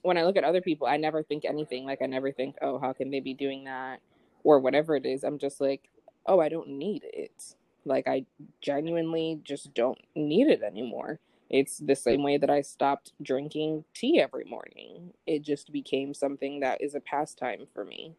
when 0.02 0.16
I 0.16 0.24
look 0.24 0.36
at 0.36 0.44
other 0.44 0.60
people, 0.62 0.86
I 0.86 0.96
never 0.96 1.22
think 1.22 1.44
anything. 1.44 1.84
Like 1.84 2.02
I 2.02 2.06
never 2.06 2.32
think, 2.32 2.56
oh, 2.62 2.78
how 2.78 2.92
can 2.92 3.10
they 3.10 3.20
be 3.20 3.34
doing 3.34 3.64
that, 3.64 4.00
or 4.44 4.60
whatever 4.60 4.96
it 4.96 5.06
is. 5.06 5.24
I'm 5.24 5.38
just 5.38 5.60
like, 5.60 5.90
oh, 6.26 6.40
I 6.40 6.48
don't 6.48 6.68
need 6.68 7.02
it. 7.04 7.54
Like 7.84 8.06
I 8.08 8.24
genuinely 8.60 9.40
just 9.44 9.74
don't 9.74 9.98
need 10.14 10.48
it 10.48 10.62
anymore. 10.62 11.20
It's 11.50 11.78
the 11.78 11.96
same 11.96 12.22
way 12.22 12.38
that 12.38 12.50
I 12.50 12.60
stopped 12.60 13.12
drinking 13.20 13.84
tea 13.94 14.20
every 14.20 14.44
morning. 14.44 15.12
It 15.26 15.42
just 15.42 15.72
became 15.72 16.14
something 16.14 16.60
that 16.60 16.80
is 16.80 16.94
a 16.94 17.00
pastime 17.00 17.66
for 17.74 17.84
me. 17.84 18.14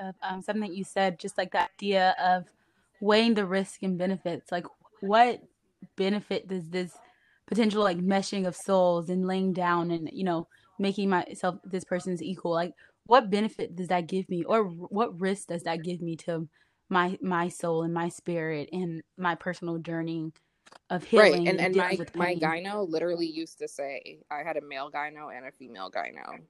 Uh, 0.00 0.12
um, 0.22 0.42
something 0.42 0.72
you 0.72 0.84
said, 0.84 1.18
just 1.18 1.36
like 1.36 1.52
the 1.52 1.62
idea 1.62 2.14
of 2.22 2.44
weighing 3.00 3.34
the 3.34 3.44
risk 3.44 3.82
and 3.82 3.98
benefits. 3.98 4.50
Like, 4.50 4.66
what 5.00 5.42
benefit 5.96 6.48
does 6.48 6.68
this 6.70 6.92
potential 7.46 7.82
like 7.82 7.98
meshing 7.98 8.46
of 8.46 8.56
souls 8.56 9.08
and 9.08 9.26
laying 9.26 9.52
down 9.52 9.90
and 9.90 10.10
you 10.12 10.24
know 10.24 10.46
making 10.78 11.08
myself 11.08 11.56
this 11.64 11.84
person's 11.84 12.22
equal? 12.22 12.52
Like 12.52 12.74
what 13.06 13.30
benefit 13.30 13.74
does 13.74 13.88
that 13.88 14.06
give 14.06 14.28
me? 14.28 14.44
Or 14.44 14.64
what 14.64 15.18
risk 15.20 15.48
does 15.48 15.62
that 15.64 15.82
give 15.82 16.00
me 16.00 16.16
to 16.16 16.48
my 16.88 17.18
my 17.20 17.48
soul 17.48 17.82
and 17.82 17.92
my 17.92 18.08
spirit 18.08 18.68
and 18.72 19.02
my 19.16 19.34
personal 19.34 19.78
journey 19.78 20.32
of 20.90 21.04
healing 21.04 21.44
right 21.44 21.48
and, 21.48 21.60
and, 21.60 21.76
my 21.76 21.98
my 22.14 22.34
gyno 22.34 22.86
literally 22.86 23.26
used 23.26 23.58
to 23.58 23.66
say 23.66 24.18
i 24.30 24.42
had 24.44 24.56
a 24.58 24.60
male 24.60 24.90
gyno 24.90 25.34
and 25.34 25.46
a 25.46 25.52
female 25.52 25.90
gyno. 25.90 26.40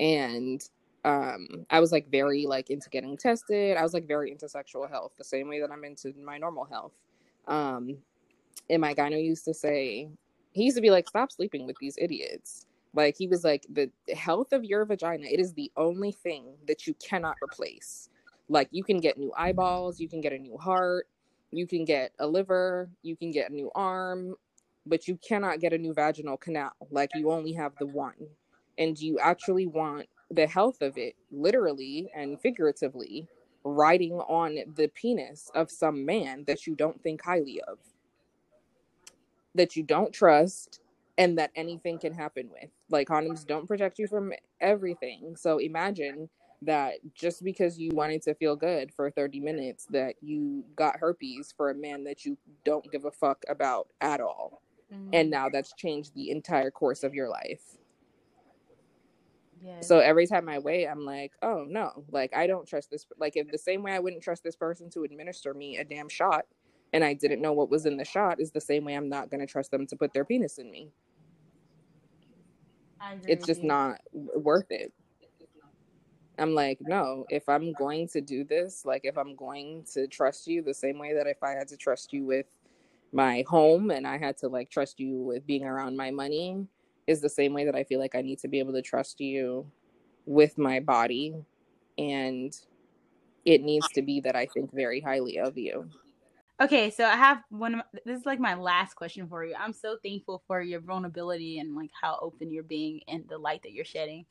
And 0.00 0.62
um 1.04 1.48
i 1.70 1.80
was 1.80 1.92
like 1.92 2.10
very 2.10 2.46
like 2.46 2.70
into 2.70 2.90
getting 2.90 3.16
tested. 3.16 3.76
I 3.76 3.82
was 3.82 3.94
like 3.94 4.06
very 4.08 4.30
into 4.32 4.48
sexual 4.48 4.86
health 4.88 5.12
the 5.18 5.24
same 5.24 5.48
way 5.48 5.60
that 5.60 5.70
i'm 5.70 5.84
into 5.84 6.12
my 6.24 6.38
normal 6.38 6.64
health. 6.64 6.92
Um 7.46 7.98
and 8.70 8.80
my 8.82 8.94
gyno 8.94 9.22
used 9.22 9.44
to 9.46 9.54
say 9.54 10.10
he 10.52 10.64
used 10.64 10.76
to 10.76 10.82
be 10.82 10.90
like 10.90 11.08
stop 11.08 11.32
sleeping 11.32 11.66
with 11.66 11.76
these 11.80 11.96
idiots. 11.98 12.66
Like 12.94 13.16
he 13.18 13.28
was 13.28 13.44
like 13.44 13.66
the 13.70 13.90
health 14.16 14.52
of 14.52 14.64
your 14.64 14.84
vagina 14.86 15.26
it 15.26 15.40
is 15.40 15.54
the 15.54 15.72
only 15.76 16.12
thing 16.12 16.54
that 16.68 16.86
you 16.86 16.94
cannot 16.94 17.36
replace. 17.42 18.10
Like 18.48 18.68
you 18.72 18.84
can 18.84 19.00
get 19.00 19.18
new 19.18 19.32
eyeballs 19.36 20.00
you 20.00 20.08
can 20.08 20.20
get 20.20 20.32
a 20.32 20.38
new 20.38 20.58
heart 20.58 21.08
you 21.52 21.66
can 21.66 21.84
get 21.84 22.12
a 22.20 22.26
liver 22.26 22.90
you 23.02 23.16
can 23.16 23.30
get 23.32 23.50
a 23.50 23.54
new 23.54 23.70
arm 23.74 24.34
but 24.86 25.08
you 25.08 25.16
cannot 25.18 25.60
get 25.60 25.72
a 25.72 25.78
new 25.78 25.94
vaginal 25.94 26.36
canal. 26.36 26.72
Like 26.90 27.10
you 27.14 27.30
only 27.30 27.52
have 27.52 27.72
the 27.78 27.86
one. 27.86 28.14
And 28.78 28.98
you 28.98 29.18
actually 29.18 29.66
want 29.66 30.06
the 30.30 30.46
health 30.46 30.82
of 30.82 30.98
it 30.98 31.14
literally 31.30 32.10
and 32.14 32.40
figuratively 32.40 33.26
riding 33.64 34.14
on 34.14 34.58
the 34.76 34.88
penis 34.88 35.50
of 35.54 35.70
some 35.70 36.04
man 36.04 36.44
that 36.46 36.66
you 36.66 36.74
don't 36.74 37.02
think 37.02 37.22
highly 37.22 37.60
of 37.66 37.78
that 39.54 39.76
you 39.76 39.82
don't 39.82 40.12
trust 40.12 40.80
and 41.18 41.36
that 41.38 41.50
anything 41.56 41.98
can 41.98 42.14
happen 42.14 42.48
with. 42.50 42.70
Like 42.90 43.08
condoms 43.08 43.46
don't 43.46 43.66
protect 43.66 43.98
you 43.98 44.06
from 44.06 44.32
everything. 44.60 45.34
So 45.36 45.58
imagine 45.58 46.28
that 46.62 46.94
just 47.14 47.44
because 47.44 47.78
you 47.78 47.90
wanted 47.92 48.22
to 48.22 48.34
feel 48.34 48.56
good 48.56 48.92
for 48.92 49.10
30 49.10 49.40
minutes 49.40 49.86
that 49.90 50.14
you 50.20 50.64
got 50.76 50.98
herpes 50.98 51.52
for 51.56 51.70
a 51.70 51.74
man 51.74 52.04
that 52.04 52.24
you 52.24 52.36
don't 52.64 52.90
give 52.90 53.04
a 53.04 53.10
fuck 53.10 53.44
about 53.48 53.88
at 54.00 54.20
all. 54.20 54.62
Mm-hmm. 54.92 55.10
And 55.12 55.30
now 55.30 55.48
that's 55.48 55.72
changed 55.74 56.14
the 56.14 56.30
entire 56.30 56.70
course 56.70 57.04
of 57.04 57.14
your 57.14 57.28
life. 57.28 57.78
Yes. 59.62 59.86
So 59.86 59.98
every 59.98 60.26
time 60.26 60.48
I 60.48 60.58
wait, 60.58 60.86
I'm 60.86 61.04
like, 61.04 61.32
oh 61.42 61.64
no, 61.68 62.04
like 62.10 62.34
I 62.36 62.46
don't 62.46 62.66
trust 62.66 62.90
this. 62.90 63.06
Like, 63.18 63.36
if 63.36 63.50
the 63.50 63.58
same 63.58 63.82
way 63.82 63.92
I 63.92 63.98
wouldn't 63.98 64.22
trust 64.22 64.42
this 64.44 64.56
person 64.56 64.90
to 64.90 65.04
administer 65.04 65.54
me 65.54 65.78
a 65.78 65.84
damn 65.84 66.08
shot, 66.08 66.46
and 66.92 67.04
I 67.04 67.14
didn't 67.14 67.42
know 67.42 67.52
what 67.52 67.70
was 67.70 67.86
in 67.86 67.96
the 67.96 68.04
shot, 68.04 68.40
is 68.40 68.50
the 68.50 68.60
same 68.60 68.84
way 68.84 68.94
I'm 68.94 69.08
not 69.08 69.30
going 69.30 69.40
to 69.40 69.46
trust 69.46 69.70
them 69.70 69.86
to 69.86 69.96
put 69.96 70.12
their 70.12 70.24
penis 70.24 70.58
in 70.58 70.70
me 70.70 70.90
it's 73.26 73.46
just 73.46 73.62
you. 73.62 73.68
not 73.68 74.00
worth 74.14 74.70
it. 74.70 74.92
I'm 76.38 76.54
like, 76.54 76.78
no, 76.80 77.26
if 77.30 77.48
I'm 77.48 77.72
going 77.72 78.08
to 78.08 78.20
do 78.20 78.44
this, 78.44 78.84
like 78.84 79.02
if 79.04 79.18
I'm 79.18 79.34
going 79.34 79.84
to 79.94 80.06
trust 80.06 80.46
you 80.46 80.62
the 80.62 80.74
same 80.74 80.98
way 80.98 81.12
that 81.14 81.26
if 81.26 81.42
I 81.42 81.50
had 81.50 81.68
to 81.68 81.76
trust 81.76 82.12
you 82.12 82.24
with 82.24 82.46
my 83.12 83.44
home 83.48 83.90
and 83.90 84.06
I 84.06 84.18
had 84.18 84.36
to 84.38 84.48
like 84.48 84.70
trust 84.70 85.00
you 85.00 85.16
with 85.16 85.46
being 85.46 85.64
around 85.64 85.96
my 85.96 86.10
money, 86.10 86.66
is 87.08 87.20
the 87.20 87.28
same 87.28 87.54
way 87.54 87.64
that 87.64 87.74
I 87.74 87.82
feel 87.82 87.98
like 87.98 88.14
I 88.14 88.20
need 88.20 88.38
to 88.40 88.48
be 88.48 88.58
able 88.58 88.74
to 88.74 88.82
trust 88.82 89.20
you 89.20 89.66
with 90.26 90.58
my 90.58 90.78
body. 90.78 91.34
And 91.96 92.54
it 93.44 93.62
needs 93.62 93.88
to 93.94 94.02
be 94.02 94.20
that 94.20 94.36
I 94.36 94.46
think 94.46 94.72
very 94.72 95.00
highly 95.00 95.38
of 95.38 95.56
you. 95.56 95.88
Okay, 96.60 96.90
so 96.90 97.04
I 97.04 97.16
have 97.16 97.42
one. 97.50 97.76
My, 97.76 97.82
this 98.04 98.18
is 98.20 98.26
like 98.26 98.40
my 98.40 98.54
last 98.54 98.94
question 98.94 99.28
for 99.28 99.44
you. 99.44 99.54
I'm 99.58 99.72
so 99.72 99.96
thankful 100.02 100.42
for 100.46 100.60
your 100.60 100.80
vulnerability 100.80 101.60
and 101.60 101.76
like 101.76 101.90
how 101.98 102.18
open 102.20 102.50
you're 102.50 102.64
being 102.64 103.00
and 103.08 103.24
the 103.28 103.38
light 103.38 103.62
that 103.62 103.72
you're 103.72 103.84
shedding 103.84 104.26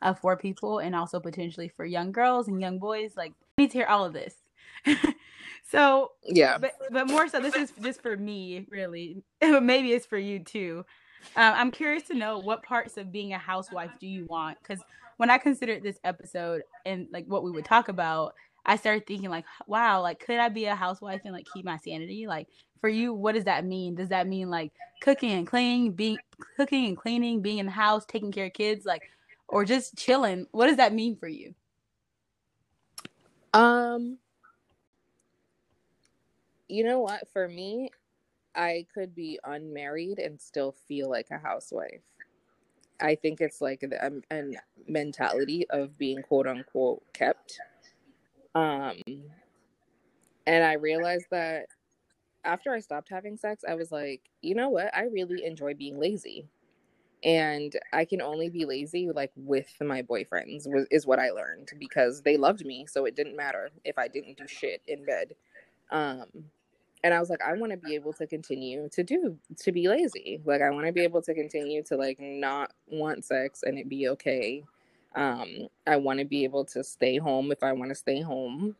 uh, 0.00 0.14
for 0.14 0.36
people, 0.36 0.78
and 0.78 0.94
also 0.94 1.18
potentially 1.18 1.68
for 1.68 1.84
young 1.84 2.12
girls 2.12 2.46
and 2.46 2.60
young 2.60 2.78
boys. 2.78 3.16
Like, 3.16 3.32
I 3.58 3.62
need 3.62 3.72
to 3.72 3.78
hear 3.78 3.88
all 3.88 4.04
of 4.04 4.12
this. 4.12 4.36
so 5.70 6.12
yeah, 6.24 6.56
but 6.56 6.74
but 6.92 7.08
more 7.08 7.26
so, 7.26 7.40
this 7.40 7.56
is 7.56 7.72
just 7.82 8.00
for 8.00 8.16
me, 8.16 8.64
really. 8.70 9.24
Maybe 9.42 9.92
it's 9.92 10.06
for 10.06 10.18
you 10.18 10.38
too. 10.38 10.84
Uh, 11.36 11.54
I'm 11.56 11.70
curious 11.70 12.04
to 12.04 12.14
know 12.14 12.38
what 12.38 12.62
parts 12.62 12.96
of 12.96 13.12
being 13.12 13.32
a 13.32 13.38
housewife 13.38 13.90
do 14.00 14.06
you 14.06 14.26
want? 14.26 14.58
Because 14.62 14.82
when 15.16 15.30
I 15.30 15.38
considered 15.38 15.82
this 15.82 15.98
episode 16.04 16.62
and 16.84 17.06
like 17.12 17.26
what 17.26 17.42
we 17.42 17.50
would 17.50 17.64
talk 17.64 17.88
about, 17.88 18.34
I 18.64 18.76
started 18.76 19.06
thinking 19.06 19.30
like, 19.30 19.44
wow, 19.66 20.02
like 20.02 20.24
could 20.24 20.38
I 20.38 20.48
be 20.48 20.66
a 20.66 20.74
housewife 20.74 21.22
and 21.24 21.32
like 21.32 21.46
keep 21.52 21.64
my 21.64 21.78
sanity? 21.78 22.26
Like 22.26 22.48
for 22.80 22.88
you, 22.88 23.12
what 23.12 23.34
does 23.34 23.44
that 23.44 23.64
mean? 23.64 23.94
Does 23.94 24.08
that 24.10 24.26
mean 24.26 24.50
like 24.50 24.72
cooking 25.00 25.32
and 25.32 25.46
cleaning, 25.46 25.92
being 25.92 26.18
cooking 26.56 26.86
and 26.86 26.96
cleaning, 26.96 27.40
being 27.40 27.58
in 27.58 27.66
the 27.66 27.72
house, 27.72 28.04
taking 28.06 28.32
care 28.32 28.46
of 28.46 28.52
kids, 28.52 28.84
like, 28.84 29.02
or 29.48 29.64
just 29.64 29.96
chilling? 29.96 30.46
What 30.50 30.66
does 30.66 30.76
that 30.76 30.94
mean 30.94 31.16
for 31.16 31.28
you? 31.28 31.54
Um, 33.54 34.18
you 36.68 36.84
know 36.84 37.00
what? 37.00 37.28
For 37.32 37.48
me, 37.48 37.90
I 38.54 38.86
could 38.92 39.14
be 39.14 39.38
unmarried 39.44 40.18
and 40.18 40.40
still 40.40 40.74
feel 40.86 41.10
like 41.10 41.28
a 41.30 41.38
housewife. 41.38 42.02
I 43.00 43.14
think 43.16 43.40
it's 43.40 43.60
like 43.60 43.80
the 43.80 44.04
um, 44.04 44.22
a 44.30 44.42
mentality 44.86 45.66
of 45.70 45.98
being 45.98 46.22
quote 46.22 46.46
unquote 46.46 47.02
kept 47.12 47.58
um, 48.54 48.96
and 50.46 50.64
I 50.64 50.74
realized 50.74 51.26
that 51.30 51.66
after 52.44 52.72
I 52.72 52.80
stopped 52.80 53.08
having 53.08 53.36
sex, 53.36 53.64
I 53.68 53.74
was 53.74 53.92
like, 53.92 54.22
you 54.42 54.54
know 54.54 54.68
what? 54.68 54.94
I 54.94 55.04
really 55.04 55.44
enjoy 55.44 55.74
being 55.74 55.98
lazy. 55.98 56.48
And 57.24 57.72
I 57.92 58.04
can 58.04 58.20
only 58.20 58.48
be 58.48 58.64
lazy 58.64 59.08
like 59.14 59.30
with 59.36 59.72
my 59.80 60.02
boyfriends 60.02 60.66
is 60.90 61.06
what 61.06 61.20
I 61.20 61.30
learned 61.30 61.70
because 61.78 62.22
they 62.22 62.36
loved 62.36 62.66
me, 62.66 62.84
so 62.86 63.04
it 63.04 63.14
didn't 63.14 63.36
matter 63.36 63.70
if 63.84 63.96
I 63.96 64.08
didn't 64.08 64.38
do 64.38 64.46
shit 64.48 64.82
in 64.88 65.04
bed. 65.04 65.36
Um, 65.90 66.26
and 67.04 67.12
I 67.12 67.20
was 67.20 67.30
like, 67.30 67.42
I 67.42 67.52
want 67.54 67.72
to 67.72 67.78
be 67.78 67.94
able 67.94 68.12
to 68.14 68.26
continue 68.26 68.88
to 68.90 69.02
do 69.02 69.36
to 69.58 69.72
be 69.72 69.88
lazy. 69.88 70.40
Like 70.44 70.62
I 70.62 70.70
want 70.70 70.86
to 70.86 70.92
be 70.92 71.02
able 71.02 71.22
to 71.22 71.34
continue 71.34 71.82
to 71.84 71.96
like 71.96 72.18
not 72.20 72.72
want 72.86 73.24
sex 73.24 73.62
and 73.64 73.78
it 73.78 73.88
be 73.88 74.08
okay 74.10 74.64
um, 75.14 75.68
I 75.86 75.96
want 75.96 76.18
to 76.20 76.24
be 76.24 76.44
able 76.44 76.64
to 76.66 76.82
stay 76.82 77.18
home 77.18 77.52
if 77.52 77.62
I 77.62 77.72
want 77.72 77.90
to 77.90 77.94
stay 77.94 78.20
home 78.20 78.76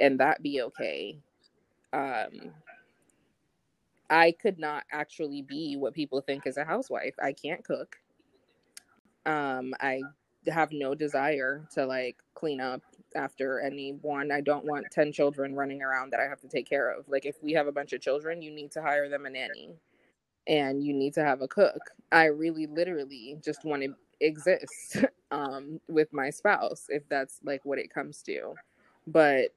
and 0.00 0.18
that 0.20 0.42
be 0.42 0.62
okay. 0.62 1.18
Um, 1.92 2.52
I 4.10 4.32
could 4.32 4.58
not 4.58 4.84
actually 4.92 5.42
be 5.42 5.76
what 5.76 5.94
people 5.94 6.20
think 6.20 6.46
is 6.46 6.56
a 6.56 6.64
housewife. 6.64 7.14
I 7.22 7.32
can't 7.32 7.64
cook. 7.64 7.96
Um, 9.24 9.74
I 9.80 10.02
have 10.48 10.72
no 10.72 10.94
desire 10.94 11.66
to 11.74 11.86
like 11.86 12.16
clean 12.34 12.60
up 12.60 12.82
after 13.16 13.60
anyone. 13.60 14.30
I 14.30 14.40
don't 14.40 14.64
want 14.64 14.86
10 14.92 15.12
children 15.12 15.54
running 15.54 15.82
around 15.82 16.12
that 16.12 16.20
I 16.20 16.24
have 16.24 16.40
to 16.42 16.48
take 16.48 16.68
care 16.68 16.90
of. 16.90 17.08
Like, 17.08 17.26
if 17.26 17.42
we 17.42 17.52
have 17.52 17.66
a 17.66 17.72
bunch 17.72 17.92
of 17.92 18.00
children, 18.00 18.42
you 18.42 18.50
need 18.50 18.70
to 18.72 18.82
hire 18.82 19.08
them 19.08 19.26
a 19.26 19.30
nanny 19.30 19.74
and 20.46 20.82
you 20.84 20.92
need 20.92 21.14
to 21.14 21.24
have 21.24 21.42
a 21.42 21.48
cook. 21.48 21.80
I 22.12 22.26
really, 22.26 22.66
literally 22.66 23.36
just 23.44 23.64
want 23.64 23.82
to 23.82 23.94
exist 24.20 25.04
um, 25.30 25.80
with 25.88 26.12
my 26.12 26.30
spouse 26.30 26.86
if 26.88 27.08
that's 27.08 27.40
like 27.44 27.64
what 27.64 27.78
it 27.78 27.92
comes 27.92 28.22
to. 28.22 28.54
But 29.06 29.48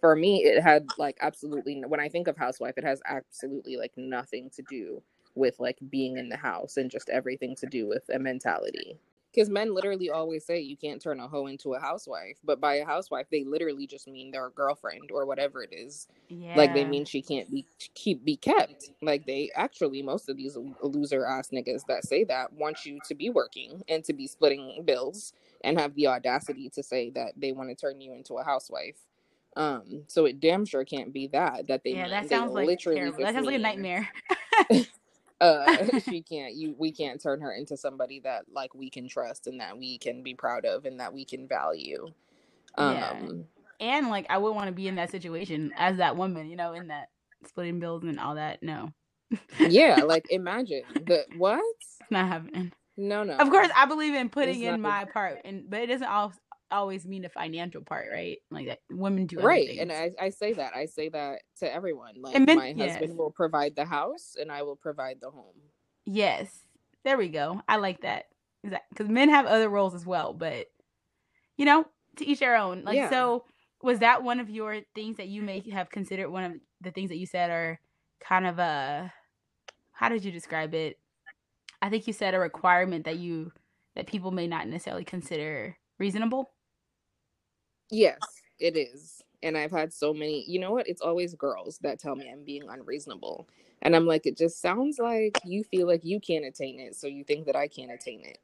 for 0.00 0.16
me, 0.16 0.44
it 0.44 0.62
had 0.62 0.86
like 0.98 1.18
absolutely 1.20 1.82
when 1.86 2.00
I 2.00 2.08
think 2.08 2.28
of 2.28 2.36
housewife, 2.36 2.78
it 2.78 2.84
has 2.84 3.00
absolutely 3.06 3.76
like 3.76 3.92
nothing 3.96 4.50
to 4.56 4.62
do 4.62 5.02
with 5.34 5.58
like 5.60 5.78
being 5.90 6.18
in 6.18 6.28
the 6.28 6.36
house 6.36 6.76
and 6.76 6.90
just 6.90 7.08
everything 7.08 7.54
to 7.56 7.66
do 7.66 7.88
with 7.88 8.02
a 8.12 8.18
mentality. 8.18 8.98
Because 9.32 9.48
men 9.48 9.74
literally 9.74 10.10
always 10.10 10.44
say 10.44 10.60
you 10.60 10.76
can't 10.76 11.00
turn 11.00 11.20
a 11.20 11.28
hoe 11.28 11.46
into 11.46 11.74
a 11.74 11.80
housewife, 11.80 12.38
but 12.44 12.60
by 12.60 12.74
a 12.74 12.84
housewife 12.84 13.26
they 13.30 13.44
literally 13.44 13.86
just 13.86 14.06
mean 14.06 14.30
their 14.30 14.50
girlfriend 14.50 15.10
or 15.12 15.26
whatever 15.26 15.62
it 15.62 15.72
is. 15.72 16.08
Yeah. 16.28 16.56
Like 16.56 16.74
they 16.74 16.84
mean 16.84 17.04
she 17.04 17.22
can't 17.22 17.50
be 17.50 17.66
keep 17.94 18.24
be 18.24 18.36
kept. 18.36 18.90
Like 19.00 19.26
they 19.26 19.50
actually 19.54 20.02
most 20.02 20.28
of 20.28 20.36
these 20.36 20.56
loser 20.82 21.26
ass 21.26 21.48
niggas 21.50 21.86
that 21.86 22.04
say 22.04 22.24
that 22.24 22.52
want 22.52 22.84
you 22.84 22.98
to 23.08 23.14
be 23.14 23.30
working 23.30 23.82
and 23.88 24.04
to 24.04 24.12
be 24.12 24.26
splitting 24.26 24.82
bills 24.84 25.32
and 25.64 25.78
have 25.78 25.94
the 25.94 26.08
audacity 26.08 26.68
to 26.70 26.82
say 26.82 27.10
that 27.10 27.32
they 27.36 27.52
want 27.52 27.70
to 27.70 27.74
turn 27.74 28.00
you 28.00 28.12
into 28.12 28.34
a 28.34 28.44
housewife. 28.44 28.96
Um, 29.54 30.04
so 30.06 30.24
it 30.24 30.40
damn 30.40 30.64
sure 30.64 30.84
can't 30.84 31.12
be 31.12 31.26
that 31.28 31.66
that 31.68 31.84
they 31.84 31.90
yeah, 31.90 32.02
mean. 32.02 32.10
that 32.10 32.22
They 32.22 32.28
sounds 32.28 32.52
like 32.52 32.66
literally 32.66 33.10
That 33.10 33.34
sounds 33.34 33.46
like 33.46 33.56
a 33.56 33.58
nightmare. 33.58 34.08
uh 35.42 35.68
she 36.00 36.22
can't 36.22 36.54
you 36.56 36.76
we 36.78 36.92
can't 36.92 37.22
turn 37.22 37.42
her 37.42 37.52
into 37.54 37.76
somebody 37.76 38.20
that 38.20 38.46
like 38.52 38.74
we 38.74 38.90
can 38.90 39.08
trust 39.08 39.48
and 39.48 39.60
that 39.60 39.78
we 39.78 39.98
can 39.98 40.24
be 40.24 40.34
proud 40.34 40.66
of 40.66 40.86
and 40.86 41.00
that 41.00 41.14
we 41.14 41.26
can 41.26 41.48
value 41.48 42.08
Yeah. 42.76 43.14
um 43.14 43.46
and 43.80 44.08
like 44.10 44.26
I 44.30 44.38
wouldn't 44.38 44.56
want 44.56 44.68
to 44.68 44.74
be 44.74 44.88
in 44.88 44.96
that 44.96 45.10
situation 45.10 45.72
as 45.76 45.98
that 45.98 46.16
woman, 46.16 46.48
you 46.50 46.56
know, 46.56 46.72
in 46.74 46.88
that 46.88 47.08
splitting 47.46 47.80
bills 47.80 48.04
and 48.04 48.20
all 48.20 48.36
that. 48.36 48.62
No, 48.62 48.90
yeah 49.60 50.02
like 50.04 50.26
imagine 50.30 50.84
the 51.06 51.24
what 51.30 51.60
it's 51.76 51.98
not 52.10 52.28
happening. 52.28 52.72
no 52.96 53.24
no 53.24 53.40
Of 53.40 53.50
course, 53.50 53.70
I 53.76 53.86
believe 53.86 54.14
in 54.14 54.30
putting 54.30 54.62
in 54.62 54.80
my 54.80 55.06
part, 55.06 55.40
and 55.44 55.70
but 55.70 55.80
it 55.82 55.88
doesn't 55.88 56.06
al- 56.08 56.34
always 56.72 57.06
mean 57.06 57.22
the 57.22 57.28
financial 57.28 57.82
part, 57.82 58.06
right? 58.12 58.38
Like 58.50 58.66
that 58.66 58.80
women 58.90 59.26
do 59.26 59.40
right 59.40 59.68
things. 59.68 59.80
and 59.80 59.92
I, 59.92 60.10
I 60.20 60.30
say 60.30 60.52
that 60.54 60.72
i 60.74 60.86
say 60.86 61.08
that 61.10 61.40
to 61.58 61.72
everyone 61.72 62.14
like 62.20 62.38
my 62.46 62.68
yes. 62.68 62.92
husband 62.92 63.16
will 63.16 63.30
provide 63.30 63.76
the 63.76 63.84
house 63.84 64.36
and 64.40 64.50
i 64.50 64.62
will 64.62 64.76
provide 64.76 65.18
the 65.20 65.30
home 65.30 65.54
yes, 66.04 66.66
there 67.04 67.18
we 67.18 67.28
go. 67.28 67.62
I 67.68 67.76
like 67.76 68.02
that 68.02 68.26
because 68.62 69.08
men 69.08 69.28
have 69.28 69.46
other 69.46 69.68
roles 69.68 69.94
as 69.94 70.06
well, 70.06 70.32
but 70.32 70.66
you 71.56 71.64
know, 71.64 71.84
to 72.16 72.26
each 72.26 72.40
their 72.40 72.56
own. 72.56 72.84
Like 72.84 72.96
Yeah. 72.96 73.10
so, 73.10 73.44
was 73.82 73.98
that 73.98 74.22
one 74.22 74.38
of 74.40 74.48
your 74.48 74.80
things 74.94 75.16
that 75.16 75.28
you 75.28 75.42
may 75.42 75.60
have 75.70 75.90
considered 75.90 76.30
one 76.30 76.44
of 76.44 76.52
the 76.80 76.92
things 76.92 77.10
that 77.10 77.16
you 77.18 77.26
said 77.26 77.50
are 77.50 77.80
kind 78.20 78.46
of 78.46 78.58
a 78.58 79.12
how 79.92 80.08
did 80.08 80.24
you 80.24 80.32
describe 80.32 80.74
it? 80.74 80.98
I 81.80 81.90
think 81.90 82.06
you 82.06 82.12
said 82.12 82.34
a 82.34 82.38
requirement 82.38 83.04
that 83.04 83.18
you 83.18 83.52
that 83.94 84.06
people 84.06 84.30
may 84.30 84.46
not 84.46 84.68
necessarily 84.68 85.04
consider 85.04 85.76
reasonable. 85.98 86.50
Yes 87.92 88.18
it 88.58 88.76
is 88.76 89.22
and 89.42 89.56
i've 89.56 89.70
had 89.70 89.92
so 89.92 90.12
many 90.12 90.44
you 90.48 90.58
know 90.58 90.72
what 90.72 90.88
it's 90.88 91.02
always 91.02 91.34
girls 91.34 91.78
that 91.82 91.98
tell 91.98 92.16
me 92.16 92.30
i'm 92.30 92.44
being 92.44 92.68
unreasonable 92.68 93.48
and 93.82 93.94
i'm 93.94 94.06
like 94.06 94.26
it 94.26 94.36
just 94.36 94.60
sounds 94.60 94.98
like 94.98 95.38
you 95.44 95.62
feel 95.64 95.86
like 95.86 96.04
you 96.04 96.18
can't 96.18 96.44
attain 96.44 96.80
it 96.80 96.96
so 96.96 97.06
you 97.06 97.22
think 97.24 97.46
that 97.46 97.56
i 97.56 97.68
can't 97.68 97.92
attain 97.92 98.20
it. 98.24 98.38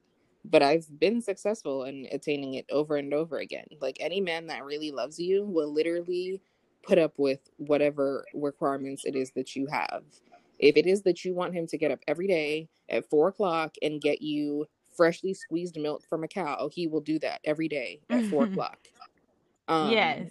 But 0.45 0.63
i've 0.63 0.87
been 1.01 1.21
successful 1.21 1.85
in 1.85 2.07
attaining 2.13 2.55
it 2.55 2.67
over 2.71 2.97
and 2.97 3.13
over 3.13 3.39
again 3.39 3.67
like 3.81 3.97
any 4.01 4.21
man 4.21 4.47
that 4.47 4.65
really 4.65 4.91
loves 4.91 5.19
you 5.19 5.45
will 5.45 5.73
literally 5.73 6.41
put 6.89 6.99
up 6.99 7.15
with 7.19 7.41
whatever 7.59 8.25
requirements 8.35 9.05
it 9.05 9.15
is 9.15 9.31
that 9.33 9.55
you 9.55 9.67
have. 9.67 10.05
If 10.59 10.77
it 10.77 10.87
is 10.87 11.03
that 11.03 11.25
you 11.25 11.35
want 11.35 11.55
him 11.55 11.67
to 11.69 11.79
get 11.79 11.91
up 11.91 12.01
every 12.09 12.27
day 12.27 12.69
at 12.89 13.09
four 13.09 13.29
o'clock 13.29 13.75
and 13.83 14.01
get 14.01 14.23
you 14.23 14.67
freshly 14.97 15.33
squeezed 15.33 15.79
milk 15.79 16.03
from 16.09 16.25
a 16.25 16.29
cow 16.29 16.69
he 16.73 16.89
will 16.89 17.01
do 17.01 17.21
that 17.21 17.41
every 17.45 17.69
day 17.69 18.01
at 18.11 18.25
four 18.27 18.45
o'clock 18.47 18.79
um, 19.69 19.91
yes. 19.91 20.31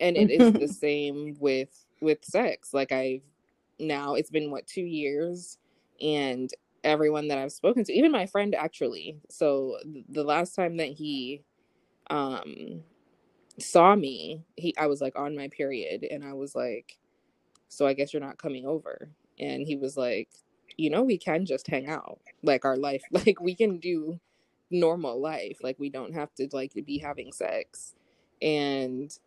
and 0.00 0.16
it 0.16 0.30
is 0.30 0.52
the 0.52 0.68
same 0.68 1.36
with 1.38 1.84
with 2.00 2.24
sex. 2.24 2.72
Like 2.74 2.92
i've 2.92 3.22
now 3.78 4.14
it's 4.14 4.30
been 4.30 4.50
what 4.50 4.66
two 4.66 4.82
years 4.82 5.58
and 6.00 6.50
everyone 6.84 7.26
that 7.28 7.38
i've 7.38 7.50
spoken 7.50 7.82
to 7.84 7.92
even 7.92 8.12
my 8.12 8.26
friend 8.26 8.54
actually. 8.54 9.18
So 9.30 9.78
th- 9.82 10.04
the 10.08 10.24
last 10.24 10.54
time 10.54 10.76
that 10.78 10.88
he 10.88 11.42
um 12.10 12.82
saw 13.58 13.94
me 13.94 14.42
he 14.56 14.74
i 14.78 14.86
was 14.86 15.00
like 15.00 15.16
on 15.16 15.36
my 15.36 15.48
period 15.48 16.04
and 16.10 16.24
i 16.24 16.32
was 16.32 16.56
like 16.56 16.98
so 17.68 17.86
i 17.86 17.92
guess 17.92 18.12
you're 18.12 18.22
not 18.22 18.38
coming 18.38 18.66
over. 18.66 19.08
And 19.38 19.66
he 19.66 19.76
was 19.76 19.96
like 19.96 20.28
you 20.76 20.90
know 20.90 21.02
we 21.02 21.18
can 21.18 21.46
just 21.46 21.66
hang 21.68 21.88
out. 21.88 22.20
Like 22.42 22.64
our 22.64 22.76
life 22.76 23.02
like 23.10 23.40
we 23.40 23.54
can 23.54 23.78
do 23.78 24.18
normal 24.70 25.20
life. 25.20 25.58
Like 25.62 25.78
we 25.78 25.90
don't 25.90 26.14
have 26.14 26.34
to 26.36 26.48
like 26.52 26.72
be 26.86 26.98
having 26.98 27.32
sex 27.32 27.94
and 28.44 29.18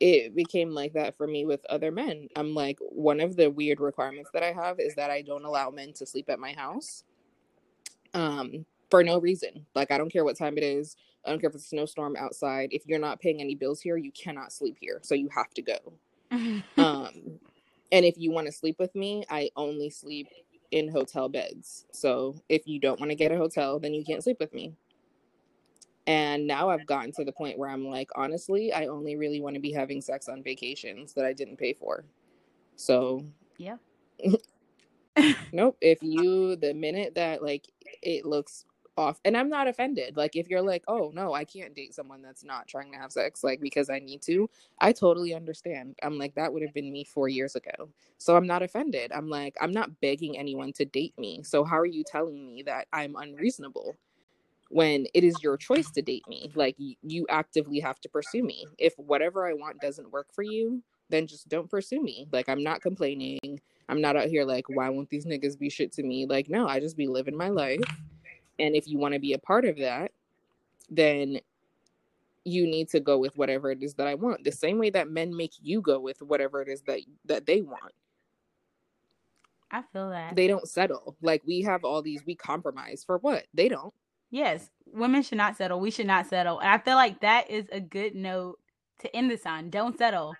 it 0.00 0.34
became 0.34 0.70
like 0.72 0.94
that 0.94 1.16
for 1.16 1.26
me 1.26 1.44
with 1.44 1.64
other 1.68 1.92
men. 1.92 2.28
I'm 2.36 2.54
like, 2.54 2.78
one 2.80 3.20
of 3.20 3.36
the 3.36 3.50
weird 3.50 3.80
requirements 3.80 4.30
that 4.32 4.42
I 4.42 4.52
have 4.52 4.80
is 4.80 4.94
that 4.94 5.10
I 5.10 5.22
don't 5.22 5.44
allow 5.44 5.70
men 5.70 5.92
to 5.94 6.06
sleep 6.06 6.30
at 6.30 6.40
my 6.40 6.52
house 6.52 7.04
um, 8.14 8.64
for 8.90 9.04
no 9.04 9.20
reason. 9.20 9.66
Like, 9.74 9.90
I 9.90 9.98
don't 9.98 10.10
care 10.12 10.24
what 10.24 10.38
time 10.38 10.56
it 10.56 10.64
is. 10.64 10.96
I 11.26 11.30
don't 11.30 11.40
care 11.40 11.50
if 11.50 11.56
it's 11.56 11.66
a 11.66 11.68
snowstorm 11.68 12.16
outside. 12.16 12.70
If 12.72 12.86
you're 12.86 12.98
not 12.98 13.20
paying 13.20 13.42
any 13.42 13.54
bills 13.54 13.82
here, 13.82 13.98
you 13.98 14.12
cannot 14.12 14.52
sleep 14.52 14.78
here. 14.80 15.00
So 15.02 15.14
you 15.14 15.28
have 15.34 15.50
to 15.54 15.62
go. 15.62 15.78
Um, 16.78 17.40
and 17.92 18.04
if 18.04 18.16
you 18.16 18.30
want 18.30 18.46
to 18.46 18.52
sleep 18.52 18.78
with 18.78 18.94
me, 18.94 19.24
I 19.28 19.50
only 19.56 19.90
sleep 19.90 20.28
in 20.70 20.88
hotel 20.88 21.28
beds. 21.28 21.86
So 21.92 22.36
if 22.48 22.66
you 22.66 22.80
don't 22.80 23.00
want 23.00 23.10
to 23.10 23.16
get 23.16 23.32
a 23.32 23.36
hotel, 23.36 23.78
then 23.80 23.94
you 23.94 24.04
can't 24.04 24.22
sleep 24.22 24.38
with 24.40 24.54
me. 24.54 24.72
And 26.10 26.44
now 26.44 26.68
I've 26.70 26.86
gotten 26.86 27.12
to 27.12 27.24
the 27.24 27.30
point 27.30 27.56
where 27.56 27.70
I'm 27.70 27.86
like, 27.86 28.10
honestly, 28.16 28.72
I 28.72 28.86
only 28.86 29.14
really 29.14 29.40
want 29.40 29.54
to 29.54 29.60
be 29.60 29.70
having 29.70 30.00
sex 30.00 30.28
on 30.28 30.42
vacations 30.42 31.12
that 31.12 31.24
I 31.24 31.32
didn't 31.32 31.56
pay 31.56 31.72
for. 31.72 32.04
So, 32.74 33.24
yeah. 33.58 33.76
nope. 35.52 35.76
If 35.80 35.98
you, 36.02 36.56
the 36.56 36.74
minute 36.74 37.14
that 37.14 37.44
like 37.44 37.68
it 38.02 38.26
looks 38.26 38.64
off, 38.96 39.20
and 39.24 39.36
I'm 39.36 39.48
not 39.48 39.68
offended. 39.68 40.16
Like, 40.16 40.34
if 40.34 40.48
you're 40.48 40.62
like, 40.62 40.82
oh 40.88 41.12
no, 41.14 41.32
I 41.32 41.44
can't 41.44 41.76
date 41.76 41.94
someone 41.94 42.22
that's 42.22 42.42
not 42.42 42.66
trying 42.66 42.90
to 42.90 42.98
have 42.98 43.12
sex, 43.12 43.44
like 43.44 43.60
because 43.60 43.88
I 43.88 44.00
need 44.00 44.20
to, 44.22 44.50
I 44.80 44.90
totally 44.90 45.32
understand. 45.32 45.94
I'm 46.02 46.18
like, 46.18 46.34
that 46.34 46.52
would 46.52 46.62
have 46.62 46.74
been 46.74 46.90
me 46.90 47.04
four 47.04 47.28
years 47.28 47.54
ago. 47.54 47.88
So 48.18 48.36
I'm 48.36 48.48
not 48.48 48.64
offended. 48.64 49.12
I'm 49.12 49.28
like, 49.28 49.54
I'm 49.60 49.70
not 49.70 50.00
begging 50.00 50.36
anyone 50.36 50.72
to 50.72 50.84
date 50.84 51.16
me. 51.18 51.44
So 51.44 51.62
how 51.62 51.78
are 51.78 51.86
you 51.86 52.02
telling 52.02 52.44
me 52.48 52.64
that 52.64 52.88
I'm 52.92 53.14
unreasonable? 53.14 53.96
When 54.70 55.04
it 55.14 55.24
is 55.24 55.42
your 55.42 55.56
choice 55.56 55.90
to 55.90 56.00
date 56.00 56.26
me. 56.28 56.50
Like 56.54 56.76
you 56.78 57.26
actively 57.28 57.80
have 57.80 58.00
to 58.00 58.08
pursue 58.08 58.42
me. 58.42 58.66
If 58.78 58.94
whatever 58.96 59.46
I 59.46 59.52
want 59.52 59.80
doesn't 59.80 60.12
work 60.12 60.28
for 60.32 60.42
you, 60.42 60.82
then 61.10 61.26
just 61.26 61.48
don't 61.48 61.68
pursue 61.68 62.00
me. 62.00 62.28
Like 62.32 62.48
I'm 62.48 62.62
not 62.62 62.80
complaining. 62.80 63.60
I'm 63.88 64.00
not 64.00 64.16
out 64.16 64.28
here 64.28 64.44
like, 64.44 64.68
why 64.68 64.88
won't 64.88 65.10
these 65.10 65.26
niggas 65.26 65.58
be 65.58 65.68
shit 65.68 65.90
to 65.94 66.04
me? 66.04 66.24
Like, 66.24 66.48
no, 66.48 66.68
I 66.68 66.78
just 66.78 66.96
be 66.96 67.08
living 67.08 67.36
my 67.36 67.48
life. 67.48 67.80
And 68.60 68.76
if 68.76 68.86
you 68.86 68.96
want 68.96 69.14
to 69.14 69.20
be 69.20 69.32
a 69.32 69.38
part 69.38 69.64
of 69.64 69.76
that, 69.78 70.12
then 70.88 71.40
you 72.44 72.66
need 72.66 72.88
to 72.90 73.00
go 73.00 73.18
with 73.18 73.36
whatever 73.36 73.72
it 73.72 73.82
is 73.82 73.94
that 73.94 74.06
I 74.06 74.14
want. 74.14 74.44
The 74.44 74.52
same 74.52 74.78
way 74.78 74.90
that 74.90 75.10
men 75.10 75.36
make 75.36 75.54
you 75.60 75.80
go 75.80 75.98
with 75.98 76.22
whatever 76.22 76.62
it 76.62 76.68
is 76.68 76.82
that 76.82 77.00
that 77.24 77.46
they 77.46 77.60
want. 77.60 77.92
I 79.72 79.82
feel 79.92 80.10
that. 80.10 80.36
They 80.36 80.46
don't 80.46 80.68
settle. 80.68 81.16
Like 81.22 81.42
we 81.44 81.62
have 81.62 81.84
all 81.84 82.02
these 82.02 82.24
we 82.24 82.36
compromise 82.36 83.02
for 83.04 83.18
what? 83.18 83.46
They 83.52 83.68
don't. 83.68 83.92
Yes, 84.30 84.70
women 84.86 85.22
should 85.22 85.38
not 85.38 85.56
settle. 85.56 85.80
We 85.80 85.90
should 85.90 86.06
not 86.06 86.26
settle. 86.26 86.60
And 86.60 86.68
I 86.68 86.78
feel 86.78 86.96
like 86.96 87.20
that 87.20 87.50
is 87.50 87.66
a 87.72 87.80
good 87.80 88.14
note 88.14 88.58
to 89.00 89.14
end 89.14 89.30
this 89.30 89.46
on. 89.46 89.70
Don't 89.70 89.96
settle. 89.98 90.34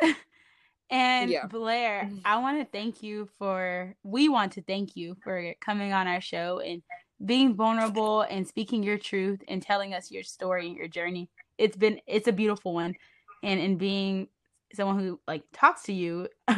and 0.90 1.30
Yeah. 1.30 1.46
Blair, 1.46 2.04
mm-hmm. 2.04 2.18
I 2.24 2.38
want 2.38 2.58
to 2.60 2.64
thank 2.64 3.02
you 3.02 3.28
for, 3.38 3.94
we 4.02 4.28
want 4.28 4.52
to 4.52 4.62
thank 4.62 4.96
you 4.96 5.16
for 5.22 5.54
coming 5.60 5.92
on 5.92 6.06
our 6.06 6.20
show 6.20 6.60
and 6.60 6.82
being 7.24 7.54
vulnerable 7.54 8.22
and 8.22 8.46
speaking 8.46 8.82
your 8.82 8.98
truth 8.98 9.40
and 9.48 9.62
telling 9.62 9.94
us 9.94 10.10
your 10.10 10.22
story 10.22 10.66
and 10.66 10.76
your 10.76 10.88
journey. 10.88 11.30
It's 11.58 11.76
been, 11.76 12.00
it's 12.06 12.28
a 12.28 12.32
beautiful 12.32 12.74
one. 12.74 12.94
And 13.42 13.60
in 13.60 13.76
being 13.76 14.28
someone 14.72 14.98
who 14.98 15.20
like 15.28 15.44
talks 15.52 15.82
to 15.84 15.92
you, 15.92 16.28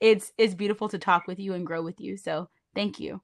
it's, 0.00 0.32
it's 0.38 0.54
beautiful 0.54 0.88
to 0.88 0.98
talk 0.98 1.26
with 1.26 1.38
you 1.38 1.54
and 1.54 1.66
grow 1.66 1.82
with 1.82 2.00
you. 2.00 2.16
So 2.16 2.48
thank 2.74 2.98
you. 2.98 3.20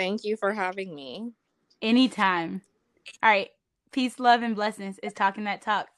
Thank 0.00 0.24
you 0.24 0.38
for 0.38 0.54
having 0.54 0.94
me. 0.94 1.32
Anytime. 1.82 2.62
All 3.22 3.28
right. 3.28 3.50
Peace, 3.92 4.18
love, 4.18 4.42
and 4.42 4.56
blessings. 4.56 4.98
is 5.02 5.12
talking 5.12 5.44
that 5.44 5.60
talk. 5.60 5.88